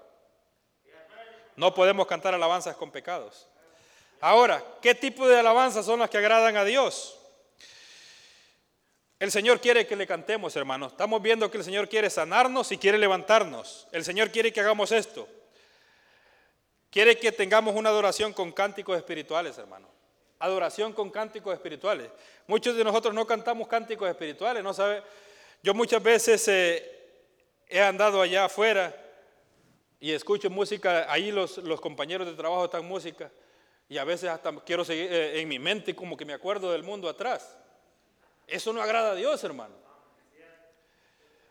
No 1.55 1.73
podemos 1.73 2.05
cantar 2.05 2.35
alabanzas 2.35 2.75
con 2.75 2.91
pecados. 2.91 3.47
Ahora, 4.21 4.63
¿qué 4.79 4.93
tipo 4.93 5.27
de 5.27 5.39
alabanzas 5.39 5.87
son 5.87 6.01
las 6.01 6.09
que 6.11 6.19
agradan 6.19 6.55
a 6.55 6.63
Dios? 6.63 7.19
El 9.25 9.31
Señor 9.31 9.59
quiere 9.59 9.87
que 9.87 9.95
le 9.95 10.05
cantemos, 10.05 10.55
hermano. 10.55 10.85
Estamos 10.85 11.19
viendo 11.19 11.49
que 11.49 11.57
el 11.57 11.63
Señor 11.63 11.89
quiere 11.89 12.11
sanarnos 12.11 12.71
y 12.71 12.77
quiere 12.77 12.99
levantarnos. 12.99 13.87
El 13.91 14.05
Señor 14.05 14.29
quiere 14.29 14.53
que 14.53 14.59
hagamos 14.59 14.91
esto. 14.91 15.27
Quiere 16.91 17.17
que 17.17 17.31
tengamos 17.31 17.73
una 17.73 17.89
adoración 17.89 18.33
con 18.33 18.51
cánticos 18.51 18.95
espirituales, 18.95 19.57
hermano. 19.57 19.89
Adoración 20.37 20.93
con 20.93 21.09
cánticos 21.09 21.55
espirituales. 21.55 22.11
Muchos 22.45 22.77
de 22.77 22.83
nosotros 22.83 23.15
no 23.15 23.25
cantamos 23.25 23.67
cánticos 23.67 24.07
espirituales, 24.07 24.63
no 24.63 24.75
sabe. 24.75 25.01
Yo 25.63 25.73
muchas 25.73 26.03
veces 26.03 26.47
eh, 26.47 26.87
he 27.67 27.81
andado 27.81 28.21
allá 28.21 28.45
afuera 28.45 28.95
y 29.99 30.11
escucho 30.11 30.51
música, 30.51 31.11
ahí 31.11 31.31
los, 31.31 31.57
los 31.57 31.81
compañeros 31.81 32.27
de 32.27 32.33
trabajo 32.33 32.65
están 32.65 32.85
música 32.85 33.31
y 33.89 33.97
a 33.97 34.03
veces 34.03 34.29
hasta 34.29 34.55
quiero 34.57 34.85
seguir 34.85 35.11
eh, 35.11 35.41
en 35.41 35.47
mi 35.47 35.57
mente 35.57 35.95
como 35.95 36.15
que 36.15 36.25
me 36.25 36.33
acuerdo 36.33 36.71
del 36.71 36.83
mundo 36.83 37.09
atrás. 37.09 37.57
Eso 38.47 38.71
no 38.73 38.81
agrada 38.81 39.11
a 39.11 39.15
Dios, 39.15 39.43
hermano. 39.43 39.75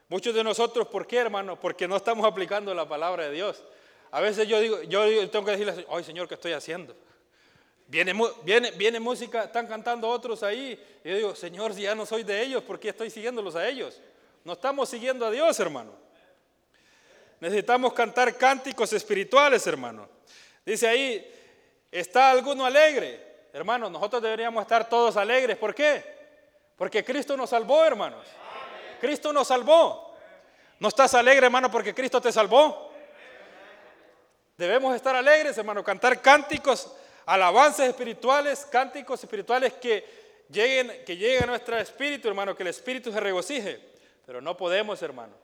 Muchos 0.08 0.34
de 0.34 0.44
nosotros, 0.44 0.86
¿por 0.88 1.06
qué, 1.06 1.18
hermano? 1.18 1.58
Porque 1.58 1.88
no 1.88 1.96
estamos 1.96 2.26
aplicando 2.26 2.74
la 2.74 2.86
palabra 2.86 3.24
de 3.24 3.32
Dios. 3.32 3.64
A 4.10 4.20
veces 4.20 4.46
yo 4.46 4.60
digo, 4.60 4.82
yo 4.82 5.28
tengo 5.30 5.44
que 5.44 5.56
decirle, 5.56 5.86
ay 5.90 6.04
Señor, 6.04 6.28
¿qué 6.28 6.34
estoy 6.34 6.52
haciendo? 6.52 6.94
Viene, 7.86 8.14
viene, 8.44 8.70
viene 8.72 9.00
música, 9.00 9.44
están 9.44 9.66
cantando 9.66 10.08
otros 10.08 10.42
ahí. 10.42 10.80
Y 11.02 11.08
yo 11.08 11.16
digo, 11.16 11.34
Señor, 11.34 11.74
si 11.74 11.82
ya 11.82 11.94
no 11.94 12.06
soy 12.06 12.22
de 12.22 12.40
ellos, 12.42 12.62
¿por 12.62 12.78
qué 12.78 12.90
estoy 12.90 13.10
siguiéndolos 13.10 13.56
a 13.56 13.66
ellos? 13.66 14.00
No 14.44 14.52
estamos 14.52 14.88
siguiendo 14.88 15.26
a 15.26 15.30
Dios, 15.30 15.58
hermano. 15.58 15.92
Necesitamos 17.40 17.92
cantar 17.92 18.36
cánticos 18.36 18.92
espirituales, 18.92 19.66
hermano. 19.66 20.08
Dice 20.64 20.86
ahí, 20.86 21.30
¿está 21.90 22.30
alguno 22.30 22.64
alegre? 22.64 23.48
Hermano, 23.52 23.90
nosotros 23.90 24.22
deberíamos 24.22 24.62
estar 24.62 24.88
todos 24.88 25.16
alegres. 25.16 25.56
¿Por 25.56 25.74
qué? 25.74 26.13
Porque 26.76 27.04
Cristo 27.04 27.36
nos 27.36 27.50
salvó, 27.50 27.84
hermanos. 27.84 28.26
Cristo 29.00 29.32
nos 29.32 29.48
salvó. 29.48 30.14
¿No 30.80 30.88
estás 30.88 31.14
alegre, 31.14 31.46
hermano, 31.46 31.70
porque 31.70 31.94
Cristo 31.94 32.20
te 32.20 32.32
salvó? 32.32 32.92
Debemos 34.56 34.94
estar 34.94 35.14
alegres, 35.16 35.56
hermano, 35.58 35.82
cantar 35.82 36.20
cánticos, 36.20 36.92
alabanzas 37.26 37.88
espirituales, 37.88 38.66
cánticos 38.70 39.22
espirituales 39.22 39.72
que 39.74 40.04
lleguen, 40.48 41.04
que 41.04 41.16
lleguen 41.16 41.44
a 41.44 41.46
nuestro 41.46 41.76
espíritu, 41.78 42.28
hermano, 42.28 42.56
que 42.56 42.62
el 42.62 42.68
espíritu 42.68 43.12
se 43.12 43.20
regocije. 43.20 43.80
Pero 44.26 44.40
no 44.40 44.56
podemos, 44.56 45.02
hermano. 45.02 45.34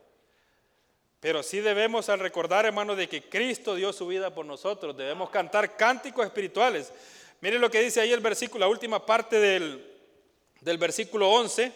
Pero 1.21 1.43
sí 1.43 1.61
debemos 1.61 2.09
al 2.09 2.19
recordar, 2.19 2.65
hermano, 2.65 2.97
de 2.97 3.09
que 3.09 3.29
Cristo 3.29 3.75
dio 3.75 3.93
su 3.93 4.07
vida 4.07 4.33
por 4.33 4.47
nosotros. 4.47 4.97
Debemos 4.97 5.29
cantar 5.31 5.77
cánticos 5.77 6.25
espirituales. 6.25 6.93
Miren 7.41 7.61
lo 7.61 7.71
que 7.71 7.81
dice 7.81 8.01
ahí 8.01 8.13
el 8.13 8.21
versículo, 8.21 8.65
la 8.65 8.71
última 8.71 9.05
parte 9.05 9.39
del, 9.39 10.00
del 10.61 10.79
versículo 10.79 11.31
11. 11.31 11.73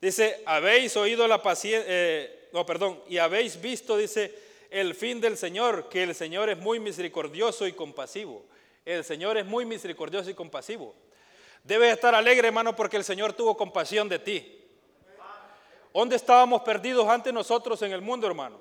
Dice, 0.00 0.42
habéis 0.44 0.96
oído 0.96 1.26
la 1.26 1.42
paciencia, 1.42 1.84
eh, 1.88 2.48
no, 2.52 2.64
perdón, 2.66 3.00
y 3.08 3.18
habéis 3.18 3.60
visto, 3.60 3.96
dice, 3.96 4.34
el 4.70 4.94
fin 4.94 5.20
del 5.20 5.36
Señor, 5.36 5.88
que 5.88 6.02
el 6.02 6.14
Señor 6.14 6.50
es 6.50 6.58
muy 6.58 6.80
misericordioso 6.80 7.66
y 7.66 7.72
compasivo. 7.72 8.44
El 8.84 9.04
Señor 9.04 9.36
es 9.36 9.46
muy 9.46 9.64
misericordioso 9.64 10.30
y 10.30 10.34
compasivo. 10.34 10.94
Debes 11.64 11.94
estar 11.94 12.14
alegre, 12.14 12.48
hermano, 12.48 12.76
porque 12.76 12.96
el 12.96 13.04
Señor 13.04 13.32
tuvo 13.32 13.56
compasión 13.56 14.08
de 14.08 14.18
ti. 14.18 14.62
¿Dónde 15.92 16.16
estábamos 16.16 16.62
perdidos 16.62 17.08
ante 17.08 17.32
nosotros 17.32 17.80
en 17.82 17.90
el 17.90 18.02
mundo, 18.02 18.26
hermano? 18.26 18.60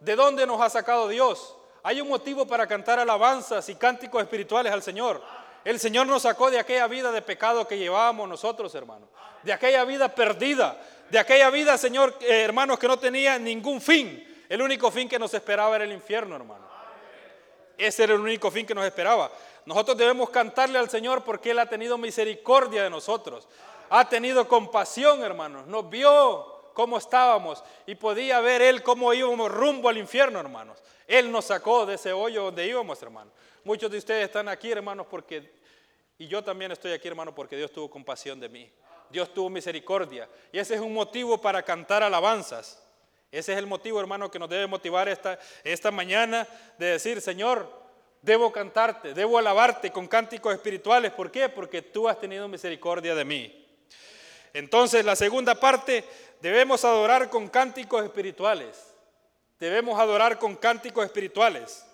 ¿De 0.00 0.16
dónde 0.16 0.46
nos 0.46 0.60
ha 0.60 0.68
sacado 0.68 1.08
Dios? 1.08 1.56
Hay 1.82 2.00
un 2.00 2.08
motivo 2.08 2.46
para 2.46 2.66
cantar 2.66 2.98
alabanzas 2.98 3.68
y 3.68 3.76
cánticos 3.76 4.20
espirituales 4.20 4.72
al 4.72 4.82
Señor. 4.82 5.22
El 5.64 5.78
Señor 5.78 6.06
nos 6.06 6.22
sacó 6.22 6.50
de 6.50 6.58
aquella 6.58 6.86
vida 6.86 7.12
de 7.12 7.22
pecado 7.22 7.66
que 7.68 7.78
llevábamos 7.78 8.28
nosotros, 8.28 8.74
hermano. 8.74 9.08
De 9.42 9.52
aquella 9.52 9.84
vida 9.84 10.08
perdida. 10.14 10.80
De 11.10 11.18
aquella 11.18 11.50
vida, 11.50 11.78
Señor, 11.78 12.16
eh, 12.20 12.42
hermanos, 12.42 12.78
que 12.78 12.88
no 12.88 12.98
tenía 12.98 13.38
ningún 13.38 13.80
fin. 13.80 14.44
El 14.48 14.60
único 14.60 14.90
fin 14.90 15.08
que 15.08 15.18
nos 15.18 15.32
esperaba 15.34 15.76
era 15.76 15.84
el 15.84 15.92
infierno, 15.92 16.36
hermano. 16.36 16.66
Ese 17.78 18.04
era 18.04 18.14
el 18.14 18.20
único 18.20 18.50
fin 18.50 18.66
que 18.66 18.74
nos 18.74 18.84
esperaba. 18.84 19.30
Nosotros 19.64 19.96
debemos 19.96 20.30
cantarle 20.30 20.78
al 20.78 20.90
Señor 20.90 21.22
porque 21.22 21.52
Él 21.52 21.58
ha 21.58 21.66
tenido 21.66 21.96
misericordia 21.96 22.82
de 22.82 22.90
nosotros. 22.90 23.48
Ha 23.90 24.08
tenido 24.08 24.48
compasión, 24.48 25.22
hermanos. 25.22 25.66
Nos 25.66 25.88
vio 25.88 26.70
cómo 26.74 26.98
estábamos 26.98 27.62
y 27.86 27.94
podía 27.94 28.40
ver 28.40 28.62
Él 28.62 28.82
cómo 28.82 29.12
íbamos 29.12 29.50
rumbo 29.50 29.88
al 29.88 29.98
infierno, 29.98 30.40
hermanos. 30.40 30.82
Él 31.06 31.30
nos 31.30 31.46
sacó 31.46 31.86
de 31.86 31.94
ese 31.94 32.12
hoyo 32.12 32.44
donde 32.44 32.66
íbamos, 32.66 33.00
hermanos. 33.02 33.32
Muchos 33.64 33.90
de 33.90 33.98
ustedes 33.98 34.24
están 34.24 34.48
aquí, 34.48 34.70
hermanos, 34.70 35.06
porque, 35.08 35.52
y 36.18 36.26
yo 36.26 36.42
también 36.42 36.72
estoy 36.72 36.92
aquí, 36.92 37.08
hermano, 37.08 37.34
porque 37.34 37.56
Dios 37.56 37.72
tuvo 37.72 37.90
compasión 37.90 38.40
de 38.40 38.48
mí. 38.48 38.70
Dios 39.10 39.32
tuvo 39.32 39.50
misericordia. 39.50 40.28
Y 40.52 40.58
ese 40.58 40.74
es 40.74 40.80
un 40.80 40.94
motivo 40.94 41.40
para 41.40 41.62
cantar 41.62 42.02
alabanzas. 42.02 42.82
Ese 43.30 43.52
es 43.52 43.58
el 43.58 43.66
motivo, 43.66 44.00
hermano, 44.00 44.30
que 44.30 44.38
nos 44.38 44.48
debe 44.48 44.66
motivar 44.66 45.08
esta, 45.08 45.38
esta 45.64 45.90
mañana 45.90 46.46
de 46.78 46.86
decir, 46.86 47.20
Señor, 47.20 47.70
debo 48.20 48.52
cantarte, 48.52 49.14
debo 49.14 49.38
alabarte 49.38 49.90
con 49.90 50.06
cánticos 50.06 50.54
espirituales. 50.54 51.12
¿Por 51.12 51.30
qué? 51.30 51.48
Porque 51.48 51.82
tú 51.82 52.08
has 52.08 52.18
tenido 52.18 52.48
misericordia 52.48 53.14
de 53.14 53.24
mí. 53.24 53.58
Entonces, 54.54 55.04
la 55.04 55.16
segunda 55.16 55.54
parte 55.54 56.04
Debemos 56.42 56.84
adorar 56.84 57.30
con 57.30 57.48
cánticos 57.48 58.02
espirituales. 58.02 58.92
Debemos 59.60 59.98
adorar 60.00 60.40
con 60.40 60.56
cánticos 60.56 61.04
espirituales. 61.04 61.86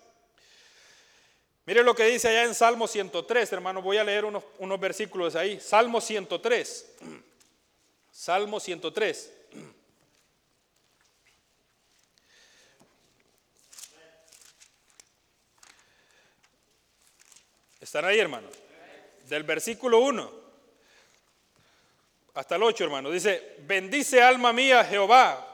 Mire 1.68 1.82
lo 1.82 1.94
que 1.94 2.04
dice 2.04 2.28
allá 2.28 2.44
en 2.44 2.54
Salmo 2.54 2.88
103, 2.88 3.52
hermano. 3.52 3.82
Voy 3.82 3.98
a 3.98 4.02
leer 4.02 4.24
unos, 4.24 4.42
unos 4.58 4.80
versículos 4.80 5.36
ahí. 5.36 5.60
Salmo 5.60 6.00
103. 6.00 6.94
Salmo 8.10 8.58
103. 8.58 9.32
¿Están 17.82 18.06
ahí, 18.06 18.18
hermano? 18.18 18.48
Del 19.28 19.42
versículo 19.42 19.98
1 19.98 20.32
hasta 22.32 22.56
el 22.56 22.62
8, 22.62 22.82
hermano. 22.84 23.10
Dice, 23.10 23.56
bendice 23.66 24.22
alma 24.22 24.54
mía 24.54 24.86
Jehová 24.86 25.46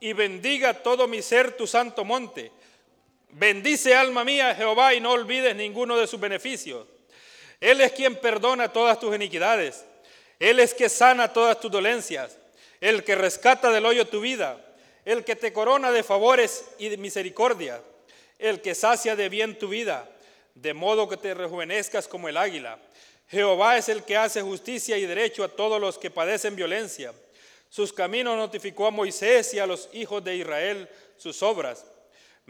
y 0.00 0.14
bendiga 0.14 0.82
todo 0.82 1.06
mi 1.06 1.22
ser 1.22 1.56
tu 1.56 1.68
santo 1.68 2.04
monte. 2.04 2.50
Bendice 3.32 3.94
alma 3.94 4.24
mía 4.24 4.54
Jehová 4.54 4.94
y 4.94 5.00
no 5.00 5.12
olvides 5.12 5.54
ninguno 5.54 5.96
de 5.96 6.06
sus 6.06 6.18
beneficios. 6.18 6.86
Él 7.60 7.80
es 7.80 7.92
quien 7.92 8.16
perdona 8.16 8.72
todas 8.72 8.98
tus 8.98 9.14
iniquidades. 9.14 9.84
Él 10.38 10.58
es 10.58 10.74
que 10.74 10.88
sana 10.88 11.32
todas 11.32 11.60
tus 11.60 11.70
dolencias. 11.70 12.38
El 12.80 13.04
que 13.04 13.14
rescata 13.14 13.70
del 13.70 13.86
hoyo 13.86 14.06
tu 14.06 14.20
vida. 14.20 14.58
El 15.04 15.24
que 15.24 15.36
te 15.36 15.52
corona 15.52 15.92
de 15.92 16.02
favores 16.02 16.64
y 16.78 16.88
de 16.88 16.96
misericordia. 16.96 17.80
El 18.38 18.60
que 18.62 18.74
sacia 18.74 19.14
de 19.14 19.28
bien 19.28 19.58
tu 19.58 19.68
vida. 19.68 20.08
De 20.54 20.72
modo 20.72 21.08
que 21.08 21.18
te 21.18 21.34
rejuvenezcas 21.34 22.08
como 22.08 22.28
el 22.28 22.36
águila. 22.36 22.78
Jehová 23.28 23.76
es 23.76 23.88
el 23.88 24.02
que 24.02 24.16
hace 24.16 24.42
justicia 24.42 24.98
y 24.98 25.06
derecho 25.06 25.44
a 25.44 25.48
todos 25.48 25.80
los 25.80 25.98
que 25.98 26.10
padecen 26.10 26.56
violencia. 26.56 27.12
Sus 27.68 27.92
caminos 27.92 28.36
notificó 28.36 28.86
a 28.86 28.90
Moisés 28.90 29.54
y 29.54 29.60
a 29.60 29.66
los 29.66 29.88
hijos 29.92 30.24
de 30.24 30.34
Israel 30.34 30.88
sus 31.16 31.40
obras. 31.42 31.84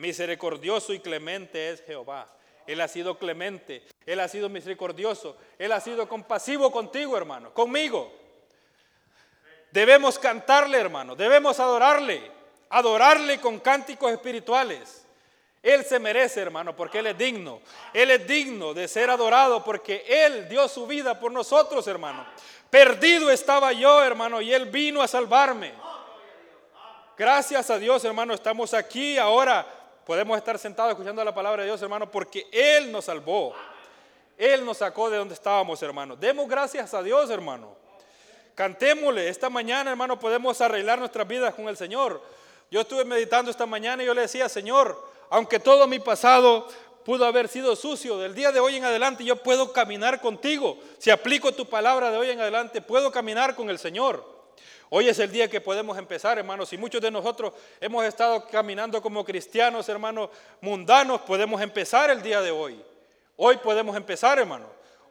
Misericordioso 0.01 0.95
y 0.95 1.01
clemente 1.01 1.69
es 1.69 1.83
Jehová. 1.85 2.27
Él 2.67 2.81
ha 2.81 2.89
sido 2.89 3.19
clemente, 3.19 3.83
Él 4.07 4.19
ha 4.21 4.29
sido 4.29 4.49
misericordioso, 4.49 5.37
Él 5.59 5.73
ha 5.73 5.81
sido 5.81 6.09
compasivo 6.09 6.73
contigo, 6.73 7.19
hermano, 7.19 7.53
conmigo. 7.53 8.11
Debemos 9.71 10.19
cantarle, 10.19 10.79
hermano, 10.79 11.15
debemos 11.15 11.61
adorarle, 11.61 12.33
adorarle 12.71 13.41
con 13.43 13.61
cánticos 13.61 14.11
espirituales. 14.11 15.05
Él 15.63 15.85
se 15.85 15.99
merece, 15.99 16.41
hermano, 16.41 16.75
porque 16.75 17.01
Él 17.01 17.09
es 17.09 17.19
digno. 17.19 17.61
Él 17.93 18.11
es 18.11 18.27
digno 18.27 18.73
de 18.73 18.89
ser 18.89 19.11
adorado 19.11 19.63
porque 19.63 20.07
Él 20.09 20.49
dio 20.49 20.67
su 20.67 20.87
vida 20.87 21.21
por 21.21 21.31
nosotros, 21.31 21.87
hermano. 21.87 22.25
Perdido 22.71 23.31
estaba 23.31 23.75
yo, 23.75 24.03
hermano, 24.03 24.41
y 24.41 24.51
Él 24.55 24.65
vino 24.65 25.03
a 25.03 25.09
salvarme. 25.09 25.75
Gracias 27.19 27.69
a 27.69 27.79
Dios, 27.79 28.03
hermano, 28.07 28.33
estamos 28.33 28.73
aquí 28.73 29.19
ahora 29.19 29.80
Podemos 30.07 30.37
estar 30.37 30.59
sentados 30.59 30.93
escuchando 30.93 31.23
la 31.25 31.35
palabra 31.35 31.63
de 31.63 31.69
Dios, 31.69 31.81
hermano, 31.83 32.11
porque 32.11 32.49
Él 32.53 32.91
nos 32.91 33.05
salvó. 33.05 33.55
Él 34.37 34.65
nos 34.65 34.79
sacó 34.79 35.11
de 35.11 35.19
donde 35.19 35.35
estábamos, 35.35 35.83
hermano. 35.83 36.17
Demos 36.17 36.49
gracias 36.49 36.95
a 36.95 37.03
Dios, 37.03 37.29
hermano. 37.31 37.77
Cantémosle. 38.55 39.29
Esta 39.29 39.51
mañana, 39.51 39.91
hermano, 39.91 40.19
podemos 40.19 40.61
arreglar 40.61 40.99
nuestras 40.99 41.29
vidas 41.29 41.55
con 41.55 41.69
el 41.69 41.77
Señor. 41.77 42.23
Yo 42.71 42.81
estuve 42.81 43.05
meditando 43.05 43.51
esta 43.51 43.67
mañana 43.67 44.03
y 44.03 44.07
yo 44.07 44.15
le 44.15 44.23
decía, 44.23 44.49
Señor, 44.49 44.99
aunque 45.29 45.59
todo 45.59 45.87
mi 45.87 45.99
pasado 45.99 46.67
pudo 47.05 47.27
haber 47.27 47.49
sido 47.49 47.77
sucio, 47.77 48.19
del 48.19 48.35
día 48.35 48.53
de 48.53 48.61
hoy 48.61 48.77
en 48.77 48.85
adelante 48.85 49.25
yo 49.25 49.37
puedo 49.37 49.73
caminar 49.73 50.21
contigo. 50.21 50.79
Si 50.99 51.11
aplico 51.11 51.53
tu 51.53 51.67
palabra 51.67 52.11
de 52.11 52.19
hoy 52.19 52.31
en 52.31 52.41
adelante, 52.41 52.81
puedo 52.81 53.11
caminar 53.11 53.55
con 53.55 53.69
el 53.71 53.79
Señor. 53.79 54.40
Hoy 54.93 55.09
es 55.09 55.21
el 55.21 55.31
día 55.31 55.49
que 55.49 55.61
podemos 55.61 55.97
empezar, 55.97 56.37
hermanos. 56.37 56.73
Y 56.73 56.77
muchos 56.77 57.01
de 57.01 57.13
nosotros 57.13 57.55
hemos 57.81 58.05
estado 58.05 58.45
caminando 58.49 59.01
como 59.01 59.25
cristianos, 59.25 59.89
hermanos, 59.89 60.31
mundanos, 60.61 61.21
podemos 61.21 61.63
empezar 61.63 62.11
el 62.11 62.21
día 62.21 62.43
de 62.43 62.51
hoy. 62.51 62.83
Hoy 63.37 63.57
podemos 63.59 63.97
empezar, 63.97 64.41
hermano. 64.41 64.67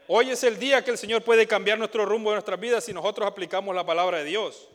Hoy 0.08 0.32
es 0.32 0.44
el 0.44 0.60
día 0.60 0.84
que 0.84 0.92
el 0.92 0.98
Señor 0.98 1.24
puede 1.24 1.48
cambiar 1.48 1.78
nuestro 1.78 2.06
rumbo 2.06 2.30
de 2.32 2.36
nuestras 2.36 2.60
vidas 2.60 2.84
si 2.84 2.92
nosotros 2.92 3.26
aplicamos 3.26 3.74
la 3.74 3.86
palabra 3.86 4.18
de 4.18 4.26
Dios. 4.26 4.68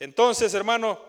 Entonces, 0.00 0.52
hermano, 0.52 1.00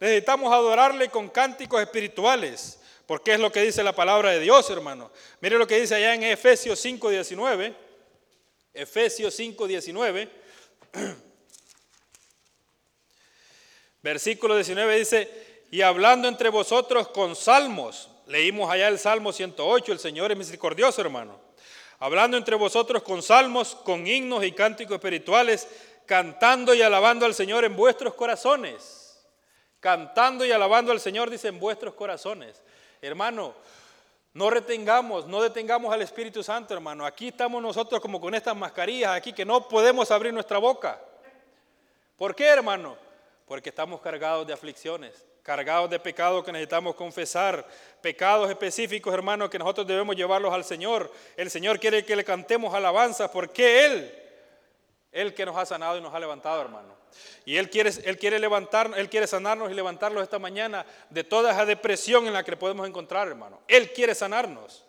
necesitamos 0.00 0.50
adorarle 0.50 1.10
con 1.10 1.28
cánticos 1.28 1.82
espirituales, 1.82 2.80
porque 3.04 3.34
es 3.34 3.40
lo 3.40 3.52
que 3.52 3.60
dice 3.60 3.82
la 3.82 3.92
palabra 3.92 4.30
de 4.30 4.40
Dios, 4.40 4.70
hermano. 4.70 5.10
Mire 5.42 5.58
lo 5.58 5.66
que 5.66 5.78
dice 5.78 5.96
allá 5.96 6.14
en 6.14 6.22
Efesios 6.22 6.82
5:19. 6.82 7.74
Efesios 8.72 9.38
5:19. 9.38 10.30
Versículo 14.04 14.54
19 14.54 14.98
dice, 14.98 15.66
y 15.72 15.82
hablando 15.82 16.28
entre 16.28 16.50
vosotros 16.50 17.08
con 17.08 17.34
salmos, 17.34 18.08
Leímos 18.26 18.70
allá 18.70 18.88
el 18.88 18.98
Salmo 18.98 19.32
108, 19.32 19.92
el 19.92 19.98
Señor 19.98 20.32
es 20.32 20.38
misericordioso, 20.38 21.00
hermano. 21.00 21.38
Hablando 21.98 22.36
entre 22.36 22.56
vosotros 22.56 23.02
con 23.02 23.22
salmos, 23.22 23.74
con 23.74 24.06
himnos 24.06 24.44
y 24.44 24.52
cánticos 24.52 24.94
espirituales, 24.94 25.68
cantando 26.06 26.74
y 26.74 26.82
alabando 26.82 27.26
al 27.26 27.34
Señor 27.34 27.64
en 27.64 27.76
vuestros 27.76 28.14
corazones. 28.14 29.22
Cantando 29.78 30.44
y 30.46 30.52
alabando 30.52 30.90
al 30.90 31.00
Señor, 31.00 31.28
dice, 31.28 31.48
en 31.48 31.60
vuestros 31.60 31.94
corazones. 31.94 32.62
Hermano, 33.02 33.54
no 34.32 34.48
retengamos, 34.48 35.26
no 35.26 35.42
detengamos 35.42 35.92
al 35.92 36.00
Espíritu 36.00 36.42
Santo, 36.42 36.72
hermano. 36.72 37.04
Aquí 37.04 37.28
estamos 37.28 37.62
nosotros 37.62 38.00
como 38.00 38.20
con 38.20 38.34
estas 38.34 38.56
mascarillas 38.56 39.14
aquí 39.14 39.34
que 39.34 39.44
no 39.44 39.68
podemos 39.68 40.10
abrir 40.10 40.32
nuestra 40.32 40.56
boca. 40.56 40.98
¿Por 42.16 42.34
qué, 42.34 42.46
hermano? 42.46 42.96
Porque 43.46 43.68
estamos 43.70 44.00
cargados 44.00 44.46
de 44.46 44.52
aflicciones 44.52 45.24
cargados 45.44 45.90
de 45.90 46.00
pecados 46.00 46.42
que 46.42 46.50
necesitamos 46.50 46.94
confesar, 46.94 47.66
pecados 48.00 48.48
específicos, 48.48 49.12
hermanos, 49.12 49.50
que 49.50 49.58
nosotros 49.58 49.86
debemos 49.86 50.16
llevarlos 50.16 50.52
al 50.54 50.64
Señor. 50.64 51.12
El 51.36 51.50
Señor 51.50 51.78
quiere 51.78 52.02
que 52.02 52.16
le 52.16 52.24
cantemos 52.24 52.74
alabanzas 52.74 53.30
porque 53.30 53.84
Él, 53.84 54.14
Él 55.12 55.34
que 55.34 55.44
nos 55.44 55.54
ha 55.58 55.66
sanado 55.66 55.98
y 55.98 56.00
nos 56.00 56.14
ha 56.14 56.18
levantado, 56.18 56.62
hermano. 56.62 56.96
Y 57.44 57.58
Él 57.58 57.68
quiere, 57.68 57.90
Él 58.04 58.16
quiere 58.16 58.38
levantar, 58.38 58.90
Él 58.96 59.10
quiere 59.10 59.26
sanarnos 59.26 59.70
y 59.70 59.74
levantarlos 59.74 60.22
esta 60.22 60.38
mañana 60.38 60.86
de 61.10 61.24
toda 61.24 61.52
esa 61.52 61.66
depresión 61.66 62.26
en 62.26 62.32
la 62.32 62.42
que 62.42 62.56
podemos 62.56 62.88
encontrar, 62.88 63.28
hermano. 63.28 63.60
Él 63.68 63.92
quiere 63.92 64.14
sanarnos. 64.14 64.82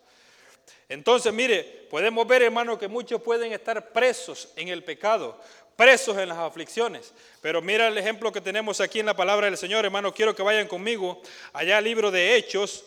Entonces, 0.88 1.34
mire, 1.34 1.88
podemos 1.90 2.26
ver, 2.28 2.44
hermano, 2.44 2.78
que 2.78 2.88
muchos 2.88 3.22
pueden 3.22 3.52
estar 3.52 3.92
presos 3.92 4.54
en 4.56 4.70
el 4.70 4.84
pecado, 4.84 5.38
presos 5.76 6.18
en 6.18 6.30
las 6.30 6.38
aflicciones. 6.38 7.14
Pero 7.42 7.62
mira 7.62 7.88
el 7.88 7.98
ejemplo 7.98 8.32
que 8.32 8.42
tenemos 8.42 8.82
aquí 8.82 9.00
en 9.00 9.06
la 9.06 9.16
palabra 9.16 9.48
del 9.48 9.58
Señor, 9.58 9.86
hermano. 9.86 10.14
Quiero 10.14 10.36
que 10.36 10.44
vayan 10.44 10.68
conmigo 10.68 11.22
allá 11.54 11.78
al 11.78 11.84
libro 11.84 12.12
de 12.12 12.36
Hechos. 12.36 12.86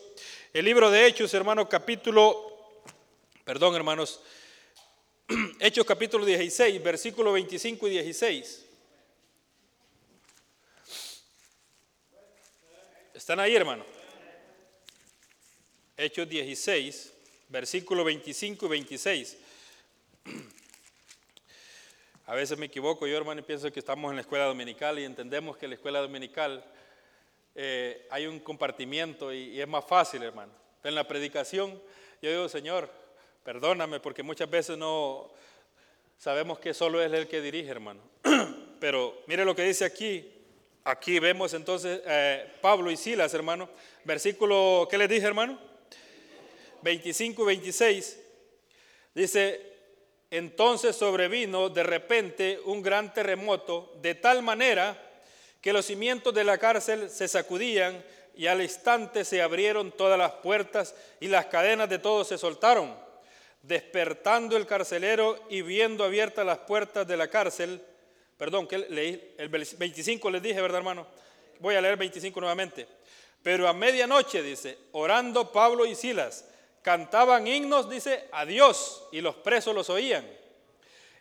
El 0.53 0.65
libro 0.65 0.91
de 0.91 1.07
Hechos, 1.07 1.35
hermano, 1.35 1.69
capítulo, 1.69 2.83
perdón, 3.45 3.75
hermanos, 3.75 4.21
Hechos 5.61 5.85
capítulo 5.85 6.25
16, 6.25 6.83
versículo 6.83 7.33
25 7.33 7.89
y 7.89 7.91
16. 7.91 8.65
¿Están 13.13 13.41
ahí, 13.41 13.55
hermano? 13.55 13.85
Hechos 15.97 16.29
16, 16.29 17.13
versículo 17.49 18.05
25 18.05 18.67
y 18.67 18.69
26. 18.69 19.37
A 22.29 22.35
veces 22.35 22.59
me 22.59 22.67
equivoco 22.67 23.07
yo, 23.07 23.17
hermano, 23.17 23.41
y 23.41 23.43
pienso 23.43 23.73
que 23.73 23.79
estamos 23.79 24.11
en 24.11 24.17
la 24.17 24.21
escuela 24.21 24.45
dominical 24.45 24.99
y 24.99 25.05
entendemos 25.05 25.57
que 25.57 25.65
en 25.65 25.71
la 25.71 25.77
escuela 25.77 26.01
dominical 26.01 26.63
eh, 27.55 28.07
hay 28.11 28.27
un 28.27 28.39
compartimiento 28.41 29.33
y, 29.33 29.59
es 29.59 29.67
más 29.67 29.83
fácil, 29.87 30.23
hermano. 30.23 30.53
En 30.85 30.95
la 30.95 31.09
predicación 31.09 31.81
yo 32.21 32.31
digo, 32.31 32.47
Señor, 32.51 32.91
perdóname 33.45 33.99
porque 34.01 34.23
muchas 34.23 34.51
veces 34.51 34.77
no 34.77 35.31
sabemos 36.19 36.59
que 36.59 36.75
solo 36.75 37.03
es 37.03 37.11
el 37.11 37.29
que 37.29 37.41
dirige, 37.41 37.71
hermano. 37.71 38.03
Pero 38.79 39.23
mire 39.27 39.47
lo 39.47 39.57
que 39.57 39.63
dice 39.63 39.87
aquí. 39.87 40.31
Aquí 40.85 41.19
vemos 41.21 41.55
entonces 41.55 42.03
eh, 42.05 42.47
Pablo 42.61 42.91
y 42.91 42.99
Silas, 42.99 43.33
hermano. 43.33 43.71
Versículo, 44.05 44.87
¿qué 44.91 44.99
les 44.99 45.09
dije, 45.09 45.27
hermano? 45.27 45.59
25 46.83 47.43
y 47.43 47.47
26. 47.47 48.21
Dice, 49.15 49.68
entonces 50.31 50.97
sobrevino 50.97 51.69
de 51.69 51.83
repente 51.83 52.61
un 52.65 52.83
gran 52.83 53.13
terremoto, 53.15 53.95
de 54.03 54.15
tal 54.15 54.43
manera 54.43 54.97
que 55.61 55.73
los 55.73 55.87
cimientos 55.87 56.35
de 56.35 56.45
la 56.45 56.59
cárcel 56.59 57.11
se 57.11 57.29
sacudían 57.29 58.05
y 58.35 58.47
al 58.47 58.63
instante 58.63 59.25
se 59.25 59.43
abrieron 59.43 59.91
todas 59.91 60.19
las 60.19 60.33
puertas 60.33 60.95
y 61.19 61.27
las 61.29 61.47
cadenas 61.47 61.89
de 61.89 61.99
todos 61.99 62.29
se 62.29 62.39
soltaron. 62.39 62.95
Despertando 63.63 64.57
el 64.57 64.67
carcelero 64.67 65.45
y 65.51 65.63
viendo 65.63 66.05
abiertas 66.05 66.47
las 66.47 66.59
puertas 66.59 67.07
de 67.07 67.17
la 67.17 67.29
cárcel, 67.29 67.83
perdón, 68.37 68.69
que 68.69 68.79
leí 68.79 69.35
el 69.39 69.49
25 69.49 70.31
les 70.31 70.43
dije, 70.43 70.61
¿verdad, 70.61 70.79
hermano? 70.79 71.07
Voy 71.59 71.75
a 71.75 71.81
leer 71.81 71.97
25 71.97 72.39
nuevamente. 72.41 72.87
Pero 73.43 73.67
a 73.67 73.73
medianoche, 73.73 74.43
dice, 74.43 74.79
orando 74.93 75.51
Pablo 75.51 75.87
y 75.87 75.95
Silas, 75.95 76.45
cantaban 76.83 77.47
himnos, 77.47 77.89
dice, 77.89 78.29
a 78.33 78.45
Dios, 78.45 79.05
y 79.13 79.21
los 79.21 79.37
presos 79.37 79.75
los 79.75 79.91
oían. 79.91 80.27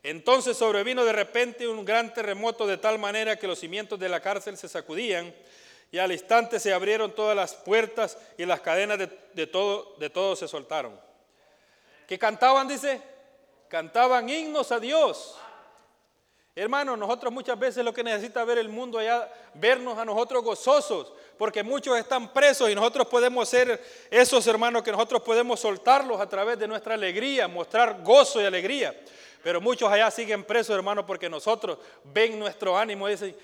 Entonces 0.03 0.55
sobrevino 0.55 1.03
de 1.03 1.11
repente 1.11 1.67
un 1.67 1.83
gran 1.83 2.13
terremoto 2.13 2.65
de 2.65 2.77
tal 2.77 2.99
manera 2.99 3.37
que 3.37 3.47
los 3.47 3.59
cimientos 3.59 3.99
de 3.99 4.07
la 4.07 4.21
cárcel 4.21 4.57
se 4.57 4.69
sacudían 4.69 5.33
y 5.91 5.97
al 5.97 6.11
instante 6.11 6.59
se 6.59 6.73
abrieron 6.73 7.13
todas 7.13 7.35
las 7.35 7.55
puertas 7.55 8.17
y 8.37 8.45
las 8.45 8.61
cadenas 8.61 8.99
de, 8.99 9.47
todo, 9.47 9.95
de 9.99 10.09
todos 10.09 10.39
se 10.39 10.47
soltaron. 10.47 10.99
¿Qué 12.07 12.17
cantaban, 12.17 12.67
dice? 12.67 13.01
Cantaban 13.67 14.29
himnos 14.29 14.71
a 14.71 14.79
Dios. 14.79 15.37
Hermanos, 16.55 16.97
nosotros 16.97 17.31
muchas 17.31 17.59
veces 17.59 17.83
lo 17.83 17.93
que 17.93 18.03
necesita 18.03 18.43
ver 18.43 18.57
el 18.57 18.69
mundo 18.69 18.97
allá, 18.97 19.31
vernos 19.53 19.97
a 19.97 20.05
nosotros 20.05 20.43
gozosos, 20.43 21.13
porque 21.37 21.63
muchos 21.63 21.97
están 21.97 22.33
presos 22.33 22.69
y 22.69 22.75
nosotros 22.75 23.07
podemos 23.07 23.47
ser 23.47 23.83
esos 24.09 24.45
hermanos 24.47 24.83
que 24.83 24.91
nosotros 24.91 25.21
podemos 25.21 25.59
soltarlos 25.59 26.19
a 26.19 26.27
través 26.27 26.57
de 26.57 26.67
nuestra 26.67 26.95
alegría, 26.95 27.47
mostrar 27.47 28.01
gozo 28.03 28.41
y 28.41 28.45
alegría. 28.45 28.99
Pero 29.43 29.61
muchos 29.61 29.91
allá 29.91 30.09
siguen 30.11 30.43
presos, 30.43 30.75
hermanos, 30.75 31.05
porque 31.05 31.29
nosotros 31.29 31.77
ven 32.03 32.39
nuestro 32.39 32.77
ánimo 32.77 33.07
y 33.07 33.11
dicen, 33.11 33.35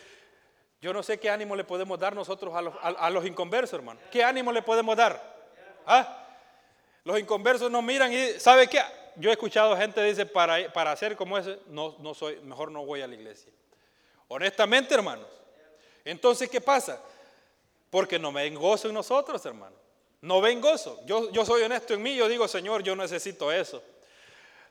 yo 0.81 0.91
no 0.91 1.03
sé 1.03 1.19
qué 1.19 1.29
ánimo 1.29 1.55
le 1.55 1.63
podemos 1.63 1.99
dar 1.99 2.13
nosotros 2.13 2.53
a 2.55 2.61
los, 2.61 2.73
a, 2.81 3.09
los 3.09 3.25
inconversos, 3.25 3.73
hermano. 3.79 3.99
¿Qué 4.11 4.23
ánimo 4.23 4.51
le 4.51 4.61
podemos 4.61 4.97
dar? 4.97 5.21
¿Ah? 5.85 6.25
Los 7.03 7.19
inconversos 7.19 7.71
nos 7.71 7.83
miran 7.83 8.11
y 8.11 8.39
¿sabe 8.39 8.67
qué? 8.67 8.81
yo 9.15 9.29
he 9.29 9.33
escuchado 9.33 9.75
gente 9.77 10.01
que 10.01 10.07
dice, 10.07 10.25
para, 10.25 10.71
para 10.71 10.91
hacer 10.91 11.15
como 11.15 11.37
ese, 11.37 11.59
no, 11.67 11.95
no 11.99 12.13
soy, 12.13 12.39
mejor 12.41 12.71
no 12.71 12.85
voy 12.85 13.01
a 13.01 13.07
la 13.07 13.15
iglesia. 13.15 13.51
Honestamente, 14.27 14.93
hermanos. 14.93 15.27
Entonces, 16.05 16.49
¿qué 16.49 16.59
pasa? 16.59 17.01
Porque 17.93 18.17
no 18.17 18.31
ven 18.33 18.55
gozo 18.55 18.87
en 18.87 18.95
nosotros, 18.95 19.45
hermanos. 19.45 19.77
No 20.21 20.41
ven 20.41 20.59
gozo. 20.59 20.99
Yo, 21.05 21.29
yo 21.29 21.45
soy 21.45 21.61
honesto 21.61 21.93
en 21.93 22.01
mí, 22.01 22.15
yo 22.15 22.27
digo, 22.27 22.47
Señor, 22.47 22.81
yo 22.81 22.95
necesito 22.95 23.51
eso. 23.51 23.83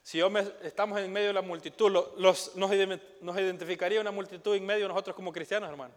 Si 0.02 0.18
yo 0.18 0.28
estamos 0.64 0.98
en 0.98 1.12
medio 1.12 1.28
de 1.28 1.34
la 1.34 1.40
multitud, 1.40 1.88
los, 1.88 2.56
nos, 2.56 2.56
nos 2.56 3.38
identificaría 3.38 4.00
una 4.00 4.10
multitud 4.10 4.56
en 4.56 4.66
medio 4.66 4.86
de 4.86 4.88
nosotros 4.88 5.14
como 5.14 5.32
cristianos, 5.32 5.70
hermanos. 5.70 5.96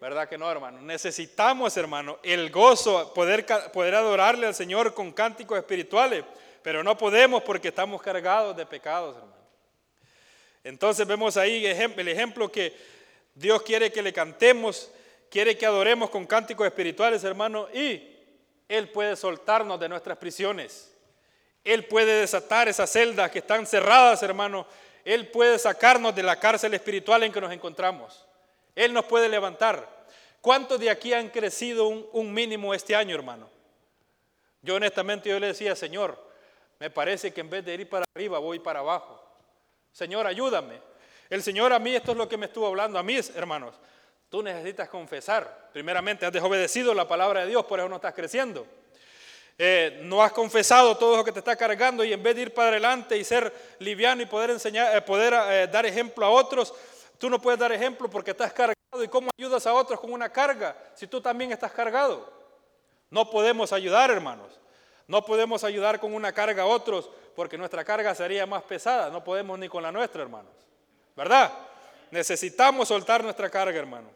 ¿Verdad 0.00 0.26
que 0.26 0.38
no, 0.38 0.50
hermano? 0.50 0.80
Necesitamos, 0.80 1.76
hermano, 1.76 2.18
el 2.22 2.50
gozo, 2.50 3.12
poder, 3.12 3.44
poder 3.70 3.96
adorarle 3.96 4.46
al 4.46 4.54
Señor 4.54 4.94
con 4.94 5.12
cánticos 5.12 5.58
espirituales, 5.58 6.24
pero 6.62 6.82
no 6.82 6.96
podemos 6.96 7.42
porque 7.42 7.68
estamos 7.68 8.00
cargados 8.00 8.56
de 8.56 8.64
pecados, 8.64 9.14
hermano. 9.14 9.42
Entonces 10.64 11.06
vemos 11.06 11.36
ahí 11.36 11.66
el 11.66 12.08
ejemplo 12.08 12.50
que 12.50 13.01
Dios 13.34 13.62
quiere 13.62 13.90
que 13.90 14.02
le 14.02 14.12
cantemos, 14.12 14.90
quiere 15.30 15.56
que 15.56 15.66
adoremos 15.66 16.10
con 16.10 16.26
cánticos 16.26 16.66
espirituales, 16.66 17.24
hermano, 17.24 17.68
y 17.72 18.16
Él 18.68 18.90
puede 18.90 19.16
soltarnos 19.16 19.80
de 19.80 19.88
nuestras 19.88 20.18
prisiones. 20.18 20.92
Él 21.64 21.86
puede 21.86 22.20
desatar 22.20 22.68
esas 22.68 22.90
celdas 22.90 23.30
que 23.30 23.38
están 23.38 23.66
cerradas, 23.66 24.22
hermano. 24.22 24.66
Él 25.04 25.28
puede 25.28 25.58
sacarnos 25.58 26.14
de 26.14 26.22
la 26.22 26.38
cárcel 26.38 26.74
espiritual 26.74 27.22
en 27.22 27.32
que 27.32 27.40
nos 27.40 27.52
encontramos. 27.52 28.26
Él 28.74 28.92
nos 28.92 29.04
puede 29.04 29.28
levantar. 29.28 29.88
¿Cuántos 30.40 30.80
de 30.80 30.90
aquí 30.90 31.12
han 31.12 31.28
crecido 31.28 31.86
un, 31.86 32.06
un 32.12 32.34
mínimo 32.34 32.74
este 32.74 32.96
año, 32.96 33.14
hermano? 33.14 33.48
Yo 34.60 34.74
honestamente 34.74 35.28
yo 35.28 35.38
le 35.38 35.48
decía, 35.48 35.76
Señor, 35.76 36.18
me 36.80 36.90
parece 36.90 37.32
que 37.32 37.40
en 37.40 37.50
vez 37.50 37.64
de 37.64 37.74
ir 37.74 37.88
para 37.88 38.04
arriba 38.14 38.38
voy 38.38 38.58
para 38.58 38.80
abajo. 38.80 39.22
Señor, 39.92 40.26
ayúdame. 40.26 40.80
El 41.32 41.42
Señor 41.42 41.72
a 41.72 41.78
mí, 41.78 41.96
esto 41.96 42.12
es 42.12 42.18
lo 42.18 42.28
que 42.28 42.36
me 42.36 42.44
estuvo 42.44 42.66
hablando 42.66 42.98
a 42.98 43.02
mí, 43.02 43.18
hermanos. 43.34 43.74
Tú 44.28 44.42
necesitas 44.42 44.86
confesar. 44.90 45.70
Primeramente, 45.72 46.26
has 46.26 46.32
desobedecido 46.32 46.92
la 46.92 47.08
palabra 47.08 47.40
de 47.40 47.46
Dios, 47.46 47.64
por 47.64 47.78
eso 47.78 47.88
no 47.88 47.96
estás 47.96 48.12
creciendo. 48.12 48.66
Eh, 49.56 50.00
no 50.02 50.22
has 50.22 50.30
confesado 50.32 50.94
todo 50.98 51.16
lo 51.16 51.24
que 51.24 51.32
te 51.32 51.38
está 51.38 51.56
cargando 51.56 52.04
y 52.04 52.12
en 52.12 52.22
vez 52.22 52.36
de 52.36 52.42
ir 52.42 52.52
para 52.52 52.68
adelante 52.68 53.16
y 53.16 53.24
ser 53.24 53.50
liviano 53.78 54.20
y 54.20 54.26
poder 54.26 54.50
enseñar, 54.50 54.94
eh, 54.94 55.00
poder 55.00 55.32
eh, 55.32 55.68
dar 55.68 55.86
ejemplo 55.86 56.26
a 56.26 56.28
otros, 56.28 56.74
tú 57.16 57.30
no 57.30 57.40
puedes 57.40 57.58
dar 57.58 57.72
ejemplo 57.72 58.10
porque 58.10 58.32
estás 58.32 58.52
cargado. 58.52 59.02
¿Y 59.02 59.08
cómo 59.08 59.30
ayudas 59.38 59.66
a 59.66 59.72
otros 59.72 60.00
con 60.00 60.12
una 60.12 60.28
carga 60.28 60.76
si 60.94 61.06
tú 61.06 61.22
también 61.22 61.50
estás 61.50 61.72
cargado? 61.72 62.30
No 63.08 63.30
podemos 63.30 63.72
ayudar, 63.72 64.10
hermanos. 64.10 64.60
No 65.06 65.24
podemos 65.24 65.64
ayudar 65.64 65.98
con 65.98 66.12
una 66.12 66.30
carga 66.34 66.64
a 66.64 66.66
otros 66.66 67.08
porque 67.34 67.56
nuestra 67.56 67.86
carga 67.86 68.14
sería 68.14 68.44
más 68.44 68.64
pesada. 68.64 69.08
No 69.08 69.24
podemos 69.24 69.58
ni 69.58 69.70
con 69.70 69.82
la 69.82 69.90
nuestra, 69.90 70.20
hermanos. 70.20 70.71
¿Verdad? 71.16 71.52
Necesitamos 72.10 72.88
soltar 72.88 73.22
nuestra 73.22 73.50
carga, 73.50 73.78
hermano. 73.78 74.10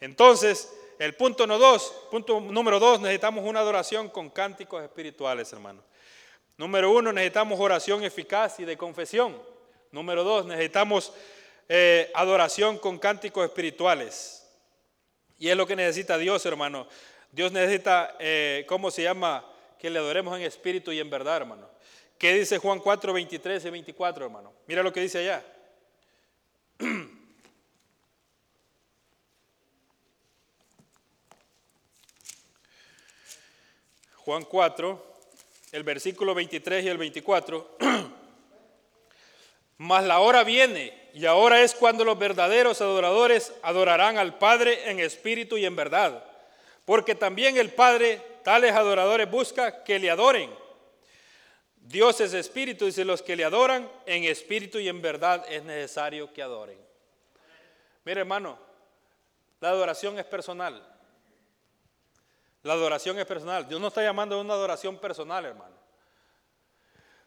Entonces, 0.00 0.72
el 0.98 1.14
punto, 1.14 1.46
dos, 1.46 1.94
punto 2.10 2.40
número 2.40 2.78
dos, 2.78 3.00
necesitamos 3.00 3.44
una 3.44 3.60
adoración 3.60 4.08
con 4.08 4.30
cánticos 4.30 4.82
espirituales, 4.82 5.52
hermano. 5.52 5.82
Número 6.56 6.90
uno, 6.90 7.12
necesitamos 7.12 7.58
oración 7.58 8.04
eficaz 8.04 8.60
y 8.60 8.64
de 8.64 8.76
confesión. 8.76 9.40
Número 9.90 10.22
dos, 10.22 10.46
necesitamos 10.46 11.12
eh, 11.68 12.10
adoración 12.14 12.78
con 12.78 12.98
cánticos 12.98 13.44
espirituales. 13.44 14.46
Y 15.38 15.48
es 15.48 15.56
lo 15.56 15.66
que 15.66 15.76
necesita 15.76 16.18
Dios, 16.18 16.44
hermano. 16.46 16.86
Dios 17.30 17.50
necesita, 17.50 18.14
eh, 18.18 18.64
¿cómo 18.68 18.90
se 18.90 19.02
llama? 19.02 19.44
Que 19.78 19.90
le 19.90 19.98
adoremos 19.98 20.38
en 20.38 20.44
espíritu 20.44 20.92
y 20.92 21.00
en 21.00 21.10
verdad, 21.10 21.38
hermano. 21.38 21.68
¿Qué 22.16 22.32
dice 22.34 22.58
Juan 22.58 22.78
4, 22.78 23.12
23 23.12 23.64
y 23.64 23.70
24, 23.70 24.24
hermano? 24.24 24.52
Mira 24.66 24.82
lo 24.82 24.92
que 24.92 25.00
dice 25.00 25.18
allá. 25.18 25.44
Juan 34.16 34.44
4, 34.44 35.06
el 35.72 35.82
versículo 35.82 36.34
23 36.34 36.84
y 36.84 36.88
el 36.88 36.98
24. 36.98 37.76
Mas 39.78 40.04
la 40.04 40.20
hora 40.20 40.44
viene 40.44 41.10
y 41.14 41.26
ahora 41.26 41.62
es 41.62 41.74
cuando 41.74 42.04
los 42.04 42.18
verdaderos 42.18 42.80
adoradores 42.80 43.52
adorarán 43.62 44.18
al 44.18 44.38
Padre 44.38 44.90
en 44.90 45.00
espíritu 45.00 45.56
y 45.56 45.64
en 45.64 45.76
verdad. 45.76 46.24
Porque 46.84 47.14
también 47.14 47.56
el 47.56 47.70
Padre 47.70 48.20
tales 48.44 48.72
adoradores 48.72 49.30
busca 49.30 49.84
que 49.84 49.98
le 49.98 50.10
adoren. 50.10 50.61
Dios 51.84 52.20
es 52.20 52.32
espíritu, 52.32 52.90
si 52.90 53.04
los 53.04 53.22
que 53.22 53.36
le 53.36 53.44
adoran 53.44 53.90
en 54.06 54.24
espíritu 54.24 54.78
y 54.78 54.88
en 54.88 55.02
verdad 55.02 55.44
es 55.48 55.64
necesario 55.64 56.32
que 56.32 56.42
adoren. 56.42 56.78
Mire 58.04 58.20
hermano, 58.20 58.58
la 59.60 59.70
adoración 59.70 60.18
es 60.18 60.24
personal. 60.24 60.88
La 62.62 62.74
adoración 62.74 63.18
es 63.18 63.26
personal. 63.26 63.68
Dios 63.68 63.80
nos 63.80 63.88
está 63.88 64.02
llamando 64.02 64.36
a 64.36 64.40
una 64.40 64.54
adoración 64.54 64.96
personal, 64.98 65.44
hermano. 65.44 65.74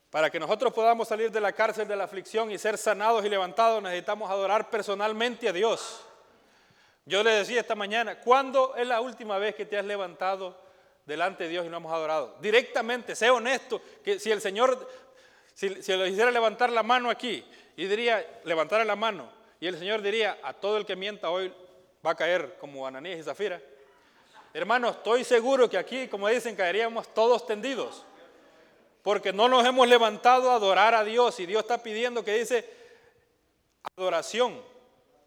Para 0.10 0.30
que 0.30 0.39
nosotros 0.39 0.74
podamos 0.74 1.10
salir 1.10 1.30
de 1.30 1.41
la 1.41 1.51
cárcel 1.51 1.88
de 1.88 1.95
la 1.95 2.06
aflicción 2.06 2.49
y 2.49 2.58
ser 2.58 2.78
sanados 2.78 3.26
y 3.26 3.30
levantados, 3.30 3.84
necesitamos 3.84 4.32
adorar 4.32 4.70
personalmente 4.70 5.49
a 5.49 5.51
Dios. 5.53 6.01
Yo 7.06 7.22
le 7.22 7.32
decía 7.32 7.60
esta 7.60 7.76
mañana, 7.76 8.20
¿cuándo 8.22 8.76
es 8.78 8.88
la 8.88 9.01
última 9.01 9.38
vez 9.38 9.56
que 9.56 9.66
te 9.66 9.78
has 9.78 9.86
levantado 9.86 10.64
delante 11.06 11.43
de 11.45 11.49
Dios 11.49 11.66
y 11.66 11.70
no 11.70 11.78
hemos 11.78 11.91
adorado? 11.91 12.36
Directamente, 12.41 13.16
sé 13.16 13.30
honesto, 13.30 13.82
que 14.03 14.20
si 14.20 14.32
el 14.32 14.41
Señor, 14.41 14.88
si, 15.53 15.82
si 15.82 15.95
le 15.95 16.10
hiciera 16.10 16.32
levantar 16.32 16.72
la 16.72 16.84
mano 16.84 17.10
aquí 17.10 17.45
y 17.76 17.86
diría, 17.86 18.26
levantar 18.43 18.86
la 18.86 18.95
mano, 18.95 19.30
y 19.60 19.68
el 19.68 19.78
Señor 19.78 20.01
diría, 20.01 20.38
a 20.43 20.53
todo 20.53 20.78
el 20.78 20.86
que 20.86 20.95
mienta 20.95 21.30
hoy 21.30 21.53
va 22.06 22.12
a 22.12 22.16
caer 22.16 22.58
como 22.60 22.86
Ananías 22.86 23.20
y 23.20 23.24
Zafira. 23.24 23.62
Hermano, 24.53 24.89
estoy 24.89 25.24
seguro 25.24 25.70
que 25.70 25.78
aquí, 25.78 26.08
como 26.08 26.28
dicen, 26.30 26.56
caeríamos 26.56 27.14
todos 27.14 27.45
tendidos 27.45 28.06
porque 29.06 29.32
no 29.32 29.47
nos 29.47 29.64
hemos 29.64 29.88
levantado 29.88 30.49
a 30.49 30.56
adorar 30.56 30.95
a 30.95 31.03
Dios 31.03 31.39
y 31.39 31.45
Dios 31.45 31.62
está 31.62 31.84
pidiendo 31.84 32.26
que 32.26 32.39
dice 32.39 32.68
adoración, 33.95 34.60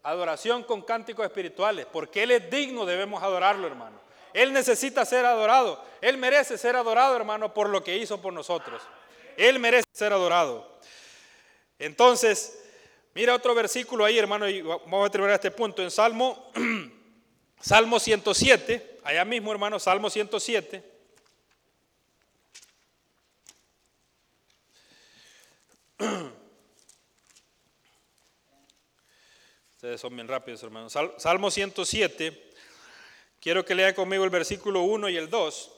adoración 0.03 0.63
con 0.63 0.81
cánticos 0.81 1.25
espirituales, 1.25 1.85
porque 1.85 2.23
Él 2.23 2.31
es 2.31 2.49
digno, 2.51 2.85
debemos 2.85 3.23
adorarlo, 3.23 3.65
hermano. 3.65 3.97
Él 4.33 4.53
necesita 4.53 5.05
ser 5.05 5.25
adorado, 5.25 5.83
Él 6.01 6.17
merece 6.17 6.57
ser 6.57 6.75
adorado, 6.75 7.15
hermano, 7.15 7.53
por 7.53 7.69
lo 7.69 7.83
que 7.83 7.97
hizo 7.97 8.21
por 8.21 8.33
nosotros. 8.33 8.81
Él 9.37 9.59
merece 9.59 9.87
ser 9.93 10.13
adorado. 10.13 10.79
Entonces, 11.79 12.59
mira 13.13 13.33
otro 13.33 13.55
versículo 13.55 14.05
ahí, 14.05 14.17
hermano, 14.17 14.47
y 14.49 14.61
vamos 14.61 15.07
a 15.07 15.11
terminar 15.11 15.35
este 15.35 15.51
punto. 15.51 15.81
En 15.81 15.89
Salmo, 15.89 16.51
Salmo 17.61 17.99
107, 17.99 18.99
allá 19.03 19.25
mismo, 19.25 19.51
hermano, 19.51 19.79
Salmo 19.79 20.09
107. 20.09 20.83
Ustedes 29.75 30.01
son 30.01 30.13
bien 30.13 30.27
rápidos, 30.27 30.61
hermanos. 30.63 30.93
Salmo 31.17 31.49
107. 31.49 32.49
Quiero 33.39 33.63
que 33.63 33.75
lea 33.75 33.95
conmigo 33.95 34.23
el 34.23 34.29
versículo 34.29 34.81
1 34.81 35.09
y 35.09 35.17
el 35.17 35.29
2. 35.29 35.71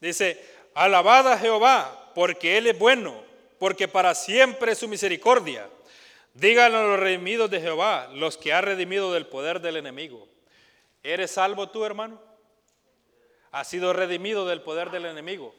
Dice, 0.00 0.44
alabad 0.74 1.32
a 1.32 1.38
Jehová, 1.38 2.12
porque 2.14 2.58
Él 2.58 2.66
es 2.66 2.78
bueno, 2.78 3.22
porque 3.58 3.88
para 3.88 4.14
siempre 4.14 4.72
es 4.72 4.78
su 4.78 4.88
misericordia. 4.88 5.68
Díganlo 6.34 6.78
a 6.78 6.82
los 6.84 7.00
redimidos 7.00 7.50
de 7.50 7.60
Jehová, 7.60 8.08
los 8.12 8.36
que 8.36 8.52
ha 8.52 8.60
redimido 8.60 9.12
del 9.12 9.26
poder 9.26 9.60
del 9.60 9.76
enemigo. 9.76 10.28
¿Eres 11.02 11.32
salvo 11.32 11.68
tú, 11.68 11.84
hermano? 11.84 12.20
Has 13.52 13.68
sido 13.68 13.92
redimido 13.92 14.46
del 14.46 14.62
poder 14.62 14.90
del 14.90 15.06
enemigo. 15.06 15.54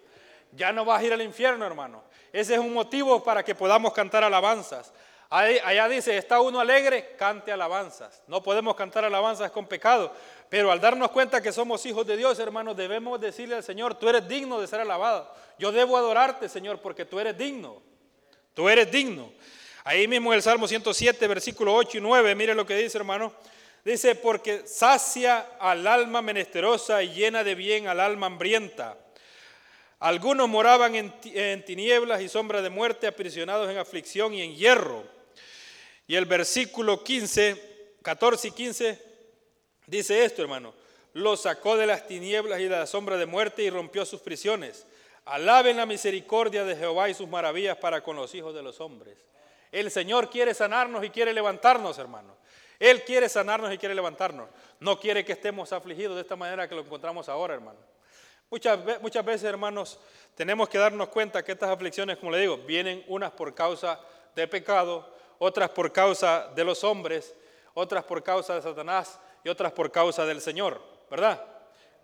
Ya 0.52 0.74
no 0.74 0.84
vas 0.84 1.02
a 1.02 1.06
ir 1.06 1.14
al 1.14 1.22
infierno, 1.22 1.66
hermano. 1.66 2.04
Ese 2.34 2.56
es 2.56 2.60
un 2.60 2.74
motivo 2.74 3.24
para 3.24 3.44
que 3.44 3.56
podamos 3.56 3.94
cantar 3.94 4.24
alabanzas. 4.24 4.92
allá 5.30 5.88
dice, 5.88 6.18
está 6.18 6.42
uno 6.42 6.60
alegre, 6.60 7.16
cante 7.18 7.52
alabanzas. 7.52 8.24
No 8.28 8.44
podemos 8.44 8.76
cantar 8.76 9.06
alabanzas 9.06 9.52
con 9.52 9.68
pecado, 9.68 10.14
pero 10.50 10.72
al 10.72 10.80
darnos 10.80 11.12
cuenta 11.12 11.42
que 11.42 11.52
somos 11.52 11.86
hijos 11.86 12.06
de 12.06 12.18
Dios, 12.18 12.38
hermanos, 12.40 12.78
debemos 12.78 13.20
decirle 13.20 13.56
al 13.56 13.64
Señor, 13.64 13.96
tú 13.96 14.08
eres 14.08 14.28
digno 14.28 14.60
de 14.62 14.68
ser 14.68 14.80
alabado. 14.80 15.32
Yo 15.58 15.72
debo 15.72 15.98
adorarte, 15.98 16.50
Señor, 16.50 16.80
porque 16.80 17.06
tú 17.06 17.20
eres 17.20 17.38
digno. 17.38 17.82
Tú 18.54 18.70
eres 18.70 18.90
digno. 18.92 19.32
Ahí 19.84 20.08
mismo 20.08 20.32
en 20.32 20.38
el 20.38 20.44
Salmo 20.44 20.68
107, 20.68 21.28
versículo 21.28 21.74
8 21.76 21.98
y 21.98 22.02
9, 22.02 22.36
mire 22.36 22.56
lo 22.56 22.66
que 22.66 22.76
dice, 22.76 22.98
hermano. 22.98 23.34
Dice, 23.84 24.16
porque 24.16 24.66
sacia 24.66 25.58
al 25.60 25.86
alma 25.86 26.22
menesterosa 26.22 27.04
y 27.04 27.14
llena 27.14 27.44
de 27.44 27.54
bien 27.54 27.88
al 27.88 28.00
alma 28.00 28.26
hambrienta. 28.26 28.98
Algunos 30.00 30.50
moraban 30.50 30.96
en, 30.96 31.66
tinieblas 31.66 32.22
y 32.22 32.30
sombra 32.30 32.62
de 32.62 32.70
muerte, 32.70 33.08
aprisionados 33.08 33.70
en 33.70 33.78
aflicción 33.78 34.34
y 34.34 34.42
en 34.42 34.56
hierro. 34.56 35.04
Y 36.08 36.16
el 36.16 36.26
versículo 36.26 37.04
15, 37.04 37.96
14 38.02 38.48
y 38.48 38.52
15 38.52 39.05
dice 39.88 40.24
esto, 40.24 40.42
hermano. 40.42 40.74
Los 41.14 41.44
sacó 41.44 41.78
de 41.78 41.88
las 41.88 42.08
tinieblas 42.08 42.60
y 42.60 42.64
de 42.64 42.78
la 42.78 42.86
sombra 42.86 43.16
de 43.16 43.26
muerte 43.26 43.64
y 43.64 43.70
rompió 43.70 44.06
sus 44.06 44.20
prisiones. 44.20 44.86
Alaben 45.24 45.78
la 45.78 45.86
misericordia 45.86 46.66
de 46.66 46.76
Jehová 46.76 47.10
y 47.10 47.14
sus 47.14 47.28
maravillas 47.30 47.78
para 47.78 48.02
con 48.02 48.18
los 48.18 48.36
hijos 48.36 48.54
de 48.54 48.62
los 48.62 48.82
hombres. 48.82 49.18
El 49.72 49.90
Señor 49.92 50.30
quiere 50.30 50.54
sanarnos 50.54 51.04
y 51.06 51.10
quiere 51.10 51.34
levantarnos, 51.34 51.98
hermano. 51.98 52.36
Él 52.80 53.04
quiere 53.04 53.30
sanarnos 53.30 53.74
y 53.74 53.78
quiere 53.78 53.96
levantarnos. 53.96 54.50
No 54.80 55.00
quiere 55.00 55.24
que 55.24 55.32
estemos 55.32 55.72
afligidos 55.72 56.16
de 56.16 56.22
esta 56.22 56.36
manera 56.36 56.68
que 56.68 56.76
lo 56.76 56.82
encontramos 56.82 57.30
ahora, 57.30 57.54
hermano. 57.54 57.80
Muchas, 58.52 58.78
muchas 59.02 59.26
veces, 59.26 59.46
hermanos, 59.46 59.98
tenemos 60.36 60.70
que 60.70 60.78
darnos 60.78 61.08
cuenta 61.08 61.44
que 61.44 61.54
estas 61.54 61.70
aflicciones, 61.70 62.18
como 62.18 62.32
le 62.32 62.40
digo, 62.40 62.58
vienen 62.58 63.04
unas 63.08 63.32
por 63.32 63.56
causa 63.56 64.00
de 64.36 64.48
pecado, 64.48 65.16
otras 65.40 65.70
por 65.70 65.92
causa 65.92 66.52
de 66.54 66.64
los 66.64 66.84
hombres, 66.84 67.34
otras 67.74 68.04
por 68.04 68.22
causa 68.22 68.56
de 68.56 68.62
Satanás 68.62 69.18
y 69.46 69.50
otras 69.50 69.72
por 69.72 69.92
causa 69.92 70.26
del 70.26 70.42
Señor, 70.42 70.82
¿verdad? 71.10 71.42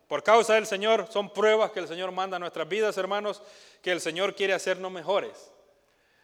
Por 0.07 0.23
causa 0.23 0.53
del 0.53 0.67
Señor 0.67 1.07
son 1.09 1.33
pruebas 1.33 1.71
que 1.71 1.79
el 1.79 1.87
Señor 1.87 2.11
manda 2.11 2.37
a 2.37 2.39
nuestras 2.39 2.69
vidas, 2.69 2.95
hermanos, 2.97 3.41
que 3.81 3.91
el 3.91 3.99
Señor 3.99 4.35
quiere 4.35 4.53
hacernos 4.53 4.91
mejores. 4.91 5.51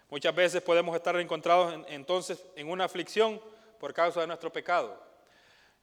Muchas 0.09 0.35
veces 0.35 0.61
podemos 0.61 0.95
estar 0.95 1.19
encontrados 1.19 1.73
entonces 1.87 2.45
en 2.55 2.69
una 2.69 2.83
aflicción 2.83 3.41
por 3.79 3.95
causa 3.95 4.21
de 4.21 4.27
nuestro 4.27 4.53
pecado. 4.53 5.01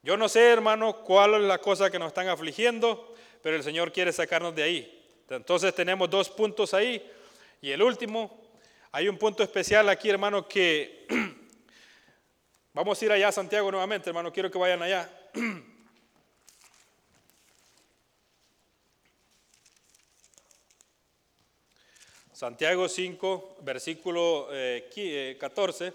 Yo 0.05 0.17
no 0.17 0.29
sé, 0.29 0.51
hermano, 0.51 0.99
cuál 1.03 1.35
es 1.35 1.41
la 1.41 1.59
cosa 1.59 1.91
que 1.91 1.99
nos 1.99 2.09
están 2.09 2.29
afligiendo, 2.29 3.13
pero 3.43 3.57
el 3.57 3.65
Señor 3.65 3.91
quiere 3.91 4.13
sacarnos 4.13 4.55
de 4.55 4.63
ahí. 4.63 5.05
Entonces 5.29 5.75
tenemos 5.75 6.09
dos 6.09 6.31
puntos 6.31 6.75
ahí. 6.75 7.11
Y 7.61 7.73
el 7.73 7.83
último, 7.83 8.41
hay 8.93 9.09
un 9.09 9.19
punto 9.19 9.43
especial 9.43 9.89
aquí, 9.89 10.11
hermano, 10.11 10.47
que 10.47 11.09
vamos 12.73 13.03
a 13.03 13.05
ir 13.05 13.11
allá 13.11 13.29
a 13.29 13.33
Santiago 13.33 13.69
nuevamente, 13.73 14.11
hermano, 14.11 14.33
quiero 14.33 14.49
que 14.49 14.59
vayan 14.59 14.81
allá. 14.81 15.11
Santiago 22.33 22.89
5, 22.89 23.57
versículo 23.63 24.49
eh, 24.53 25.37
14. 25.41 25.93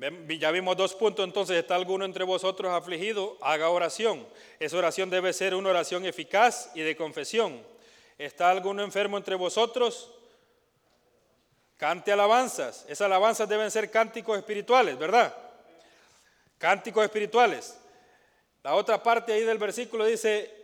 Eh, 0.00 0.38
ya 0.38 0.50
vimos 0.50 0.76
dos 0.76 0.94
puntos, 0.94 1.24
entonces 1.24 1.56
está 1.56 1.76
alguno 1.76 2.04
entre 2.04 2.24
vosotros 2.24 2.72
afligido, 2.72 3.38
haga 3.40 3.68
oración. 3.68 4.26
Esa 4.58 4.78
oración 4.78 5.10
debe 5.10 5.32
ser 5.32 5.54
una 5.54 5.70
oración 5.70 6.04
eficaz 6.04 6.70
y 6.74 6.80
de 6.80 6.96
confesión. 6.96 7.62
¿Está 8.16 8.50
alguno 8.50 8.82
enfermo 8.82 9.16
entre 9.16 9.36
vosotros? 9.36 10.10
Cante 11.76 12.10
alabanzas. 12.10 12.84
Esas 12.88 13.02
alabanzas 13.02 13.48
deben 13.48 13.70
ser 13.70 13.92
cánticos 13.92 14.36
espirituales, 14.38 14.98
¿verdad? 14.98 15.32
Cánticos 16.58 17.04
espirituales. 17.04 17.78
La 18.68 18.74
otra 18.74 19.02
parte 19.02 19.32
ahí 19.32 19.44
del 19.44 19.56
versículo 19.56 20.04
dice, 20.04 20.54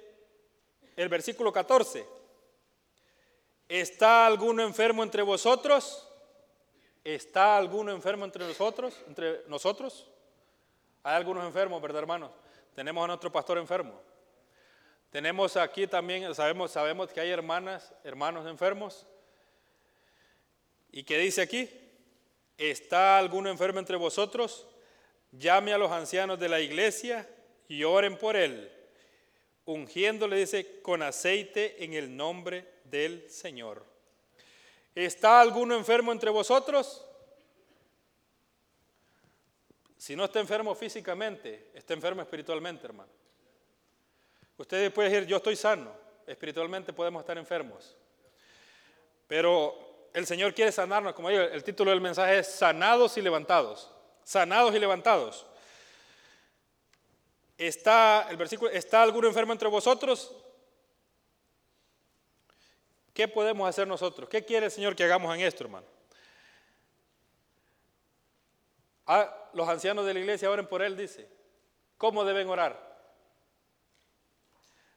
el 0.94 1.08
versículo 1.08 1.50
14, 1.50 2.06
¿está 3.66 4.26
alguno 4.26 4.62
enfermo 4.62 5.02
entre 5.02 5.22
vosotros? 5.22 6.06
¿Está 7.02 7.56
alguno 7.56 7.92
enfermo 7.92 8.26
entre 8.26 8.46
nosotros? 8.46 8.94
¿Entre 9.08 9.44
nosotros? 9.48 10.06
Hay 11.02 11.14
algunos 11.14 11.46
enfermos, 11.46 11.80
¿verdad, 11.80 12.02
hermanos? 12.02 12.30
Tenemos 12.74 13.02
a 13.02 13.06
nuestro 13.06 13.32
pastor 13.32 13.56
enfermo. 13.56 13.98
Tenemos 15.08 15.56
aquí 15.56 15.86
también, 15.86 16.34
sabemos, 16.34 16.72
sabemos 16.72 17.10
que 17.10 17.20
hay 17.20 17.30
hermanas, 17.30 17.90
hermanos 18.04 18.46
enfermos. 18.46 19.06
¿Y 20.92 21.04
qué 21.04 21.16
dice 21.16 21.40
aquí? 21.40 21.70
¿Está 22.58 23.16
alguno 23.16 23.48
enfermo 23.48 23.78
entre 23.78 23.96
vosotros? 23.96 24.66
Llame 25.32 25.72
a 25.72 25.78
los 25.78 25.90
ancianos 25.90 26.38
de 26.38 26.50
la 26.50 26.60
iglesia 26.60 27.26
y 27.68 27.84
oren 27.84 28.16
por 28.16 28.36
él, 28.36 28.70
ungiéndole, 29.64 30.36
dice, 30.36 30.80
con 30.82 31.02
aceite 31.02 31.82
en 31.84 31.94
el 31.94 32.16
nombre 32.16 32.66
del 32.84 33.28
Señor. 33.30 33.84
¿Está 34.94 35.40
alguno 35.40 35.74
enfermo 35.74 36.12
entre 36.12 36.30
vosotros? 36.30 37.04
Si 39.96 40.14
no 40.14 40.24
está 40.24 40.38
enfermo 40.38 40.74
físicamente, 40.74 41.70
está 41.74 41.94
enfermo 41.94 42.22
espiritualmente, 42.22 42.86
hermano. 42.86 43.10
Ustedes 44.56 44.92
pueden 44.92 45.10
decir, 45.10 45.26
yo 45.26 45.38
estoy 45.38 45.56
sano. 45.56 45.90
Espiritualmente 46.26 46.92
podemos 46.92 47.20
estar 47.20 47.36
enfermos. 47.38 47.96
Pero 49.26 50.08
el 50.12 50.26
Señor 50.26 50.54
quiere 50.54 50.70
sanarnos, 50.70 51.14
como 51.14 51.28
digo, 51.28 51.42
el 51.42 51.64
título 51.64 51.90
del 51.90 52.00
mensaje 52.00 52.38
es 52.38 52.48
sanados 52.48 53.16
y 53.16 53.22
levantados. 53.22 53.90
Sanados 54.22 54.74
y 54.74 54.78
levantados. 54.78 55.46
¿Está, 57.56 58.26
el 58.30 58.36
versículo, 58.36 58.70
¿está 58.70 59.02
alguno 59.02 59.28
enfermo 59.28 59.52
entre 59.52 59.68
vosotros? 59.68 60.34
¿Qué 63.12 63.28
podemos 63.28 63.68
hacer 63.68 63.86
nosotros? 63.86 64.28
¿Qué 64.28 64.44
quiere 64.44 64.66
el 64.66 64.72
Señor 64.72 64.96
que 64.96 65.04
hagamos 65.04 65.32
en 65.34 65.42
esto, 65.42 65.62
hermano? 65.62 65.86
Ah, 69.06 69.50
los 69.52 69.68
ancianos 69.68 70.04
de 70.04 70.14
la 70.14 70.20
iglesia 70.20 70.50
oren 70.50 70.66
por 70.66 70.82
él, 70.82 70.96
dice. 70.96 71.28
¿Cómo 71.96 72.24
deben 72.24 72.48
orar? 72.48 72.92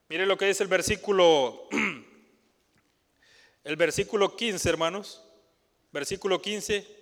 Mire 0.08 0.26
lo 0.26 0.36
que 0.36 0.46
dice 0.46 0.64
el 0.64 0.68
versículo, 0.68 1.68
el 3.64 3.76
versículo 3.76 4.34
15, 4.34 4.68
hermanos. 4.68 5.24
Versículo 5.92 6.42
15. 6.42 6.96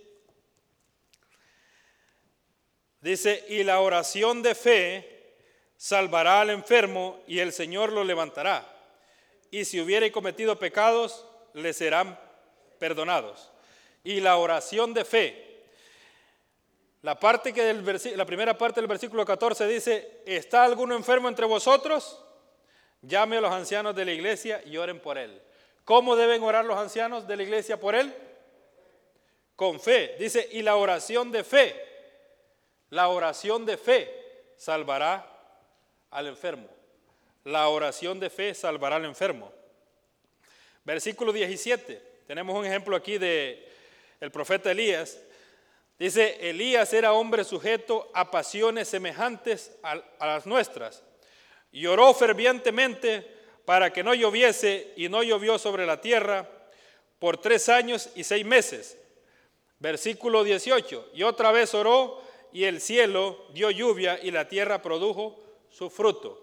Dice, 3.00 3.44
y 3.48 3.62
la 3.62 3.80
oración 3.80 4.42
de 4.42 4.54
fe 4.54 5.15
salvará 5.76 6.40
al 6.40 6.50
enfermo 6.50 7.20
y 7.26 7.38
el 7.40 7.52
Señor 7.52 7.92
lo 7.92 8.04
levantará 8.04 8.76
y 9.50 9.64
si 9.64 9.80
hubiere 9.80 10.12
cometido 10.12 10.58
pecados, 10.58 11.24
le 11.54 11.72
serán 11.72 12.18
perdonados. 12.78 13.50
Y 14.04 14.20
la 14.20 14.36
oración 14.36 14.94
de 14.94 15.04
fe. 15.04 15.42
La, 17.02 17.18
la 17.20 18.26
primera 18.26 18.58
parte 18.58 18.80
del 18.80 18.88
versículo 18.88 19.24
14 19.24 19.66
dice, 19.66 20.22
¿está 20.26 20.64
alguno 20.64 20.94
enfermo 20.94 21.28
entre 21.28 21.46
vosotros? 21.46 22.22
Llame 23.02 23.36
a 23.36 23.40
los 23.40 23.52
ancianos 23.52 23.94
de 23.94 24.04
la 24.04 24.12
iglesia 24.12 24.62
y 24.64 24.76
oren 24.76 25.00
por 25.00 25.16
él. 25.16 25.40
¿Cómo 25.84 26.16
deben 26.16 26.42
orar 26.42 26.64
los 26.64 26.76
ancianos 26.76 27.26
de 27.28 27.36
la 27.36 27.42
iglesia 27.44 27.78
por 27.78 27.94
él? 27.94 28.12
Con 29.54 29.80
fe. 29.80 30.16
Dice, 30.18 30.48
y 30.52 30.62
la 30.62 30.76
oración 30.76 31.30
de 31.30 31.44
fe, 31.44 31.82
la 32.90 33.08
oración 33.08 33.64
de 33.64 33.76
fe 33.76 34.52
salvará 34.56 35.36
al 36.16 36.28
enfermo. 36.28 36.66
La 37.44 37.68
oración 37.68 38.18
de 38.18 38.30
fe 38.30 38.54
salvará 38.54 38.96
al 38.96 39.04
enfermo. 39.04 39.52
Versículo 40.82 41.30
17. 41.30 42.02
Tenemos 42.26 42.58
un 42.58 42.64
ejemplo 42.64 42.96
aquí 42.96 43.18
de 43.18 43.68
el 44.18 44.30
profeta 44.30 44.70
Elías. 44.70 45.20
Dice, 45.98 46.38
Elías 46.48 46.94
era 46.94 47.12
hombre 47.12 47.44
sujeto 47.44 48.10
a 48.14 48.30
pasiones 48.30 48.88
semejantes 48.88 49.76
a, 49.82 50.02
las 50.20 50.46
nuestras 50.46 51.02
y 51.70 51.84
oró 51.84 52.14
fervientemente 52.14 53.30
para 53.66 53.92
que 53.92 54.02
no 54.02 54.14
lloviese 54.14 54.94
y 54.96 55.10
no 55.10 55.22
llovió 55.22 55.58
sobre 55.58 55.84
la 55.84 56.00
tierra 56.00 56.48
por 57.18 57.36
tres 57.36 57.68
años 57.68 58.08
y 58.14 58.24
seis 58.24 58.46
meses. 58.46 58.96
Versículo 59.80 60.44
18. 60.44 61.10
Y 61.12 61.24
otra 61.24 61.52
vez 61.52 61.74
oró 61.74 62.22
y 62.54 62.64
el 62.64 62.80
cielo 62.80 63.48
dio 63.52 63.70
lluvia 63.70 64.18
y 64.22 64.30
la 64.30 64.48
tierra 64.48 64.80
produjo 64.80 65.45
su 65.76 65.90
fruto. 65.90 66.42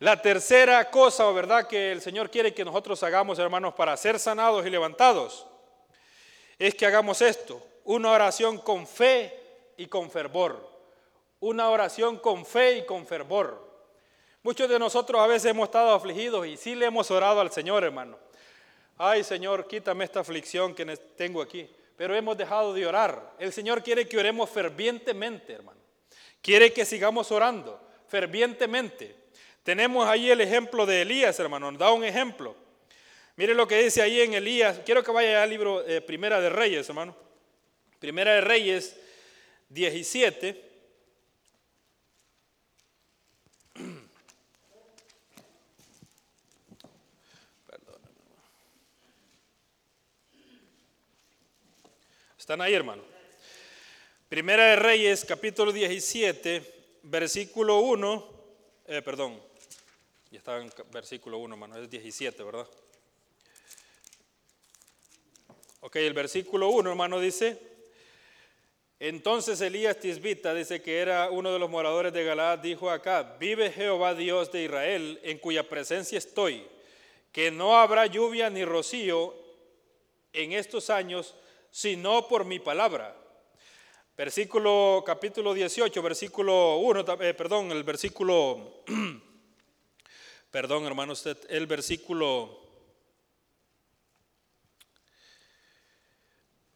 La 0.00 0.20
tercera 0.20 0.90
cosa, 0.90 1.30
verdad, 1.30 1.68
que 1.68 1.92
el 1.92 2.00
Señor 2.00 2.28
quiere 2.28 2.52
que 2.52 2.64
nosotros 2.64 3.00
hagamos, 3.04 3.38
hermanos, 3.38 3.74
para 3.74 3.96
ser 3.96 4.18
sanados 4.18 4.66
y 4.66 4.70
levantados, 4.70 5.46
es 6.58 6.74
que 6.74 6.84
hagamos 6.84 7.22
esto, 7.22 7.62
una 7.84 8.10
oración 8.10 8.58
con 8.58 8.88
fe 8.88 9.38
y 9.76 9.86
con 9.86 10.10
fervor. 10.10 10.68
Una 11.38 11.70
oración 11.70 12.18
con 12.18 12.44
fe 12.44 12.78
y 12.78 12.86
con 12.86 13.06
fervor. 13.06 13.62
Muchos 14.42 14.68
de 14.68 14.78
nosotros 14.78 15.20
a 15.20 15.26
veces 15.28 15.52
hemos 15.52 15.68
estado 15.68 15.92
afligidos 15.94 16.46
y 16.46 16.56
sí 16.56 16.74
le 16.74 16.86
hemos 16.86 17.08
orado 17.12 17.40
al 17.40 17.52
Señor, 17.52 17.84
hermano. 17.84 18.18
Ay, 18.98 19.22
Señor, 19.22 19.68
quítame 19.68 20.04
esta 20.04 20.20
aflicción 20.20 20.74
que 20.74 20.84
tengo 21.16 21.40
aquí. 21.40 21.70
Pero 21.96 22.16
hemos 22.16 22.36
dejado 22.36 22.74
de 22.74 22.84
orar. 22.84 23.34
El 23.38 23.52
Señor 23.52 23.82
quiere 23.84 24.08
que 24.08 24.18
oremos 24.18 24.50
fervientemente, 24.50 25.52
hermano. 25.52 25.83
Quiere 26.44 26.74
que 26.74 26.84
sigamos 26.84 27.32
orando 27.32 27.80
fervientemente. 28.06 29.16
Tenemos 29.62 30.06
ahí 30.06 30.30
el 30.30 30.42
ejemplo 30.42 30.84
de 30.84 31.00
Elías, 31.00 31.40
hermano. 31.40 31.72
da 31.72 31.90
un 31.90 32.04
ejemplo. 32.04 32.54
Mire 33.36 33.54
lo 33.54 33.66
que 33.66 33.82
dice 33.82 34.02
ahí 34.02 34.20
en 34.20 34.34
Elías. 34.34 34.78
Quiero 34.84 35.02
que 35.02 35.10
vaya 35.10 35.42
al 35.42 35.48
libro 35.48 35.82
eh, 35.88 36.02
Primera 36.02 36.42
de 36.42 36.50
Reyes, 36.50 36.86
hermano. 36.86 37.16
Primera 37.98 38.34
de 38.34 38.42
Reyes 38.42 38.94
17. 39.70 40.70
¿Están 52.36 52.60
ahí, 52.60 52.74
hermano? 52.74 53.13
Primera 54.34 54.70
de 54.70 54.74
Reyes, 54.74 55.24
capítulo 55.24 55.70
17, 55.70 56.98
versículo 57.04 57.78
1, 57.78 58.30
eh, 58.88 59.00
perdón, 59.00 59.40
y 60.28 60.36
estaba 60.36 60.60
en 60.60 60.72
versículo 60.90 61.38
1, 61.38 61.54
hermano, 61.54 61.78
es 61.78 61.88
17, 61.88 62.42
¿verdad? 62.42 62.66
Ok, 65.82 65.94
el 65.94 66.14
versículo 66.14 66.70
1, 66.70 66.90
hermano, 66.90 67.20
dice, 67.20 67.60
entonces 68.98 69.60
Elías 69.60 70.00
Tisbita, 70.00 70.52
dice 70.52 70.82
que 70.82 70.98
era 70.98 71.30
uno 71.30 71.52
de 71.52 71.60
los 71.60 71.70
moradores 71.70 72.12
de 72.12 72.24
Galaad, 72.24 72.58
dijo 72.58 72.90
acá, 72.90 73.36
vive 73.38 73.70
Jehová 73.70 74.16
Dios 74.16 74.50
de 74.50 74.64
Israel, 74.64 75.20
en 75.22 75.38
cuya 75.38 75.68
presencia 75.68 76.18
estoy, 76.18 76.66
que 77.30 77.52
no 77.52 77.76
habrá 77.76 78.06
lluvia 78.06 78.50
ni 78.50 78.64
rocío 78.64 79.32
en 80.32 80.50
estos 80.54 80.90
años, 80.90 81.36
sino 81.70 82.26
por 82.26 82.44
mi 82.44 82.58
palabra. 82.58 83.20
Versículo 84.16 85.02
capítulo 85.04 85.52
18, 85.54 86.00
versículo 86.00 86.76
1, 86.76 87.04
eh, 87.20 87.34
perdón, 87.34 87.72
el 87.72 87.82
versículo 87.82 88.84
Perdón, 90.54 90.86
hermano, 90.86 91.14
usted, 91.14 91.36
el 91.48 91.66
versículo, 91.66 92.60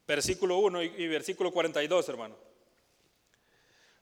versículo 0.05 0.57
1 0.57 0.83
y, 0.83 1.07
versículo 1.07 1.53
42, 1.53 2.09
hermano. 2.09 2.35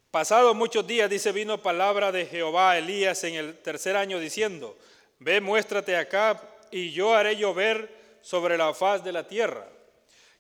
Pasado 0.10 0.56
muchos 0.56 0.88
días, 0.88 1.08
dice, 1.08 1.32
vino 1.32 1.62
palabra 1.62 2.12
de 2.12 2.26
Jehová 2.26 2.72
a 2.72 2.80
Elías 2.80 3.24
en 3.24 3.36
el 3.36 3.56
tercer 3.60 3.96
año 3.96 4.20
diciendo, 4.20 4.76
ve, 5.20 5.42
muéstrate 5.42 5.96
acá 5.96 6.42
y 6.72 6.92
yo 6.92 7.14
haré 7.14 7.36
llover 7.36 7.96
sobre 8.24 8.58
la 8.58 8.74
faz 8.74 9.04
de 9.04 9.12
la 9.12 9.28
tierra. 9.28 9.70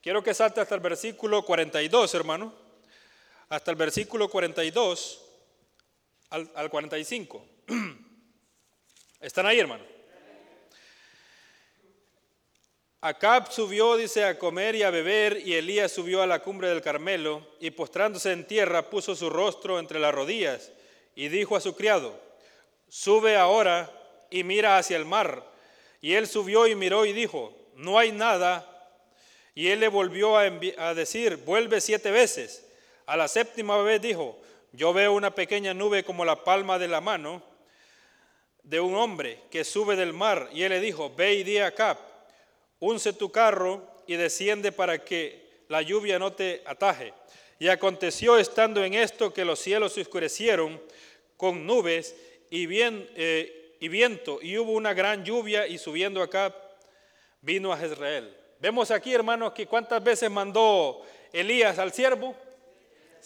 Quiero 0.01 0.23
que 0.23 0.33
salte 0.33 0.61
hasta 0.61 0.73
el 0.73 0.81
versículo 0.81 1.45
42, 1.45 2.11
hermano. 2.15 2.66
Hasta 3.49 3.71
el 3.71 3.77
versículo 3.77 4.29
42 4.29 5.21
al, 6.31 6.51
al 6.53 6.69
45. 6.69 7.45
¿Están 9.21 9.45
ahí, 9.45 9.59
hermano? 9.59 9.85
Acab 12.99 13.51
subió, 13.51 13.95
dice, 13.95 14.25
a 14.25 14.37
comer 14.37 14.75
y 14.75 14.83
a 14.83 14.89
beber, 14.89 15.41
y 15.45 15.53
Elías 15.53 15.93
subió 15.93 16.21
a 16.21 16.27
la 16.27 16.39
cumbre 16.39 16.67
del 16.67 16.81
Carmelo, 16.81 17.47
y 17.61 17.71
postrándose 17.71 18.33
en 18.33 18.45
tierra 18.45 18.89
puso 18.89 19.15
su 19.15 19.29
rostro 19.29 19.79
entre 19.79 19.99
las 19.99 20.13
rodillas, 20.13 20.71
y 21.15 21.29
dijo 21.29 21.55
a 21.55 21.61
su 21.61 21.73
criado, 21.73 22.19
sube 22.89 23.37
ahora 23.37 23.89
y 24.29 24.43
mira 24.43 24.77
hacia 24.77 24.97
el 24.97 25.05
mar. 25.05 25.49
Y 26.01 26.13
él 26.13 26.27
subió 26.27 26.67
y 26.67 26.75
miró 26.75 27.05
y 27.05 27.13
dijo, 27.13 27.55
no 27.75 27.97
hay 27.97 28.11
nada. 28.11 28.73
Y 29.55 29.69
él 29.69 29.79
le 29.79 29.87
volvió 29.87 30.37
a, 30.37 30.43
a 30.43 30.93
decir, 30.93 31.37
vuelve 31.37 31.79
siete 31.79 32.11
veces. 32.11 32.66
A 33.07 33.15
la 33.15 33.29
séptima 33.29 33.81
vez 33.81 34.01
dijo, 34.01 34.37
yo 34.73 34.91
veo 34.91 35.13
una 35.13 35.33
pequeña 35.33 35.73
nube 35.73 36.03
como 36.03 36.25
la 36.25 36.43
palma 36.43 36.77
de 36.77 36.89
la 36.89 36.99
mano 36.99 37.41
de 38.63 38.81
un 38.81 38.95
hombre 38.95 39.39
que 39.49 39.63
sube 39.63 39.95
del 39.95 40.11
mar. 40.11 40.49
Y 40.53 40.63
él 40.63 40.69
le 40.69 40.81
dijo, 40.81 41.13
ve 41.15 41.35
y 41.35 41.43
di 41.43 41.57
acá, 41.57 41.97
unce 42.79 43.13
tu 43.13 43.31
carro 43.31 43.81
y 44.07 44.17
desciende 44.17 44.73
para 44.73 45.05
que 45.05 45.63
la 45.69 45.81
lluvia 45.81 46.19
no 46.19 46.33
te 46.33 46.61
ataje. 46.65 47.13
Y 47.59 47.69
aconteció 47.69 48.37
estando 48.37 48.83
en 48.83 48.93
esto 48.93 49.33
que 49.33 49.45
los 49.45 49.57
cielos 49.59 49.93
se 49.93 50.01
oscurecieron 50.01 50.81
con 51.37 51.65
nubes 51.65 52.13
y, 52.49 52.65
bien, 52.65 53.09
eh, 53.15 53.77
y 53.79 53.87
viento, 53.87 54.39
y 54.41 54.57
hubo 54.57 54.73
una 54.73 54.93
gran 54.93 55.23
lluvia, 55.23 55.65
y 55.65 55.77
subiendo 55.77 56.21
acá 56.21 56.53
vino 57.41 57.71
a 57.71 57.77
Jezreel. 57.77 58.35
Vemos 58.59 58.91
aquí, 58.91 59.13
hermanos, 59.13 59.53
que 59.53 59.65
cuántas 59.65 60.03
veces 60.03 60.29
mandó 60.29 61.03
Elías 61.31 61.79
al 61.79 61.93
siervo. 61.93 62.35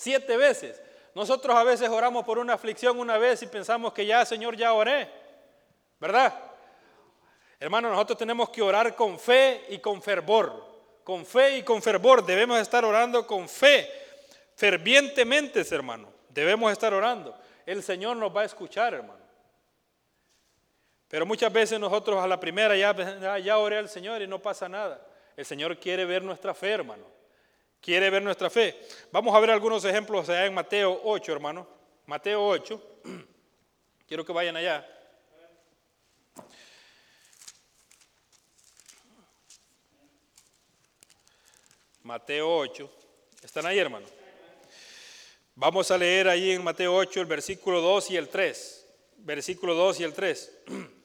Siete 0.01 0.35
veces. 0.35 0.81
Nosotros 1.13 1.55
a 1.55 1.63
veces 1.63 1.87
oramos 1.87 2.25
por 2.25 2.39
una 2.39 2.53
aflicción 2.53 2.97
una 2.97 3.19
vez 3.19 3.43
y 3.43 3.45
pensamos 3.45 3.93
que 3.93 4.03
ya, 4.03 4.25
Señor, 4.25 4.57
ya 4.57 4.73
oré. 4.73 5.07
¿Verdad? 5.99 6.33
Hermanos, 7.59 7.91
nosotros 7.91 8.17
tenemos 8.17 8.49
que 8.49 8.63
orar 8.63 8.95
con 8.95 9.19
fe 9.19 9.63
y 9.69 9.77
con 9.77 10.01
fervor. 10.01 10.65
Con 11.03 11.23
fe 11.23 11.57
y 11.57 11.61
con 11.61 11.83
fervor. 11.83 12.25
Debemos 12.25 12.59
estar 12.59 12.83
orando 12.83 13.27
con 13.27 13.47
fe. 13.47 13.87
Fervientemente, 14.55 15.63
hermano. 15.69 16.11
Debemos 16.29 16.71
estar 16.71 16.91
orando. 16.95 17.37
El 17.63 17.83
Señor 17.83 18.17
nos 18.17 18.35
va 18.35 18.41
a 18.41 18.45
escuchar, 18.45 18.95
hermano. 18.95 19.21
Pero 21.09 21.27
muchas 21.27 21.53
veces 21.53 21.79
nosotros 21.79 22.23
a 22.23 22.25
la 22.25 22.39
primera 22.39 22.75
ya, 22.75 23.37
ya 23.37 23.57
oré 23.59 23.77
al 23.77 23.87
Señor 23.87 24.19
y 24.23 24.25
no 24.25 24.39
pasa 24.39 24.67
nada. 24.67 24.99
El 25.37 25.45
Señor 25.45 25.77
quiere 25.77 26.05
ver 26.05 26.23
nuestra 26.23 26.55
fe, 26.55 26.71
hermano 26.71 27.20
quiere 27.81 28.09
ver 28.09 28.21
nuestra 28.21 28.49
fe. 28.49 28.79
Vamos 29.11 29.35
a 29.35 29.39
ver 29.39 29.49
algunos 29.49 29.83
ejemplos 29.83 30.29
allá 30.29 30.45
en 30.45 30.53
Mateo 30.53 31.01
8, 31.03 31.31
hermano. 31.31 31.67
Mateo 32.05 32.45
8. 32.45 32.81
Quiero 34.07 34.25
que 34.25 34.31
vayan 34.31 34.55
allá. 34.55 34.87
Mateo 42.03 42.57
8. 42.57 42.91
¿Están 43.43 43.65
ahí, 43.65 43.79
hermano? 43.79 44.07
Vamos 45.55 45.91
a 45.91 45.97
leer 45.97 46.27
ahí 46.27 46.51
en 46.51 46.63
Mateo 46.63 46.95
8 46.95 47.21
el 47.21 47.25
versículo 47.25 47.81
2 47.81 48.11
y 48.11 48.17
el 48.17 48.29
3. 48.29 48.87
Versículo 49.17 49.75
2 49.75 49.99
y 49.99 50.03
el 50.03 50.13
3. 50.13 50.57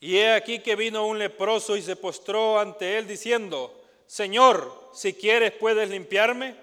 Y 0.00 0.18
he 0.18 0.34
aquí 0.34 0.58
que 0.58 0.76
vino 0.76 1.06
un 1.06 1.18
leproso 1.18 1.78
y 1.78 1.82
se 1.82 1.96
postró 1.96 2.60
ante 2.60 2.98
él 2.98 3.06
diciendo, 3.06 3.83
Señor, 4.06 4.90
si 4.92 5.14
quieres 5.14 5.52
puedes 5.52 5.88
limpiarme. 5.88 6.54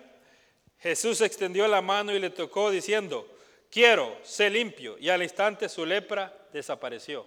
Jesús 0.79 1.21
extendió 1.21 1.67
la 1.67 1.81
mano 1.81 2.11
y 2.13 2.19
le 2.19 2.29
tocó 2.31 2.71
diciendo, 2.71 3.27
quiero, 3.69 4.17
sé 4.23 4.49
limpio. 4.49 4.97
Y 4.99 5.09
al 5.09 5.21
instante 5.21 5.69
su 5.69 5.85
lepra 5.85 6.33
desapareció. 6.51 7.25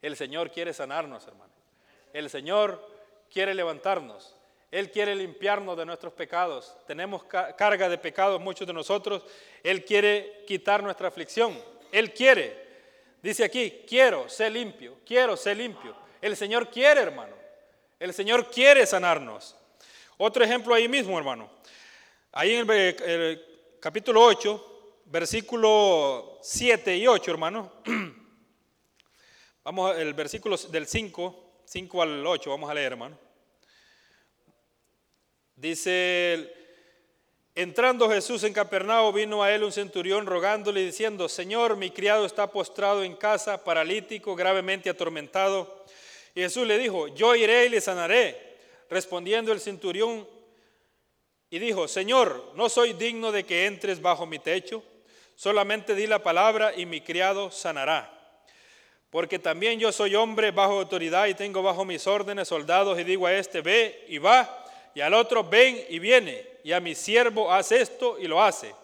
El 0.00 0.16
Señor 0.16 0.50
quiere 0.50 0.72
sanarnos, 0.72 1.26
hermano. 1.26 1.52
El 2.12 2.30
Señor 2.30 2.88
quiere 3.32 3.54
levantarnos. 3.54 4.36
Él 4.70 4.90
quiere 4.90 5.14
limpiarnos 5.14 5.76
de 5.76 5.86
nuestros 5.86 6.12
pecados. 6.12 6.76
Tenemos 6.86 7.24
carga 7.24 7.88
de 7.88 7.96
pecados 7.98 8.40
muchos 8.40 8.66
de 8.66 8.72
nosotros. 8.72 9.22
Él 9.62 9.84
quiere 9.84 10.44
quitar 10.46 10.82
nuestra 10.82 11.08
aflicción. 11.08 11.56
Él 11.92 12.12
quiere. 12.12 12.64
Dice 13.22 13.44
aquí, 13.44 13.84
quiero, 13.88 14.28
sé 14.28 14.50
limpio. 14.50 14.96
Quiero, 15.06 15.36
sé 15.36 15.54
limpio. 15.54 15.94
El 16.20 16.36
Señor 16.36 16.68
quiere, 16.70 17.00
hermano. 17.00 17.43
El 17.98 18.12
Señor 18.12 18.50
quiere 18.50 18.86
sanarnos. 18.86 19.56
Otro 20.16 20.44
ejemplo 20.44 20.74
ahí 20.74 20.88
mismo, 20.88 21.16
hermano. 21.18 21.50
Ahí 22.32 22.54
en 22.54 22.68
el, 22.70 23.76
capítulo 23.80 24.22
8, 24.22 25.02
versículo 25.06 26.38
7 26.42 26.96
y 26.96 27.06
8, 27.06 27.30
hermano. 27.30 27.72
Vamos 29.64 29.96
al 29.96 30.12
versículo 30.12 30.56
del 30.56 30.86
5, 30.86 31.62
5 31.64 32.02
al 32.02 32.26
8, 32.26 32.50
vamos 32.50 32.68
a 32.70 32.74
leer, 32.74 32.92
hermano. 32.92 33.18
Dice, 35.56 36.52
entrando 37.54 38.10
Jesús 38.10 38.44
en 38.44 38.52
Capernaum, 38.52 39.14
vino 39.14 39.42
a 39.42 39.50
él 39.50 39.64
un 39.64 39.72
centurión 39.72 40.26
rogándole 40.26 40.84
diciendo, 40.84 41.30
Señor, 41.30 41.78
mi 41.78 41.90
criado 41.90 42.26
está 42.26 42.50
postrado 42.50 43.02
en 43.04 43.16
casa, 43.16 43.64
paralítico, 43.64 44.36
gravemente 44.36 44.90
atormentado. 44.90 45.86
Y 46.34 46.40
Jesús 46.40 46.66
le 46.66 46.78
dijo, 46.78 47.08
yo 47.08 47.34
iré 47.36 47.66
y 47.66 47.68
le 47.68 47.80
sanaré. 47.80 48.56
Respondiendo 48.90 49.52
el 49.52 49.60
centurión 49.60 50.28
y 51.50 51.58
dijo, 51.58 51.86
Señor, 51.86 52.52
no 52.54 52.68
soy 52.68 52.92
digno 52.94 53.30
de 53.30 53.44
que 53.44 53.66
entres 53.66 54.02
bajo 54.02 54.26
mi 54.26 54.38
techo, 54.38 54.82
solamente 55.36 55.94
di 55.94 56.06
la 56.06 56.22
palabra 56.22 56.72
y 56.76 56.86
mi 56.86 57.00
criado 57.00 57.50
sanará. 57.50 58.10
Porque 59.10 59.38
también 59.38 59.78
yo 59.78 59.92
soy 59.92 60.16
hombre 60.16 60.50
bajo 60.50 60.80
autoridad 60.80 61.26
y 61.26 61.34
tengo 61.34 61.62
bajo 61.62 61.84
mis 61.84 62.06
órdenes 62.08 62.48
soldados 62.48 62.98
y 62.98 63.04
digo 63.04 63.26
a 63.26 63.32
este, 63.32 63.60
ve 63.60 64.04
y 64.08 64.18
va, 64.18 64.66
y 64.94 65.00
al 65.00 65.14
otro, 65.14 65.44
ven 65.44 65.84
y 65.88 66.00
viene, 66.00 66.44
y 66.64 66.72
a 66.72 66.80
mi 66.80 66.96
siervo 66.96 67.52
haz 67.52 67.70
esto 67.70 68.18
y 68.18 68.26
lo 68.26 68.42
hace. 68.42 68.74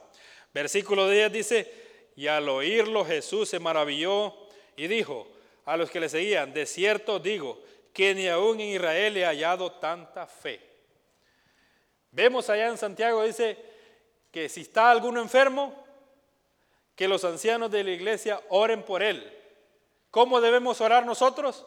Versículo 0.54 1.08
10 1.08 1.32
dice, 1.32 1.72
y 2.14 2.28
al 2.28 2.48
oírlo 2.48 3.04
Jesús 3.04 3.48
se 3.48 3.58
maravilló 3.58 4.32
y 4.76 4.86
dijo, 4.86 5.26
a 5.70 5.76
los 5.76 5.88
que 5.88 6.00
le 6.00 6.08
seguían, 6.08 6.52
de 6.52 6.66
cierto 6.66 7.20
digo 7.20 7.62
que 7.92 8.12
ni 8.12 8.26
aún 8.26 8.58
en 8.58 8.70
Israel 8.70 9.16
he 9.16 9.24
hallado 9.24 9.70
tanta 9.70 10.26
fe. 10.26 10.60
Vemos 12.10 12.50
allá 12.50 12.66
en 12.66 12.76
Santiago, 12.76 13.22
dice 13.22 13.56
que 14.32 14.48
si 14.48 14.62
está 14.62 14.90
alguno 14.90 15.22
enfermo, 15.22 15.80
que 16.96 17.06
los 17.06 17.24
ancianos 17.24 17.70
de 17.70 17.84
la 17.84 17.92
iglesia 17.92 18.42
oren 18.48 18.82
por 18.82 19.00
él. 19.00 19.32
¿Cómo 20.10 20.40
debemos 20.40 20.80
orar 20.80 21.06
nosotros? 21.06 21.64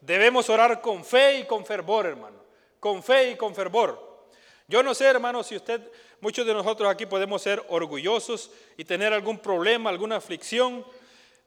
Debemos 0.00 0.50
orar 0.50 0.80
con 0.80 1.04
fe 1.04 1.38
y 1.38 1.44
con 1.44 1.64
fervor, 1.64 2.06
hermano. 2.06 2.42
Con 2.80 3.04
fe 3.04 3.30
y 3.30 3.36
con 3.36 3.54
fervor. 3.54 4.26
Yo 4.66 4.82
no 4.82 4.96
sé, 4.96 5.04
hermano, 5.04 5.44
si 5.44 5.54
usted, 5.54 5.80
muchos 6.20 6.44
de 6.44 6.54
nosotros 6.54 6.90
aquí 6.90 7.06
podemos 7.06 7.40
ser 7.40 7.64
orgullosos 7.68 8.50
y 8.76 8.84
tener 8.84 9.12
algún 9.12 9.38
problema, 9.38 9.90
alguna 9.90 10.16
aflicción 10.16 10.84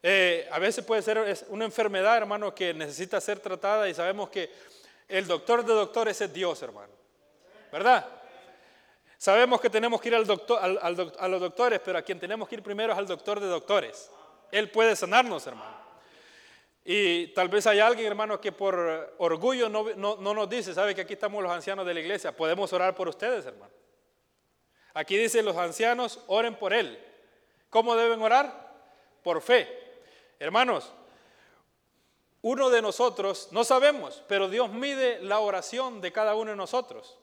eh, 0.05 0.49
a 0.51 0.59
veces 0.59 0.83
puede 0.83 1.01
ser 1.01 1.17
una 1.47 1.63
enfermedad, 1.63 2.17
hermano, 2.17 2.53
que 2.53 2.73
necesita 2.73 3.21
ser 3.21 3.39
tratada 3.39 3.87
y 3.87 3.93
sabemos 3.93 4.29
que 4.29 4.51
el 5.07 5.25
doctor 5.25 5.65
de 5.65 5.73
doctores 5.73 6.19
es 6.19 6.33
Dios, 6.33 6.61
hermano. 6.61 6.91
¿Verdad? 7.71 8.05
Sabemos 9.17 9.61
que 9.61 9.69
tenemos 9.69 10.01
que 10.01 10.09
ir 10.09 10.15
al 10.15 10.27
doctor, 10.27 10.59
a 10.61 11.27
los 11.29 11.39
doctores, 11.39 11.79
pero 11.79 11.97
a 11.97 12.01
quien 12.01 12.19
tenemos 12.19 12.49
que 12.49 12.55
ir 12.55 12.61
primero 12.61 12.91
es 12.91 12.99
al 12.99 13.07
doctor 13.07 13.39
de 13.39 13.47
doctores. 13.47 14.11
Él 14.51 14.69
puede 14.69 14.97
sanarnos, 14.97 15.47
hermano. 15.47 15.77
Y 16.83 17.27
tal 17.27 17.47
vez 17.47 17.65
hay 17.65 17.79
alguien, 17.79 18.07
hermano, 18.07 18.41
que 18.41 18.51
por 18.51 19.15
orgullo 19.19 19.69
no, 19.69 19.95
no 19.95 20.33
nos 20.33 20.49
dice, 20.49 20.73
sabe 20.73 20.93
que 20.93 21.01
aquí 21.01 21.13
estamos 21.13 21.41
los 21.41 21.51
ancianos 21.51 21.85
de 21.85 21.93
la 21.93 22.01
iglesia, 22.01 22.35
podemos 22.35 22.73
orar 22.73 22.93
por 22.93 23.07
ustedes, 23.07 23.45
hermano. 23.45 23.71
Aquí 24.93 25.17
dice 25.17 25.41
los 25.41 25.55
ancianos, 25.55 26.19
oren 26.27 26.55
por 26.55 26.73
él. 26.73 26.99
¿Cómo 27.69 27.95
deben 27.95 28.21
orar? 28.21 28.73
Por 29.23 29.41
fe. 29.41 29.82
Hermanos, 30.43 30.91
uno 32.41 32.69
de 32.69 32.81
nosotros, 32.81 33.47
no 33.51 33.63
sabemos, 33.63 34.21
pero 34.27 34.49
Dios 34.49 34.69
mide 34.69 35.21
la 35.21 35.39
oración 35.39 36.01
de 36.01 36.11
cada 36.11 36.35
uno 36.35 36.51
de 36.51 36.57
nosotros. 36.57 37.17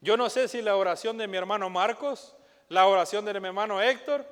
Yo 0.00 0.16
no 0.16 0.28
sé 0.28 0.48
si 0.48 0.60
la 0.60 0.74
oración 0.74 1.16
de 1.16 1.28
mi 1.28 1.36
hermano 1.36 1.70
Marcos, 1.70 2.34
la 2.68 2.88
oración 2.88 3.24
de 3.24 3.38
mi 3.38 3.46
hermano 3.46 3.80
Héctor, 3.80 4.26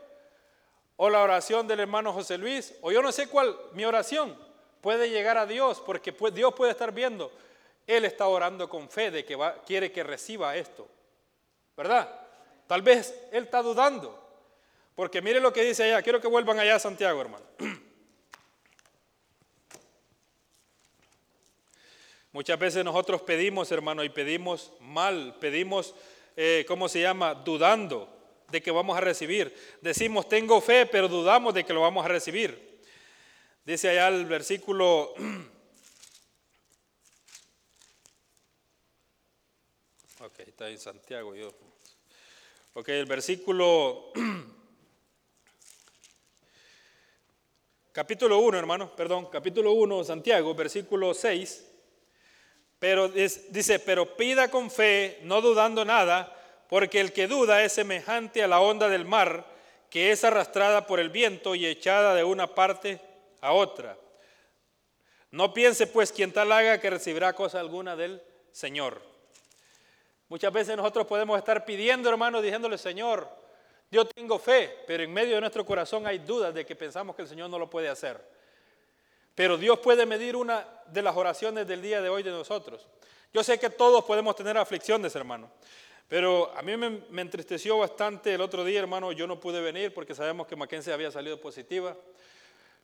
o 0.97 1.09
la 1.09 1.22
oración 1.22 1.68
del 1.68 1.78
hermano 1.78 2.12
José 2.12 2.39
Luis, 2.39 2.74
o 2.80 2.91
yo 2.91 3.01
no 3.03 3.12
sé 3.12 3.28
cuál, 3.28 3.57
mi 3.70 3.84
oración 3.84 4.37
puede 4.80 5.09
llegar 5.09 5.39
a 5.39 5.47
Dios, 5.47 5.80
porque 5.80 6.12
Dios 6.32 6.55
puede 6.55 6.72
estar 6.72 6.91
viendo, 6.91 7.30
Él 7.87 8.05
está 8.05 8.26
orando 8.26 8.68
con 8.68 8.91
fe 8.91 9.12
de 9.12 9.24
que 9.24 9.39
quiere 9.64 9.93
que 9.93 10.03
reciba 10.03 10.57
esto, 10.57 10.89
¿verdad? 11.76 12.12
Tal 12.66 12.82
vez 12.82 13.16
Él 13.30 13.45
está 13.45 13.62
dudando, 13.62 14.25
porque 14.97 15.22
mire 15.22 15.38
lo 15.40 15.53
que 15.53 15.62
dice 15.62 15.84
allá. 15.84 16.03
Quiero 16.03 16.20
que 16.20 16.26
vuelvan 16.26 16.59
allá 16.59 16.74
a 16.76 16.80
Santiago, 16.80 17.20
hermano. 17.20 17.44
Muchas 22.32 22.59
veces 22.59 22.82
nosotros 22.82 23.20
pedimos, 23.20 23.70
hermano, 23.70 24.03
y 24.05 24.09
pedimos 24.09 24.72
mal, 24.80 25.36
pedimos, 25.38 25.94
eh, 26.34 26.64
¿cómo 26.66 26.88
se 26.88 27.03
llama? 27.03 27.34
Dudando 27.34 28.09
de 28.49 28.62
que 28.62 28.70
vamos 28.70 28.97
a 28.97 29.01
recibir. 29.03 29.55
Decimos, 29.82 30.28
tengo 30.30 30.62
fe, 30.62 30.86
pero 30.86 31.09
dudamos 31.09 31.53
de 31.53 31.64
que 31.64 31.74
lo 31.74 31.82
vamos 31.82 32.03
a 32.05 32.09
recibir. 32.09 32.80
Dice 33.64 33.90
allá 33.90 34.09
el 34.09 34.24
versículo... 34.24 35.14
Ok, 40.18 40.40
está 40.40 40.70
en 40.70 40.78
Santiago 40.78 41.34
yo. 41.36 41.53
Ok, 42.72 42.88
el 42.88 43.05
versículo 43.05 44.12
capítulo 47.97 48.40
1, 48.40 48.59
hermano, 48.59 48.94
perdón, 48.94 49.24
capítulo 49.32 49.72
1, 49.72 50.05
Santiago, 50.05 50.55
versículo 50.55 51.14
6. 51.14 51.66
Pero 52.78 53.09
dice, 53.09 53.78
pero 53.78 54.18
pida 54.18 54.51
con 54.51 54.70
fe, 54.70 55.20
no 55.22 55.40
dudando 55.40 55.82
nada, 55.82 56.30
porque 56.68 57.01
el 57.01 57.14
que 57.14 57.26
duda 57.26 57.64
es 57.64 57.72
semejante 57.72 58.42
a 58.42 58.49
la 58.49 58.61
onda 58.61 58.90
del 58.90 59.07
mar, 59.07 59.47
que 59.88 60.12
es 60.12 60.24
arrastrada 60.24 60.86
por 60.86 61.01
el 61.01 61.09
viento 61.09 61.55
y 61.55 61.64
echada 61.64 62.14
de 62.14 62.22
una 62.22 62.55
parte 62.55 63.01
a 63.40 63.55
otra. 63.55 63.97
No 65.30 65.55
piense 65.55 65.86
pues 65.86 66.12
quien 66.12 66.32
tal 66.32 66.53
haga 66.53 66.78
que 66.78 66.90
recibirá 66.90 67.32
cosa 67.32 67.61
alguna 67.61 67.97
del 67.97 68.22
Señor. 68.53 69.01
Muchas 70.28 70.53
veces 70.53 70.76
nosotros 70.76 71.07
podemos 71.07 71.38
estar 71.38 71.64
pidiendo, 71.64 72.11
hermano, 72.11 72.42
diciéndole, 72.42 72.76
Señor, 72.76 73.26
yo 73.91 74.05
tengo 74.07 74.39
fe, 74.39 74.84
pero 74.87 75.03
en 75.03 75.12
medio 75.12 75.37
de 75.37 75.41
nuestro 75.41 75.64
corazón 75.64 76.07
hay 76.07 76.18
dudas 76.18 76.53
de 76.53 76.66
que 76.66 76.74
pensamos 76.74 77.14
que 77.14 77.22
el 77.22 77.28
Señor 77.28 77.49
no 77.49 77.59
lo 77.59 77.70
puede 77.70 77.89
hacer. 77.89 78.20
Pero 79.34 79.57
Dios 79.57 79.78
puede 79.78 80.07
medir 80.07 80.34
una 80.34 80.66
de 80.87 81.03
las 81.03 81.14
oraciones 81.14 81.66
del 81.66 81.82
día 81.82 82.01
de 82.01 82.09
hoy 82.09 82.22
de 82.22 82.30
nosotros. 82.30 82.89
Yo 83.32 83.45
sé 83.45 83.59
que 83.59 83.70
todos 83.70 84.05
podemos 84.05 84.34
tener 84.34 84.57
aflicciones, 84.57 85.14
hermano. 85.14 85.51
Pero 86.09 86.53
a 86.57 86.62
mí 86.62 86.76
me, 86.76 87.20
entristeció 87.20 87.78
bastante 87.78 88.32
el 88.32 88.41
otro 88.41 88.64
día, 88.64 88.80
hermano. 88.80 89.12
Yo 89.12 89.26
no 89.26 89.39
pude 89.39 89.61
venir 89.61 89.93
porque 89.93 90.14
sabemos 90.14 90.47
que 90.47 90.57
Mackenzie 90.57 90.93
había 90.93 91.11
salido 91.11 91.41
positiva. 91.41 91.97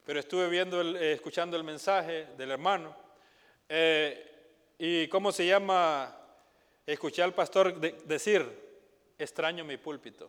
Pero 0.04 0.20
estuve 0.20 0.48
viendo, 0.48 0.82
eh, 0.82 1.12
escuchando 1.12 1.56
el 1.56 1.64
mensaje 1.64 2.26
del 2.36 2.50
hermano. 2.50 2.94
Eh, 3.68 4.30
y 4.78 5.08
cómo 5.08 5.32
se 5.32 5.46
llama, 5.46 6.14
escuché 6.84 7.22
al 7.22 7.32
pastor 7.32 7.80
decir, 7.80 8.44
extraño 9.16 9.64
mi 9.64 9.78
púlpito. 9.78 10.28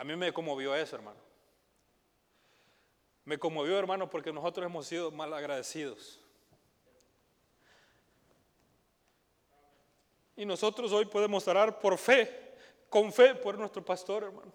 A 0.00 0.04
mí 0.04 0.16
me 0.16 0.32
conmovió 0.32 0.74
eso, 0.74 0.96
hermano. 0.96 1.20
Me 3.26 3.38
conmovió, 3.38 3.78
hermano, 3.78 4.08
porque 4.08 4.32
nosotros 4.32 4.64
hemos 4.64 4.86
sido 4.86 5.10
mal 5.10 5.30
agradecidos. 5.34 6.18
Y 10.36 10.46
nosotros 10.46 10.90
hoy 10.92 11.04
podemos 11.04 11.46
orar 11.46 11.78
por 11.78 11.98
fe, 11.98 12.56
con 12.88 13.12
fe 13.12 13.34
por 13.34 13.58
nuestro 13.58 13.84
pastor, 13.84 14.22
hermano. 14.22 14.50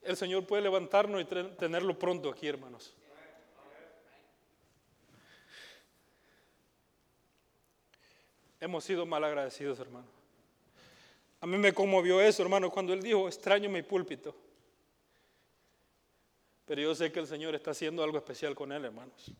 El 0.00 0.16
Señor 0.16 0.46
puede 0.46 0.62
levantarnos 0.62 1.22
y 1.22 1.24
tenerlo 1.24 1.98
pronto 1.98 2.30
aquí, 2.30 2.46
hermanos. 2.46 2.94
Hemos 8.60 8.84
sido 8.84 9.04
mal 9.04 9.24
agradecidos, 9.24 9.80
hermano. 9.80 10.23
A 11.44 11.46
mí 11.46 11.58
me 11.58 11.74
conmovió 11.74 12.22
eso, 12.22 12.42
hermano, 12.42 12.70
cuando 12.70 12.94
él 12.94 13.02
dijo, 13.02 13.28
extraño 13.28 13.68
mi 13.68 13.82
púlpito. 13.82 14.34
Pero 16.64 16.80
yo 16.80 16.94
sé 16.94 17.12
que 17.12 17.20
el 17.20 17.26
Señor 17.26 17.54
está 17.54 17.72
haciendo 17.72 18.02
algo 18.02 18.16
especial 18.16 18.54
con 18.54 18.72
él, 18.72 18.86
hermanos. 18.86 19.30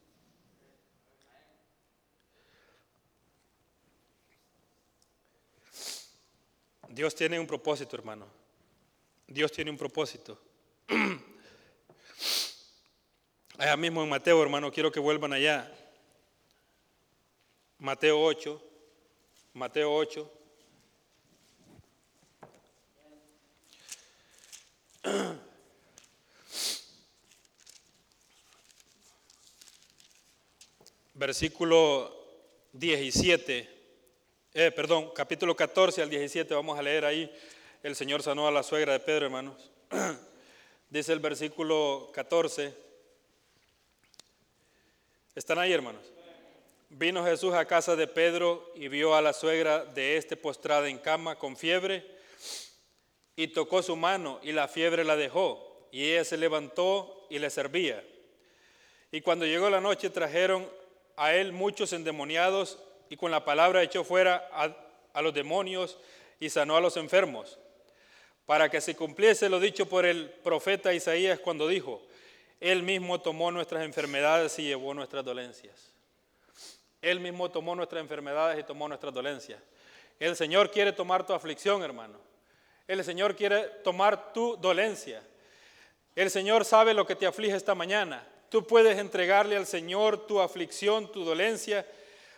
Dios 6.91 7.15
tiene 7.15 7.41
un 7.41 7.47
propósito, 7.47 7.97
hermano. 7.97 8.27
Dios 9.27 9.51
tiene 9.51 9.71
un 9.71 9.79
propósito. 9.79 10.39
Allá 13.57 13.79
mismo 13.79 14.03
en 14.03 14.11
Mateo, 14.11 14.43
hermano, 14.43 14.71
quiero 14.71 14.93
que 14.93 15.01
vuelvan 15.01 15.33
allá. 15.33 15.75
Mateo 17.79 18.23
8. 18.23 18.63
Mateo 19.55 19.91
8. 19.91 20.44
Versículo 31.15 32.11
17, 32.73 33.69
eh, 34.55 34.71
perdón, 34.71 35.11
capítulo 35.15 35.55
14 35.55 36.01
al 36.03 36.11
17, 36.11 36.55
vamos 36.55 36.79
a 36.79 36.83
leer 36.83 37.05
ahí. 37.05 37.31
El 37.83 37.95
Señor 37.95 38.23
sanó 38.23 38.49
a 38.49 38.51
la 38.51 38.63
suegra 38.63 38.95
de 38.95 39.01
Pedro, 39.01 39.27
hermanos. 39.27 39.71
Dice 40.89 41.13
el 41.13 41.21
versículo 41.21 42.11
14. 42.15 42.73
¿Están 45.35 45.59
ahí, 45.59 45.71
hermanos? 45.73 46.03
Vino 46.89 47.23
Jesús 47.25 47.53
a 47.53 47.67
casa 47.67 47.95
de 47.97 48.07
Pedro 48.07 48.73
y 48.75 48.89
vio 48.89 49.15
a 49.15 49.21
la 49.21 49.35
suegra 49.35 49.85
de 49.85 50.17
este 50.17 50.37
postrada 50.37 50.89
en 50.89 50.99
cama 50.99 51.37
con 51.37 51.57
fiebre 51.57 52.14
y 53.37 53.49
tocó 53.49 53.83
su 53.83 53.97
mano 53.97 54.41
y 54.43 54.53
la 54.53 54.69
fiebre 54.69 55.05
la 55.05 55.17
dejó 55.17 55.89
y 55.91 56.11
ella 56.11 56.25
se 56.25 56.37
levantó 56.37 57.27
y 57.31 57.39
le 57.39 57.51
servía. 57.51 58.03
Y 59.13 59.21
cuando 59.21 59.47
llegó 59.47 59.71
la 59.71 59.81
noche 59.81 60.11
trajeron 60.11 60.69
a 61.17 61.35
él 61.35 61.53
muchos 61.53 61.93
endemoniados 61.93 62.79
y 63.09 63.17
con 63.17 63.31
la 63.31 63.45
palabra 63.45 63.83
echó 63.83 64.03
fuera 64.03 64.49
a, 64.53 65.23
los 65.23 65.33
demonios 65.33 65.99
y 66.41 66.51
sanó 66.51 66.77
a 66.77 66.81
los 66.81 66.97
enfermos, 66.97 67.59
para 68.47 68.69
que 68.69 68.81
se 68.81 68.97
cumpliese 68.97 69.49
lo 69.49 69.61
dicho 69.61 69.87
por 69.87 70.05
el 70.05 70.29
profeta 70.29 70.93
Isaías 70.93 71.39
cuando 71.39 71.69
dijo, 71.69 72.03
Él 72.61 72.83
mismo 72.83 73.21
tomó 73.21 73.53
nuestras 73.53 73.85
enfermedades 73.85 74.59
y 74.59 74.65
llevó 74.65 74.95
nuestras 74.95 75.25
dolencias. 75.25 75.93
Él 77.01 77.21
mismo 77.21 77.51
tomó 77.51 77.77
nuestras 77.77 78.01
enfermedades 78.01 78.59
y 78.59 78.65
tomó 78.65 78.89
nuestras 78.89 79.15
dolencias. 79.15 79.61
El 80.19 80.35
Señor 80.35 80.71
quiere 80.71 80.93
tomar 80.93 81.25
tu 81.25 81.35
aflicción, 81.35 81.83
hermano. 81.83 82.19
El 82.87 83.03
Señor 83.03 83.35
quiere 83.35 83.63
tomar 83.83 84.33
tu 84.33 84.57
dolencia. 84.57 85.23
El 86.15 86.31
Señor 86.31 86.65
sabe 86.65 86.95
lo 86.95 87.07
que 87.07 87.17
te 87.17 87.27
aflige 87.27 87.57
esta 87.57 87.75
mañana. 87.75 88.27
Tú 88.51 88.67
puedes 88.67 88.99
entregarle 88.99 89.57
al 89.57 89.67
Señor 89.67 90.27
tu 90.27 90.41
aflicción, 90.41 91.11
tu 91.11 91.25
dolencia. 91.25 91.87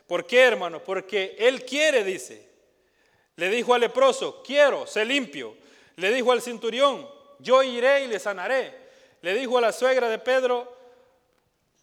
¿Por 0.06 0.24
qué, 0.26 0.42
hermano? 0.42 0.82
Porque 0.82 1.36
Él 1.38 1.64
quiere, 1.64 2.04
dice. 2.04 2.48
Le 3.34 3.50
dijo 3.50 3.74
al 3.74 3.82
leproso, 3.82 4.42
quiero, 4.42 4.86
sé 4.86 5.04
limpio. 5.04 5.56
Le 5.96 6.12
dijo 6.12 6.32
al 6.32 6.40
cinturión, 6.40 7.06
yo 7.38 7.62
iré 7.62 8.04
y 8.04 8.06
le 8.06 8.18
sanaré. 8.18 8.74
Le 9.20 9.34
dijo 9.34 9.58
a 9.58 9.60
la 9.60 9.72
suegra 9.72 10.08
de 10.08 10.18
Pedro, 10.18 10.74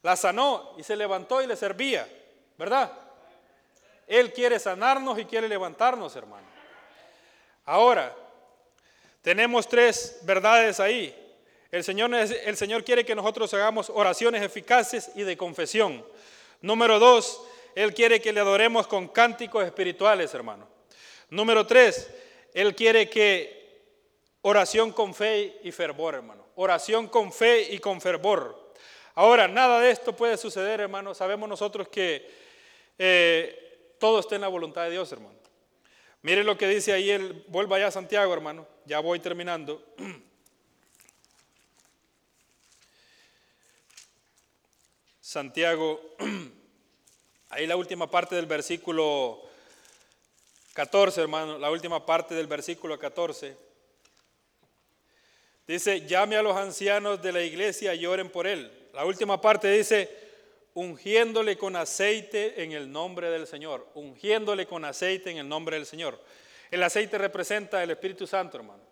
la 0.01 0.15
sanó 0.15 0.73
y 0.77 0.83
se 0.83 0.95
levantó 0.95 1.41
y 1.41 1.47
le 1.47 1.55
servía. 1.55 2.07
¿Verdad? 2.57 2.91
Él 4.07 4.31
quiere 4.33 4.57
sanarnos 4.57 5.19
y 5.19 5.25
quiere 5.25 5.47
levantarnos, 5.47 6.15
hermano. 6.15 6.47
Ahora, 7.65 8.15
tenemos 9.23 9.67
tres 9.67 10.19
verdades 10.23 10.79
ahí. 10.79 11.15
El 11.71 11.83
Señor, 11.83 12.13
el 12.13 12.55
Señor 12.55 12.83
quiere 12.83 13.03
que 13.03 13.15
nosotros 13.15 13.51
hagamos 13.55 13.89
oraciones 13.89 14.43
eficaces 14.43 15.09
y 15.15 15.23
de 15.23 15.35
confesión. 15.37 16.05
Número 16.61 16.99
dos, 16.99 17.41
Él 17.73 17.93
quiere 17.95 18.21
que 18.21 18.31
le 18.31 18.41
adoremos 18.41 18.85
con 18.85 19.07
cánticos 19.07 19.65
espirituales, 19.65 20.33
hermano. 20.35 20.67
Número 21.29 21.65
tres, 21.65 22.11
Él 22.53 22.75
quiere 22.75 23.09
que 23.09 23.81
oración 24.41 24.91
con 24.91 25.15
fe 25.15 25.57
y 25.63 25.71
fervor, 25.71 26.15
hermano. 26.15 26.45
Oración 26.55 27.07
con 27.07 27.31
fe 27.31 27.73
y 27.73 27.79
con 27.79 28.01
fervor. 28.01 28.73
Ahora, 29.15 29.47
nada 29.47 29.79
de 29.79 29.89
esto 29.89 30.15
puede 30.15 30.37
suceder, 30.37 30.81
hermano. 30.81 31.15
Sabemos 31.15 31.47
nosotros 31.47 31.87
que 31.87 32.29
eh, 32.99 33.95
todo 33.99 34.19
está 34.19 34.35
en 34.35 34.41
la 34.41 34.47
voluntad 34.49 34.83
de 34.83 34.91
Dios, 34.91 35.11
hermano. 35.11 35.42
Mire 36.23 36.43
lo 36.45 36.57
que 36.57 36.67
dice 36.69 36.93
ahí, 36.93 37.09
el, 37.09 37.43
vuelva 37.49 37.77
ya 37.77 37.87
a 37.87 37.91
Santiago, 37.91 38.33
hermano. 38.33 38.65
Ya 38.85 39.01
voy 39.01 39.19
terminando. 39.19 39.83
Santiago, 45.19 45.99
ahí 47.49 47.67
la 47.67 47.75
última 47.75 48.09
parte 48.09 48.35
del 48.35 48.45
versículo 48.45 49.41
14, 50.73 51.19
hermano, 51.19 51.59
la 51.59 51.69
última 51.69 52.05
parte 52.05 52.33
del 52.33 52.47
versículo 52.47 52.97
14. 52.97 53.57
Dice, 55.67 56.07
llame 56.07 56.37
a 56.37 56.41
los 56.41 56.55
ancianos 56.55 57.21
de 57.21 57.33
la 57.33 57.41
iglesia 57.41 57.93
y 57.95 58.05
oren 58.05 58.29
por 58.29 58.47
él. 58.47 58.71
La 58.93 59.03
última 59.03 59.41
parte 59.41 59.69
dice, 59.69 60.22
ungiéndole 60.75 61.57
con 61.57 61.75
aceite 61.75 62.63
en 62.63 62.71
el 62.71 62.91
nombre 62.91 63.29
del 63.29 63.47
Señor. 63.47 63.87
Ungiéndole 63.93 64.65
con 64.65 64.85
aceite 64.85 65.31
en 65.31 65.37
el 65.37 65.47
nombre 65.47 65.77
del 65.77 65.85
Señor. 65.85 66.19
El 66.71 66.81
aceite 66.83 67.17
representa 67.17 67.83
el 67.83 67.91
Espíritu 67.91 68.25
Santo, 68.25 68.57
hermano. 68.57 68.83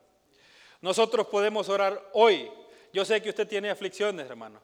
Nosotros 0.81 1.27
podemos 1.27 1.69
orar 1.69 2.09
hoy. 2.13 2.51
Yo 2.93 3.05
sé 3.05 3.21
que 3.21 3.29
usted 3.29 3.47
tiene 3.47 3.69
aflicciones, 3.69 4.29
hermano. 4.29 4.61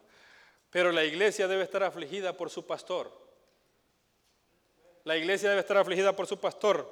Pero 0.70 0.92
la 0.92 1.04
iglesia 1.04 1.48
debe 1.48 1.64
estar 1.64 1.84
afligida 1.84 2.36
por 2.36 2.50
su 2.50 2.66
pastor. 2.66 3.12
La 5.04 5.18
iglesia 5.18 5.50
debe 5.50 5.62
estar 5.62 5.78
afligida 5.78 6.16
por 6.16 6.28
su 6.28 6.40
pastor. 6.40 6.92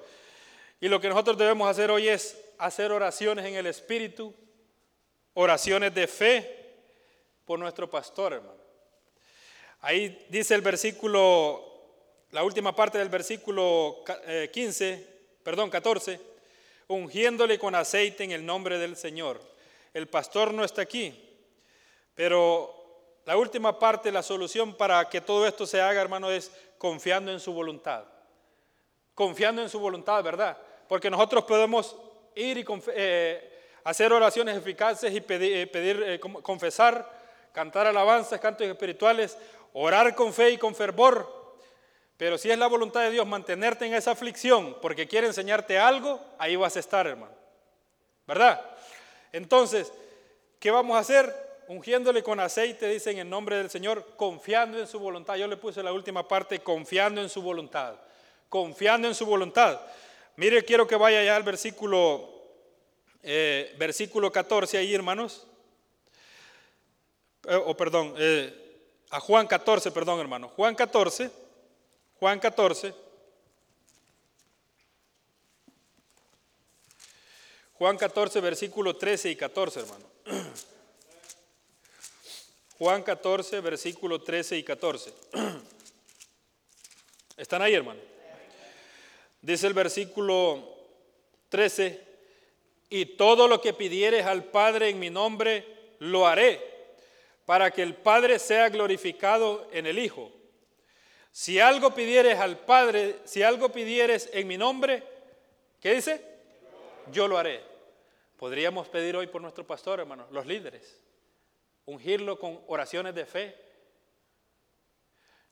Y 0.80 0.88
lo 0.88 1.00
que 1.00 1.10
nosotros 1.10 1.38
debemos 1.38 1.70
hacer 1.70 1.92
hoy 1.92 2.08
es 2.08 2.42
hacer 2.58 2.92
oraciones 2.92 3.46
en 3.46 3.56
el 3.56 3.66
Espíritu, 3.68 4.34
oraciones 5.34 5.94
de 5.94 6.08
fe 6.08 6.74
por 7.46 7.60
nuestro 7.60 7.90
pastor, 7.90 8.34
hermano. 8.34 8.65
Ahí 9.86 10.26
dice 10.30 10.56
el 10.56 10.62
versículo, 10.62 11.64
la 12.32 12.44
última 12.44 12.76
parte 12.76 12.98
del 12.98 13.10
versículo 13.10 14.04
15, 14.52 15.08
perdón, 15.44 15.70
14, 15.70 16.20
ungiéndole 16.88 17.60
con 17.60 17.76
aceite 17.76 18.24
en 18.24 18.32
el 18.32 18.44
nombre 18.44 18.80
del 18.80 18.98
Señor. 18.98 19.40
El 19.94 20.08
pastor 20.08 20.56
no 20.56 20.64
está 20.64 20.82
aquí, 20.82 21.14
pero 22.16 22.74
la 23.26 23.38
última 23.38 23.78
parte, 23.78 24.12
la 24.12 24.24
solución 24.24 24.74
para 24.74 25.08
que 25.08 25.22
todo 25.22 25.46
esto 25.46 25.68
se 25.68 25.80
haga, 25.80 26.02
hermano, 26.02 26.32
es 26.32 26.52
confiando 26.80 27.32
en 27.32 27.40
su 27.40 27.54
voluntad. 27.54 28.06
Confiando 29.14 29.62
en 29.62 29.70
su 29.70 29.80
voluntad, 29.80 30.24
¿verdad? 30.24 30.58
Porque 30.88 31.12
nosotros 31.12 31.44
podemos 31.44 31.96
ir 32.34 32.58
y 32.58 32.66
eh, 32.88 33.62
hacer 33.84 34.12
oraciones 34.12 34.58
eficaces 34.58 35.14
y 35.14 35.22
pedir, 35.22 35.58
eh, 35.58 35.68
pedir 35.68 36.04
eh, 36.08 36.20
confesar, 36.20 37.08
cantar 37.54 37.86
alabanzas, 37.86 38.40
cantos 38.40 38.66
espirituales, 38.66 39.38
orar 39.78 40.16
con 40.16 40.34
fe 40.34 40.52
y 40.52 40.58
con 40.58 40.74
fervor, 40.74 41.36
pero 42.18 42.38
si 42.38 42.50
es 42.50 42.58
la 42.58 42.68
voluntad 42.68 43.02
de 43.02 43.12
Dios 43.12 43.28
mantenerte 43.28 43.86
en 43.86 43.94
esa 43.94 44.12
aflicción 44.12 44.78
porque 44.82 45.08
quiere 45.08 45.28
enseñarte 45.28 45.78
algo, 45.78 46.20
ahí 46.38 46.56
vas 46.56 46.78
a 46.78 46.80
estar, 46.80 47.06
hermano. 47.06 47.34
¿Verdad? 48.26 48.62
Entonces, 49.34 49.92
¿qué 50.60 50.72
vamos 50.72 50.96
a 50.96 51.02
hacer? 51.02 51.34
Ungiéndole 51.68 52.24
con 52.24 52.40
aceite, 52.40 52.88
dicen 52.88 53.18
en 53.18 53.30
nombre 53.30 53.58
del 53.58 53.70
Señor, 53.70 54.14
confiando 54.16 54.80
en 54.80 54.88
su 54.88 54.98
voluntad. 54.98 55.36
Yo 55.36 55.48
le 55.48 55.58
puse 55.58 55.84
la 55.84 55.92
última 55.92 56.26
parte, 56.26 56.60
confiando 56.60 57.22
en 57.22 57.30
su 57.30 57.42
voluntad. 57.42 57.96
Confiando 58.48 59.10
en 59.10 59.16
su 59.16 59.26
voluntad. 59.26 59.82
Mire, 60.38 60.64
quiero 60.64 60.88
que 60.88 60.96
vaya 60.96 61.22
ya 61.22 61.36
al 61.36 61.44
versículo, 61.44 62.30
eh, 63.24 63.76
versículo 63.78 64.32
14 64.32 64.78
ahí, 64.78 64.96
hermanos. 64.96 65.46
Eh, 67.48 67.56
o 67.56 67.76
perdón, 67.76 68.16
eh, 68.18 68.65
a 69.10 69.20
Juan 69.20 69.48
14, 69.48 69.92
perdón, 69.92 70.20
hermano. 70.20 70.50
Juan 70.50 70.76
14. 70.76 71.32
Juan 72.20 72.40
14. 72.40 72.94
Juan 77.78 77.98
14, 77.98 78.40
versículo 78.40 78.96
13 78.96 79.32
y 79.32 79.36
14, 79.36 79.82
hermano. 79.82 80.06
Juan 82.78 83.04
14, 83.04 83.60
versículo 83.60 84.22
13 84.22 84.58
y 84.58 84.64
14. 84.64 85.14
¿Están 87.38 87.62
ahí, 87.62 87.74
hermano? 87.74 88.00
Dice 89.42 89.68
el 89.68 89.74
versículo 89.74 90.74
13, 91.50 92.02
y 92.90 93.06
todo 93.18 93.48
lo 93.48 93.62
que 93.62 93.74
pidieres 93.74 94.26
al 94.26 94.46
Padre 94.46 94.90
en 94.90 95.00
mi 95.00 95.10
nombre, 95.10 95.96
lo 96.00 96.28
haré, 96.28 96.75
para 97.46 97.72
que 97.72 97.84
el 97.84 97.96
Padre 97.96 98.40
sea 98.40 98.70
glorificado 98.70 99.68
en 99.72 99.86
el 99.86 100.00
Hijo. 100.00 100.32
Si 101.32 101.60
algo 101.60 101.94
pidieres 101.94 102.40
al 102.40 102.60
Padre, 102.60 103.20
si 103.26 103.44
algo 103.44 103.70
pidieres 103.70 104.30
en 104.34 104.48
mi 104.48 104.58
nombre, 104.58 105.04
¿qué 105.80 105.94
dice? 105.94 106.24
Yo 107.12 107.28
lo 107.28 107.38
haré. 107.38 107.62
Podríamos 108.38 108.88
pedir 108.88 109.16
hoy 109.16 109.28
por 109.28 109.42
nuestro 109.42 109.66
pastor, 109.66 110.00
hermano, 110.00 110.28
los 110.32 110.46
líderes, 110.46 111.00
ungirlo 111.86 112.40
con 112.40 112.62
oraciones 112.68 113.14
de 113.16 113.26
fe. 113.26 113.56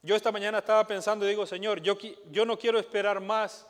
Yo 0.01 0.15
esta 0.15 0.31
mañana 0.31 0.57
estaba 0.57 0.85
pensando 0.85 1.25
y 1.25 1.29
digo, 1.29 1.45
Señor, 1.45 1.81
yo, 1.81 1.97
yo 2.31 2.45
no 2.45 2.57
quiero 2.57 2.79
esperar 2.79 3.21
más 3.21 3.67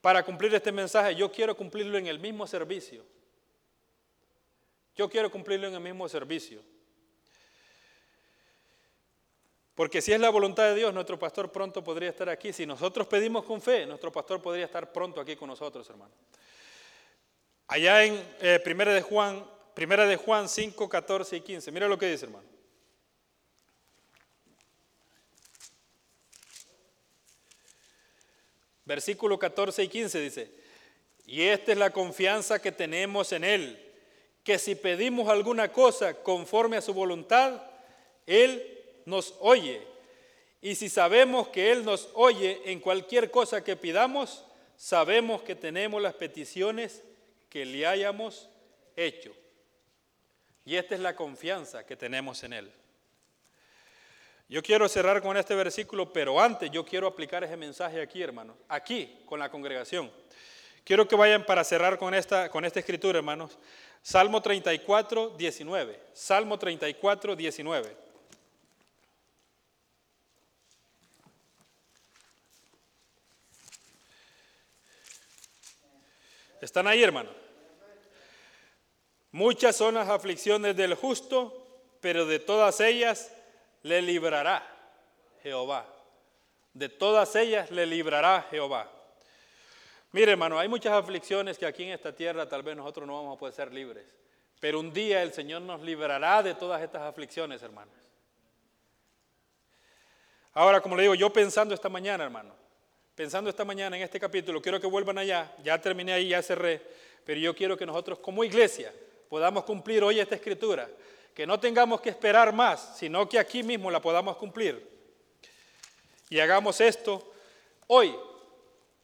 para 0.00 0.22
cumplir 0.22 0.54
este 0.54 0.72
mensaje, 0.72 1.14
yo 1.14 1.30
quiero 1.30 1.56
cumplirlo 1.56 1.98
en 1.98 2.06
el 2.06 2.18
mismo 2.18 2.46
servicio. 2.46 3.04
Yo 4.94 5.08
quiero 5.08 5.30
cumplirlo 5.30 5.68
en 5.68 5.74
el 5.74 5.80
mismo 5.80 6.08
servicio. 6.08 6.62
Porque 9.74 10.02
si 10.02 10.12
es 10.12 10.20
la 10.20 10.30
voluntad 10.30 10.64
de 10.64 10.74
Dios, 10.74 10.92
nuestro 10.92 11.18
pastor 11.18 11.50
pronto 11.50 11.82
podría 11.82 12.10
estar 12.10 12.28
aquí. 12.28 12.52
Si 12.52 12.66
nosotros 12.66 13.06
pedimos 13.06 13.44
con 13.44 13.62
fe, 13.62 13.86
nuestro 13.86 14.12
pastor 14.12 14.42
podría 14.42 14.66
estar 14.66 14.92
pronto 14.92 15.20
aquí 15.20 15.36
con 15.36 15.48
nosotros, 15.48 15.88
hermano. 15.88 16.12
Allá 17.66 18.04
en 18.04 18.22
eh, 18.40 18.60
primera, 18.62 18.92
de 18.92 19.00
Juan, 19.00 19.44
primera 19.74 20.04
de 20.06 20.16
Juan 20.16 20.48
5, 20.48 20.88
14 20.88 21.36
y 21.36 21.40
15. 21.40 21.70
Mira 21.70 21.88
lo 21.88 21.98
que 21.98 22.10
dice, 22.10 22.26
hermano. 22.26 22.48
Versículo 28.84 29.38
14 29.38 29.84
y 29.84 29.88
15 29.88 30.20
dice, 30.20 30.50
y 31.24 31.42
esta 31.42 31.70
es 31.70 31.78
la 31.78 31.90
confianza 31.90 32.60
que 32.60 32.72
tenemos 32.72 33.30
en 33.30 33.44
Él, 33.44 33.78
que 34.42 34.58
si 34.58 34.74
pedimos 34.74 35.28
alguna 35.28 35.70
cosa 35.70 36.14
conforme 36.24 36.76
a 36.76 36.80
su 36.80 36.92
voluntad, 36.92 37.62
Él 38.26 38.79
nos 39.10 39.34
oye. 39.40 39.82
Y 40.62 40.74
si 40.74 40.88
sabemos 40.88 41.48
que 41.48 41.72
Él 41.72 41.84
nos 41.84 42.08
oye 42.14 42.62
en 42.66 42.80
cualquier 42.80 43.30
cosa 43.30 43.62
que 43.62 43.76
pidamos, 43.76 44.44
sabemos 44.76 45.42
que 45.42 45.54
tenemos 45.54 46.00
las 46.00 46.14
peticiones 46.14 47.02
que 47.50 47.66
le 47.66 47.86
hayamos 47.86 48.48
hecho. 48.96 49.32
Y 50.64 50.76
esta 50.76 50.94
es 50.94 51.00
la 51.00 51.16
confianza 51.16 51.84
que 51.84 51.96
tenemos 51.96 52.42
en 52.44 52.52
Él. 52.52 52.72
Yo 54.48 54.62
quiero 54.62 54.88
cerrar 54.88 55.22
con 55.22 55.36
este 55.36 55.54
versículo, 55.54 56.12
pero 56.12 56.40
antes 56.40 56.70
yo 56.70 56.84
quiero 56.84 57.06
aplicar 57.06 57.44
ese 57.44 57.56
mensaje 57.56 58.00
aquí, 58.00 58.20
hermanos, 58.20 58.56
aquí 58.68 59.20
con 59.26 59.38
la 59.38 59.50
congregación. 59.50 60.10
Quiero 60.84 61.06
que 61.06 61.14
vayan 61.14 61.44
para 61.46 61.62
cerrar 61.62 61.98
con 61.98 62.14
esta, 62.14 62.50
con 62.50 62.64
esta 62.64 62.80
escritura, 62.80 63.18
hermanos. 63.18 63.58
Salmo 64.02 64.40
34, 64.40 65.36
19. 65.36 66.00
Salmo 66.12 66.58
34, 66.58 67.36
19. 67.36 68.09
¿Están 76.60 76.86
ahí, 76.86 77.02
hermano? 77.02 77.30
Muchas 79.32 79.76
son 79.76 79.94
las 79.94 80.08
aflicciones 80.08 80.76
del 80.76 80.94
justo, 80.94 81.56
pero 82.00 82.26
de 82.26 82.38
todas 82.38 82.80
ellas 82.80 83.32
le 83.82 84.02
librará 84.02 84.66
Jehová. 85.42 85.86
De 86.74 86.88
todas 86.88 87.34
ellas 87.36 87.70
le 87.70 87.86
librará 87.86 88.46
Jehová. 88.50 88.90
Mire, 90.12 90.32
hermano, 90.32 90.58
hay 90.58 90.68
muchas 90.68 90.92
aflicciones 90.92 91.56
que 91.56 91.66
aquí 91.66 91.84
en 91.84 91.90
esta 91.90 92.12
tierra 92.14 92.48
tal 92.48 92.62
vez 92.62 92.76
nosotros 92.76 93.06
no 93.06 93.14
vamos 93.14 93.36
a 93.36 93.38
poder 93.38 93.54
ser 93.54 93.72
libres. 93.72 94.04
Pero 94.58 94.80
un 94.80 94.92
día 94.92 95.22
el 95.22 95.32
Señor 95.32 95.62
nos 95.62 95.80
librará 95.80 96.42
de 96.42 96.54
todas 96.54 96.82
estas 96.82 97.02
aflicciones, 97.02 97.62
hermanos. 97.62 97.94
Ahora, 100.52 100.80
como 100.80 100.96
le 100.96 101.02
digo, 101.02 101.14
yo 101.14 101.32
pensando 101.32 101.74
esta 101.74 101.88
mañana, 101.88 102.24
hermano, 102.24 102.59
pensando 103.14 103.50
esta 103.50 103.64
mañana 103.64 103.96
en 103.96 104.02
este 104.02 104.18
capítulo, 104.18 104.62
quiero 104.62 104.80
que 104.80 104.86
vuelvan 104.86 105.18
allá, 105.18 105.54
ya 105.62 105.80
terminé 105.80 106.12
ahí, 106.12 106.28
ya 106.28 106.42
cerré, 106.42 106.80
pero 107.24 107.40
yo 107.40 107.54
quiero 107.54 107.76
que 107.76 107.86
nosotros 107.86 108.18
como 108.18 108.44
iglesia 108.44 108.92
podamos 109.28 109.64
cumplir 109.64 110.02
hoy 110.02 110.20
esta 110.20 110.34
escritura, 110.34 110.88
que 111.34 111.46
no 111.46 111.60
tengamos 111.60 112.00
que 112.00 112.10
esperar 112.10 112.52
más, 112.52 112.96
sino 112.98 113.28
que 113.28 113.38
aquí 113.38 113.62
mismo 113.62 113.90
la 113.90 114.00
podamos 114.00 114.36
cumplir. 114.36 114.88
Y 116.28 116.40
hagamos 116.40 116.80
esto 116.80 117.32
hoy, 117.86 118.14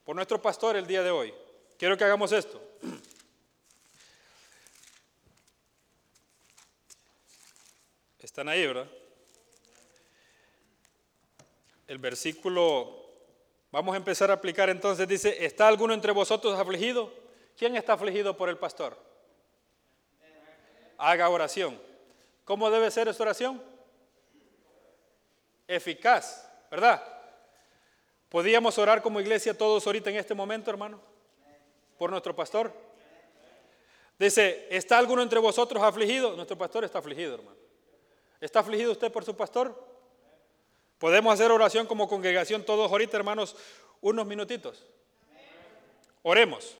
por 0.03 0.15
nuestro 0.15 0.41
pastor 0.41 0.75
el 0.75 0.87
día 0.87 1.03
de 1.03 1.11
hoy. 1.11 1.33
Quiero 1.77 1.97
que 1.97 2.03
hagamos 2.03 2.31
esto. 2.31 2.61
Están 8.27 8.49
ahí, 8.49 8.67
¿verdad? 8.67 8.87
El 11.87 11.97
versículo 11.97 13.06
Vamos 13.71 13.93
a 13.93 13.97
empezar 13.97 14.31
a 14.31 14.35
aplicar 14.35 14.69
entonces, 14.69 15.07
dice, 15.07 15.45
¿está 15.45 15.67
alguno 15.67 15.93
entre 15.93 16.11
vosotros 16.11 16.57
afligido? 16.57 17.11
¿Quién 17.57 17.75
está 17.75 17.93
afligido 17.93 18.37
por 18.37 18.49
el 18.49 18.57
pastor? 18.57 18.97
Haga 20.97 21.29
oración. 21.29 21.79
¿Cómo 22.45 22.69
debe 22.71 22.89
ser 22.91 23.07
esa 23.07 23.23
oración? 23.23 23.61
Eficaz, 25.67 26.49
¿verdad? 26.71 27.03
¿Podíamos 28.29 28.77
orar 28.77 29.01
como 29.01 29.19
iglesia 29.19 29.57
todos 29.57 29.85
ahorita 29.85 30.09
en 30.09 30.17
este 30.17 30.33
momento, 30.33 30.71
hermano? 30.71 31.01
Por 31.97 32.09
nuestro 32.09 32.35
pastor. 32.35 32.71
Dice, 34.17 34.67
¿está 34.69 34.97
alguno 34.97 35.21
entre 35.21 35.39
vosotros 35.39 35.83
afligido? 35.83 36.35
Nuestro 36.35 36.57
pastor 36.57 36.83
está 36.85 36.99
afligido, 36.99 37.35
hermano. 37.35 37.57
¿Está 38.39 38.59
afligido 38.59 38.91
usted 38.91 39.11
por 39.11 39.25
su 39.25 39.35
pastor? 39.35 39.96
Podemos 40.97 41.33
hacer 41.33 41.51
oración 41.51 41.85
como 41.85 42.07
congregación 42.07 42.63
todos 42.63 42.91
ahorita, 42.91 43.17
hermanos, 43.17 43.55
unos 44.01 44.25
minutitos. 44.25 44.85
Oremos. 46.23 46.77